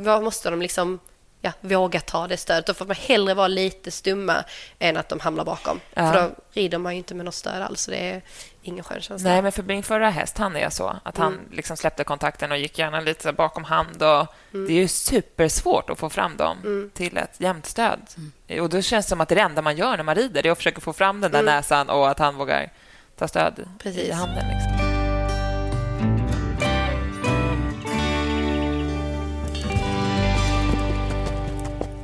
[0.05, 1.01] då måste de liksom
[1.41, 2.67] ja, våga ta det stödet.
[2.67, 4.45] Då får man hellre vara lite stumma
[4.79, 5.81] än att de hamnar bakom.
[5.95, 6.13] Ja.
[6.13, 7.87] För då rider man ju inte med något stöd alls.
[7.87, 8.23] Det är
[8.65, 9.31] ingen skön känsla.
[9.31, 10.97] Nej, men för min förra häst, han är så.
[11.03, 11.45] Att han mm.
[11.51, 14.03] liksom släppte kontakten och gick gärna lite bakom hand.
[14.03, 14.67] Och mm.
[14.67, 16.91] Det är ju supersvårt att få fram dem mm.
[16.95, 18.01] till ett jämnt stöd.
[18.49, 18.63] Mm.
[18.63, 20.43] Och då känns det som att det, är det enda man gör när man rider.
[20.43, 21.55] Det är att försöka få fram den där mm.
[21.55, 22.73] näsan och att han vågar
[23.17, 24.09] ta stöd Precis.
[24.09, 24.45] i handen.
[24.49, 24.95] Liksom.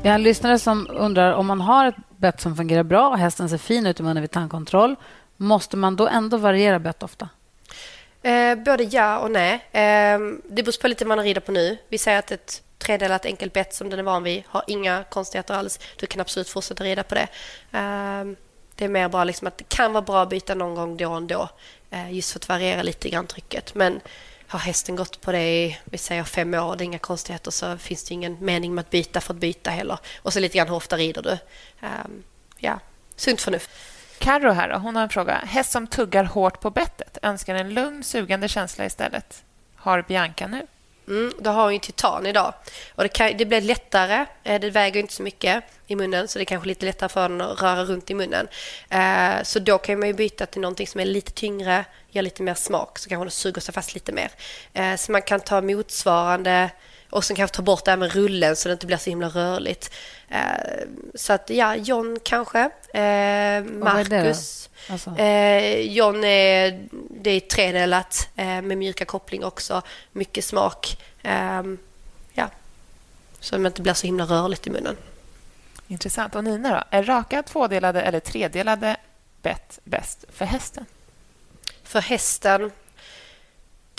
[0.03, 3.19] Vi har en lyssnare som undrar om man har ett bett som fungerar bra och
[3.19, 4.97] hästen ser fin ut i munnen vid tandkontroll.
[5.43, 7.29] Måste man då ändå variera bett ofta?
[8.23, 9.55] Eh, både ja och nej.
[9.55, 11.79] Eh, det beror på lite vad man rider på nu.
[11.89, 14.43] Vi säger att ett tredelat enkelt bett som den är van vid.
[14.47, 15.81] Har inga konstigheter alls.
[15.97, 17.29] Du kan absolut fortsätta rida på det.
[17.73, 18.25] Eh,
[18.75, 21.13] det är mer bara liksom att det kan vara bra att byta någon gång då
[21.13, 21.49] och då.
[21.91, 23.75] Eh, just för att variera lite grann trycket.
[23.75, 24.01] Men
[24.47, 27.79] har hästen gått på det i vi säger fem år, det är inga konstigheter så
[27.79, 29.99] finns det ingen mening med att byta för att byta heller.
[30.23, 31.39] Och så lite grann hur ofta rider du?
[31.87, 32.23] Um,
[32.57, 32.81] ja,
[33.17, 33.71] sunt förnuft.
[34.21, 35.35] Carro här då, hon har en fråga.
[35.47, 39.43] Häst som tuggar hårt på bettet önskar en lugn, sugande känsla istället.
[39.77, 40.67] Har Bianca nu?
[41.09, 42.55] Mm, då har hon ju titan idag.
[42.95, 44.27] Och det, kan, det blir lättare.
[44.45, 47.29] Eh, det väger inte så mycket i munnen så det är kanske lite lättare för
[47.29, 48.49] den att röra runt i munnen.
[48.89, 52.43] Eh, så då kan man ju byta till någonting som är lite tyngre, ger lite
[52.43, 54.31] mer smak så kanske den suger sig fast lite mer.
[54.73, 56.71] Eh, så man kan ta motsvarande
[57.11, 59.29] och sen kanske ta bort det här med rullen så det inte blir så himla
[59.29, 59.91] rörligt.
[60.29, 60.41] Eh,
[61.15, 62.61] så att ja, John kanske.
[62.95, 64.71] Eh, Marcus.
[64.89, 65.17] Alltså.
[65.17, 69.83] Eh, John är, det är tredelat eh, med mjuka koppling också.
[70.13, 70.97] Mycket smak.
[71.23, 71.63] Eh,
[72.33, 72.51] ja.
[73.41, 74.97] Så det inte blir så himla rörligt i munnen.
[75.89, 76.35] Intressant.
[76.35, 76.97] Och Nina då?
[76.97, 78.97] Är raka, tvådelade eller tredelade
[79.43, 80.87] bett bäst för hästen?
[81.83, 82.71] För hästen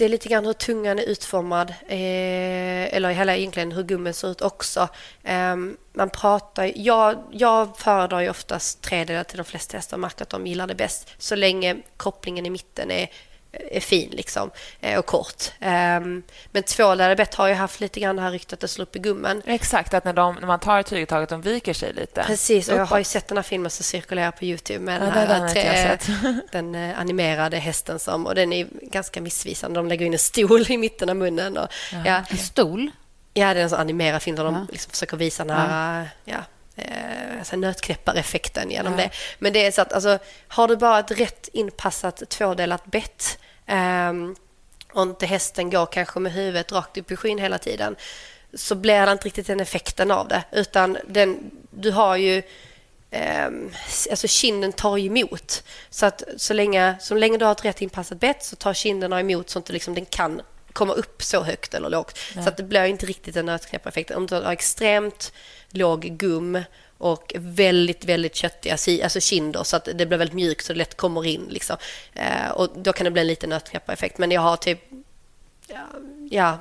[0.01, 4.31] det är lite grann hur tungan är utformad, eh, eller hela egentligen hur gummen ser
[4.31, 4.87] ut också.
[5.23, 5.55] Eh,
[5.93, 10.29] man pratar, jag, jag föredrar ju oftast tredelar till de flesta hästar och märker att
[10.29, 11.09] de gillar det bäst.
[11.17, 13.09] Så länge kopplingen i mitten är
[13.51, 15.51] är fin liksom, eh, och kort.
[15.59, 18.83] Um, men tvålade bett har ju haft lite grann det här ryktet att det slår
[18.83, 19.41] upp i gummen.
[19.45, 22.23] Exakt, att när, de, när man tar tyget de viker sig lite.
[22.27, 25.05] Precis, och jag har ju sett den här filmen som cirkulerar på Youtube med ja,
[25.05, 29.79] den, här, den, tre, den uh, animerade hästen som, och den är ganska missvisande.
[29.79, 31.57] De lägger in en stol i mitten av munnen.
[31.57, 31.67] Och,
[32.05, 32.23] ja.
[32.29, 32.91] En stol?
[33.33, 36.37] Ja, det är en sån animerad film där de liksom försöker visa den här ja.
[36.82, 38.97] Eh, nötknäppareffekten genom ja.
[38.97, 39.09] det.
[39.39, 44.13] Men det är så att alltså, har du bara ett rätt inpassat tvådelat bett eh,
[44.93, 47.95] och inte hästen går kanske med huvudet rakt upp i skyn hela tiden
[48.53, 50.43] så blir det inte riktigt den effekten av det.
[50.51, 52.43] Utan den, du har ju...
[53.11, 53.49] Eh,
[54.11, 55.63] alltså kinden tar emot.
[55.89, 59.13] Så att så länge, så länge du har ett rätt inpassat bett så tar kinden
[59.13, 60.41] emot så att liksom den kan
[60.74, 62.19] komma upp så högt eller lågt.
[62.36, 62.43] Ja.
[62.43, 64.11] Så att det blir inte riktigt en nötknäppareffekt.
[64.11, 65.34] Om du har extremt
[65.69, 66.63] låg gum
[66.97, 70.97] och väldigt, väldigt köttiga alltså kinder så att det blir väldigt mjukt så det lätt
[70.97, 71.47] kommer in.
[71.49, 71.78] Liksom.
[72.13, 74.17] Eh, och då kan det bli en liten nötknäppareffekt.
[74.17, 74.80] Men jag har typ...
[75.67, 75.88] Ja,
[76.30, 76.57] ja,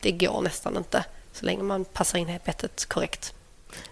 [0.00, 3.33] det går nästan inte så länge man passar in bettet korrekt.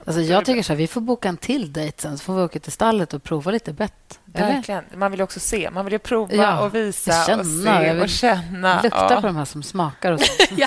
[0.05, 2.43] Alltså jag tycker så här, vi får boka en till dejt sen så får vi
[2.43, 4.19] åka till stallet och prova lite bett.
[4.25, 4.85] Verkligen.
[4.95, 5.71] Man vill också se.
[5.71, 8.83] Man vill ju prova ja, och visa känna, och se och känna.
[8.83, 9.21] Lukta ja.
[9.21, 10.13] på de här som smakar.
[10.13, 10.21] Och
[10.57, 10.67] ja,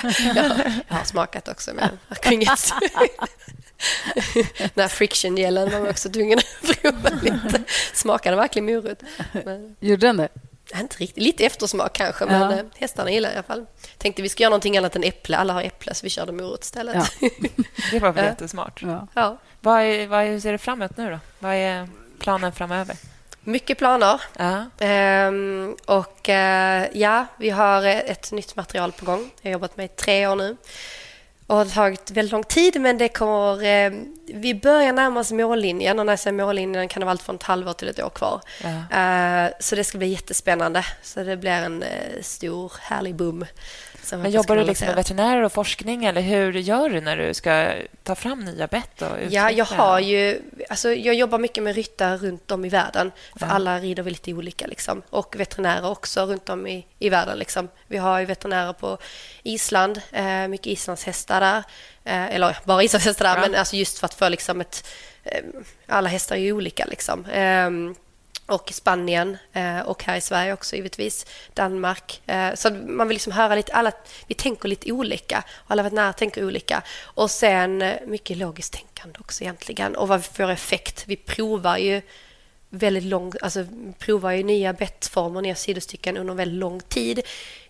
[0.88, 2.72] jag har smakat också, men jag har inget.
[4.74, 7.62] Den här friction-gelen var man också tvungen att prova lite.
[7.92, 9.02] Smakade verkligen morot.
[9.44, 9.76] Men...
[9.80, 10.28] Gjorde den det?
[10.74, 11.24] Inte riktigt.
[11.24, 12.52] Lite eftersmak kanske, men ja.
[12.52, 13.66] Eh, hästarna gillar i alla fall.
[13.98, 15.36] Tänkte vi ska göra någonting annat än äpple.
[15.36, 16.96] Alla har äpple, så vi körde morot istället.
[17.20, 17.28] Ja.
[17.90, 18.30] Det var väl ja.
[18.30, 18.82] jättesmart.
[18.82, 19.06] Ja.
[19.14, 19.38] Ja.
[19.60, 21.18] Vad, är, vad är, ser du fram emot nu då?
[21.38, 21.88] Vad är
[22.18, 22.96] planen framöver?
[23.40, 24.20] Mycket planer.
[24.38, 24.64] Ja.
[24.78, 29.30] Ehm, och eh, ja, vi har ett nytt material på gång.
[29.42, 30.56] Jag har jobbat med i tre år nu
[31.46, 33.64] och har tagit väldigt lång tid, men det kommer...
[33.64, 33.92] Eh,
[34.26, 37.36] vi börjar närma oss mållinjen och när jag säger mållinjen kan det vara allt från
[37.36, 38.40] ett halvår till ett år kvar.
[38.62, 38.98] Ja.
[38.98, 40.84] Eh, så det ska bli jättespännande.
[41.02, 43.44] Så det blir en eh, stor, härlig boom.
[44.12, 47.72] Men jobbar du liksom med veterinärer och forskning eller hur gör du när du ska
[48.02, 49.02] ta fram nya bett?
[49.02, 50.42] Och ja, jag har ju...
[50.68, 53.12] Alltså, jag jobbar mycket med ryttare runt om i världen.
[53.38, 53.52] För ja.
[53.52, 54.66] alla rider vi lite olika.
[54.66, 55.02] Liksom.
[55.10, 57.38] Och veterinärer också runt om i, i världen.
[57.38, 57.68] Liksom.
[57.86, 58.98] Vi har ju veterinärer på
[59.42, 61.62] Island, eh, mycket islandshästar där.
[62.04, 63.40] Eh, eller bara islandshästar där, ja.
[63.40, 64.88] men alltså just för att få liksom ett...
[65.24, 65.42] Eh,
[65.86, 66.84] alla hästar är ju olika.
[66.84, 67.26] Liksom.
[68.46, 72.22] Och Spanien eh, och här i Sverige också givetvis, Danmark.
[72.26, 73.92] Eh, så man vill liksom höra lite, alla,
[74.26, 76.82] vi tänker lite olika och alla veterinärer tänker olika.
[77.02, 81.04] Och sen eh, mycket logiskt tänkande också egentligen och vad vi får effekt.
[81.06, 82.02] Vi provar ju
[82.70, 83.66] väldigt lång, alltså
[83.98, 87.20] provar ju nya bettformer, nya sidostycken under väldigt lång tid.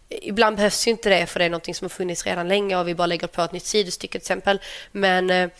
[0.09, 2.89] Ibland behövs ju inte det för det är någonting som har funnits redan länge och
[2.89, 4.61] vi bara lägger på ett nytt sidostycke till exempel.
[4.93, 5.51] Men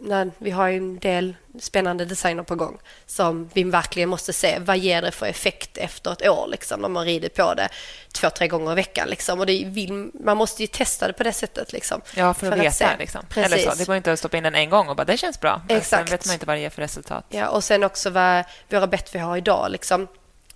[0.00, 4.58] när vi har en del spännande designer på gång som vi verkligen måste se.
[4.58, 7.68] Vad ger det för effekt efter ett år liksom, när man rider på det
[8.12, 9.08] två, tre gånger i veckan?
[9.08, 9.40] Liksom.
[9.40, 11.72] Och det vill, man måste ju testa det på det sättet.
[11.72, 12.96] Liksom, ja, för, för att, veta.
[12.98, 13.20] liksom.
[13.36, 13.74] Eller så.
[13.74, 15.62] Det går inte att stoppa in den en gång och bara det känns bra.
[15.68, 16.08] Exakt.
[16.08, 17.24] Sen vet man inte vad det ger för resultat.
[17.28, 19.70] Ja, och sen också vad våra bett vi har idag.
[19.70, 20.08] Liksom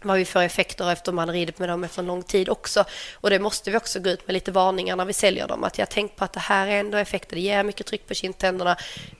[0.05, 2.85] vad vi får effekter efter man har ridit med dem efter en lång tid också.
[3.15, 5.65] Och det måste vi också gå ut med lite varningar när vi säljer dem.
[5.65, 7.37] Att jag tänkt på att det här är ändå effekter.
[7.37, 8.77] Det ger mycket tryck på kindtänderna.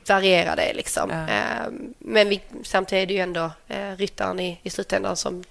[0.09, 1.11] Variera det liksom.
[1.11, 1.29] Ja.
[1.29, 5.45] Ehm, men vi, samtidigt är det ju ändå eh, ryttaren i, i slutändan som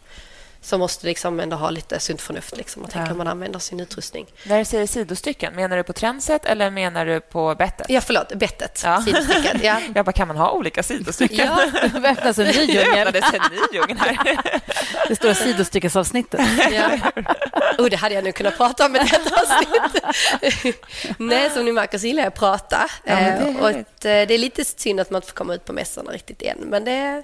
[0.63, 3.79] så måste liksom ändå ha lite sunt förnuft liksom, och tänka hur man använder sin
[3.79, 4.27] utrustning.
[4.43, 7.85] När du säger sidostycken, menar du på Trendset eller menar du på bettet?
[7.89, 8.81] Ja, förlåt, bettet.
[8.83, 9.01] Ja.
[9.01, 9.59] Sidostycken.
[9.63, 9.81] Ja.
[9.95, 11.37] Jag bara, kan man ha olika sidostycken?
[11.37, 13.11] Ja, det öppnas en ny djungel.
[13.11, 14.37] Det en ny djungel här.
[15.07, 16.41] Det stora sidostyckesavsnittet.
[16.71, 16.89] Ja.
[17.77, 20.75] Oh, det hade jag nu kunnat prata om i detta avsnitt.
[21.17, 22.89] Nej, som ni märker så gillar jag att prata.
[23.03, 25.65] Ja, det, är och eh, det är lite synd att man inte får komma ut
[25.65, 27.23] på mässorna riktigt än, men det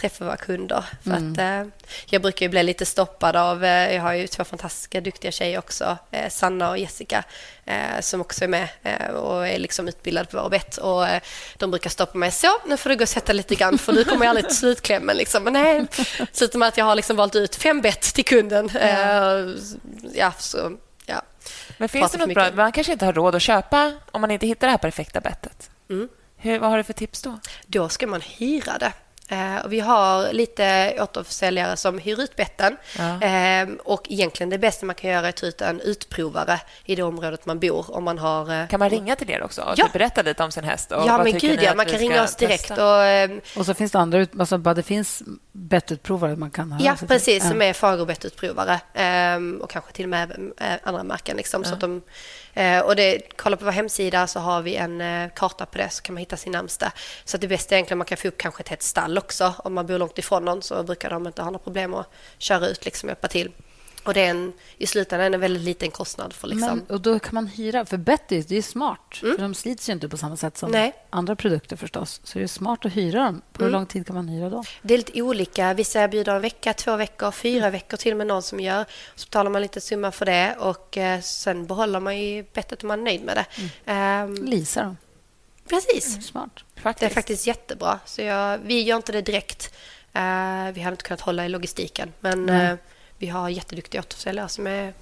[0.00, 0.84] träffa våra kunder.
[1.02, 1.32] För mm.
[1.32, 1.72] att, eh,
[2.06, 5.58] jag brukar ju bli lite stoppad av, eh, jag har ju två fantastiska duktiga tjejer
[5.58, 7.24] också, eh, Sanna och Jessica,
[7.64, 10.76] eh, som också är med eh, och är liksom utbildade på vår bett.
[10.76, 11.22] Och eh,
[11.56, 14.04] de brukar stoppa mig, så nu får du gå och sätta lite grann för du
[14.04, 15.16] kommer aldrig till slutklämmen.
[15.16, 15.44] Liksom.
[15.44, 15.86] Men nej,
[16.32, 18.70] slutar med att jag har liksom valt ut fem bett till kunden.
[18.74, 19.44] Ja.
[20.14, 20.76] ja, så,
[21.06, 21.22] ja.
[21.78, 24.46] Men finns det något bra, man kanske inte har råd att köpa om man inte
[24.46, 25.70] hittar det här perfekta bettet.
[25.90, 26.08] Mm.
[26.36, 27.38] Hur, vad har du för tips då?
[27.66, 28.92] Då ska man hyra det.
[29.28, 32.76] Eh, vi har lite återförsäljare som hyr ut betten.
[32.98, 33.22] Ja.
[33.22, 36.94] Eh, och egentligen det bästa man kan göra är att ta ut en utprovare i
[36.94, 37.96] det området man bor.
[37.96, 39.84] Om man har, eh, kan man ringa till er också och ja.
[39.84, 40.92] Typ berätta lite om sin häst?
[40.92, 41.74] Och ja, men gud ja.
[41.74, 42.70] Man kan ringa oss direkt.
[42.70, 45.22] Och, ehm, och så finns det andra, alltså, det finns
[45.52, 46.84] bettutprovare man kan ha.
[46.84, 47.44] Ja, precis.
[47.44, 47.50] Ja.
[47.50, 48.80] Som är Fagerbettutprovare.
[48.94, 50.52] Ehm, och kanske till och med
[50.82, 51.36] andra märken.
[51.36, 51.68] Liksom, ja.
[51.68, 52.02] så att de Eh,
[52.54, 55.90] Eh, och det, kolla på vår hemsida så har vi en eh, karta på det
[55.90, 56.92] så kan man hitta sin närmsta.
[57.24, 59.54] Så det bästa är egentligen man kan få upp kanske ett helt stall också.
[59.58, 62.66] Om man bor långt ifrån någon så brukar de inte ha några problem att köra
[62.66, 63.52] ut liksom, och hjälpa till.
[64.08, 66.32] Och det är en, i slutändan en väldigt liten kostnad.
[66.32, 66.68] För liksom...
[66.68, 69.20] Men, och då kan man hyra, för Betty det är smart.
[69.22, 69.36] Mm.
[69.36, 70.94] För de slits ju inte på samma sätt som Nej.
[71.10, 72.20] andra produkter förstås.
[72.24, 73.42] Så det är smart att hyra dem.
[73.52, 73.72] På mm.
[73.72, 74.64] hur lång tid kan man hyra dem?
[74.82, 75.74] Det är lite olika.
[75.74, 77.72] Vissa erbjuder en vecka, två veckor, fyra mm.
[77.72, 78.84] veckor till och med någon som gör.
[79.14, 82.88] Så betalar man lite summa för det och eh, sen behåller man ju bettet om
[82.88, 83.46] man är nöjd med det.
[83.86, 84.30] Mm.
[84.30, 84.96] Um, Lisa dem.
[85.68, 86.08] Precis.
[86.08, 86.64] Mm, smart.
[86.76, 87.00] Faktiskt.
[87.00, 87.98] Det är faktiskt jättebra.
[88.04, 89.74] Så jag, vi gör inte det direkt.
[90.16, 92.12] Uh, vi hade inte kunnat hålla i logistiken.
[92.20, 92.74] Men uh,
[93.18, 94.94] vi har jätteduktiga återförsäljare som är...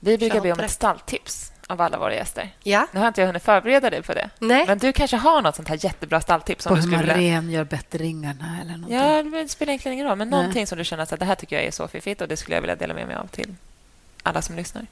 [0.00, 2.50] Vi brukar be om ett stalltips av alla våra gäster.
[2.62, 2.86] Ja.
[2.92, 4.30] Nu har inte jag hunnit förbereda dig på det.
[4.38, 4.64] Nej.
[4.66, 6.66] Men du kanske har något sånt här jättebra stalltips?
[6.66, 7.16] På hur man vilja...
[7.16, 8.96] rengör bettringarna eller någonting.
[8.96, 10.18] Ja, det spelar egentligen ingen roll.
[10.18, 10.38] Men Nej.
[10.38, 12.56] någonting som du känner att det här tycker jag är så fiffigt och det skulle
[12.56, 13.54] jag vilja dela med mig av till
[14.22, 14.86] alla som lyssnar.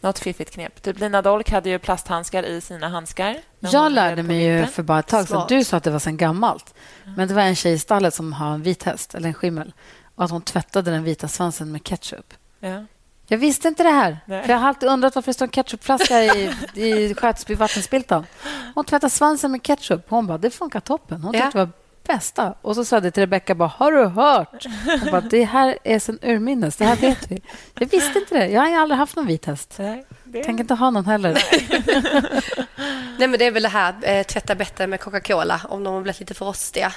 [0.00, 0.82] Något fiffigt knep.
[0.82, 3.36] Typ Lina Dolk hade ju plasthandskar i sina handskar.
[3.60, 5.46] Jag lärde mig ju för bara ett tag sedan.
[5.48, 6.74] Du sa att det var sen gammalt.
[7.16, 9.72] Men det var en tjej i stallet som har en vit häst, eller en skimmel
[10.14, 12.34] och att hon tvättade den vita svansen med ketchup.
[12.60, 12.84] Ja.
[13.26, 14.18] Jag visste inte det här.
[14.26, 18.26] För jag har alltid undrat varför det står en ketchupflaska i, i Skötsby vattenspiltan.
[18.74, 20.00] Hon tvättade svansen med ketchup.
[20.08, 21.22] Hon bara, det funkar toppen.
[21.22, 21.50] Hon tyckte ja.
[21.52, 21.68] det var
[22.06, 22.54] bästa.
[22.62, 24.66] Och så sa det till Rebecka, bara, har du hört?
[25.02, 26.76] Hon bara, det här är sen urminnes.
[26.76, 27.42] Det här vet vi.
[27.74, 28.46] Jag visste inte det.
[28.46, 29.74] Jag har aldrig haft någon vit häst.
[29.78, 30.44] Nej, det...
[30.44, 31.32] Tänker inte ha någon heller.
[33.18, 36.00] Nej, men det är väl det här, eh, tvätta bättre med Coca-Cola om de har
[36.00, 36.92] blivit lite för rostiga.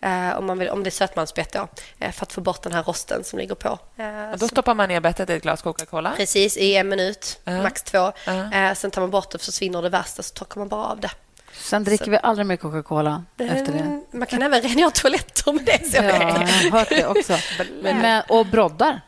[0.00, 1.68] Eh, om, man vill, om det är sötmansbett då,
[1.98, 3.78] eh, för att få bort den här rosten som ligger på.
[3.96, 6.12] Eh, då stoppar man ner bettet i ett glas Coca-Cola?
[6.16, 7.62] Precis, i en minut, uh -huh.
[7.62, 7.98] max två.
[7.98, 8.74] Uh -huh.
[8.74, 11.10] sen tar man bort det, försvinner det värsta, så torkar man bara av det.
[11.52, 12.10] Sen dricker så.
[12.10, 14.18] vi aldrig mer Coca-Cola efter det.
[14.18, 15.90] Man kan även rengöra toaletter med det.
[15.90, 17.36] Så ja, jag har hört det också.
[17.82, 19.00] Men, och broddar.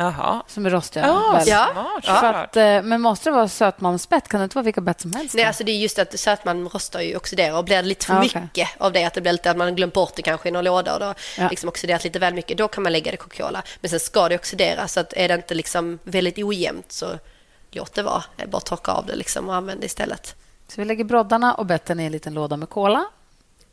[0.00, 0.42] Jaha.
[0.46, 1.06] Som är rostiga.
[1.06, 1.68] Ja, ja.
[2.02, 4.28] Smart, för att, eh, men måste det vara sötmalmsbett?
[4.28, 5.34] Kan det inte vara vilka bett som helst?
[5.34, 8.14] Nej, alltså det är just att sötmalm rostar ju oxiderar och blir det lite för
[8.14, 8.42] ah, okay.
[8.42, 10.64] mycket av det, att det blir lite att man glömt bort det kanske i någon
[10.64, 11.48] låda och då ja.
[11.48, 13.62] liksom oxiderat lite väl mycket, då kan man lägga det i Coca-Cola.
[13.80, 17.18] Men sen ska det oxidera, så att är det inte liksom väldigt ojämnt så
[17.70, 18.24] låt det vara.
[18.46, 20.34] Bara torka av det liksom och använd det istället.
[20.68, 23.04] Så vi lägger broddarna och betten i en liten låda med kola.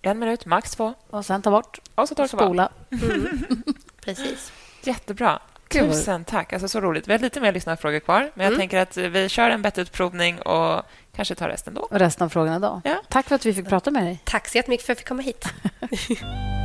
[0.02, 0.94] En minut, max två.
[1.10, 1.80] Och sen ta bort.
[1.96, 2.70] Och så torka Spola.
[2.92, 3.48] Mm.
[4.02, 4.52] Precis.
[4.84, 5.40] Jättebra.
[5.70, 6.54] Tusen tack.
[6.54, 7.08] Alltså, så roligt.
[7.08, 8.60] Vi har lite mer lyssnarfrågor kvar, men jag mm.
[8.60, 10.84] tänker att vi kör en bettutprovning och
[11.16, 11.82] kanske tar resten då.
[11.82, 12.82] Och resten av frågorna då.
[12.84, 13.02] Ja.
[13.10, 14.20] Tack för att vi fick prata med dig.
[14.24, 15.46] Tack så jättemycket för att jag fick komma hit.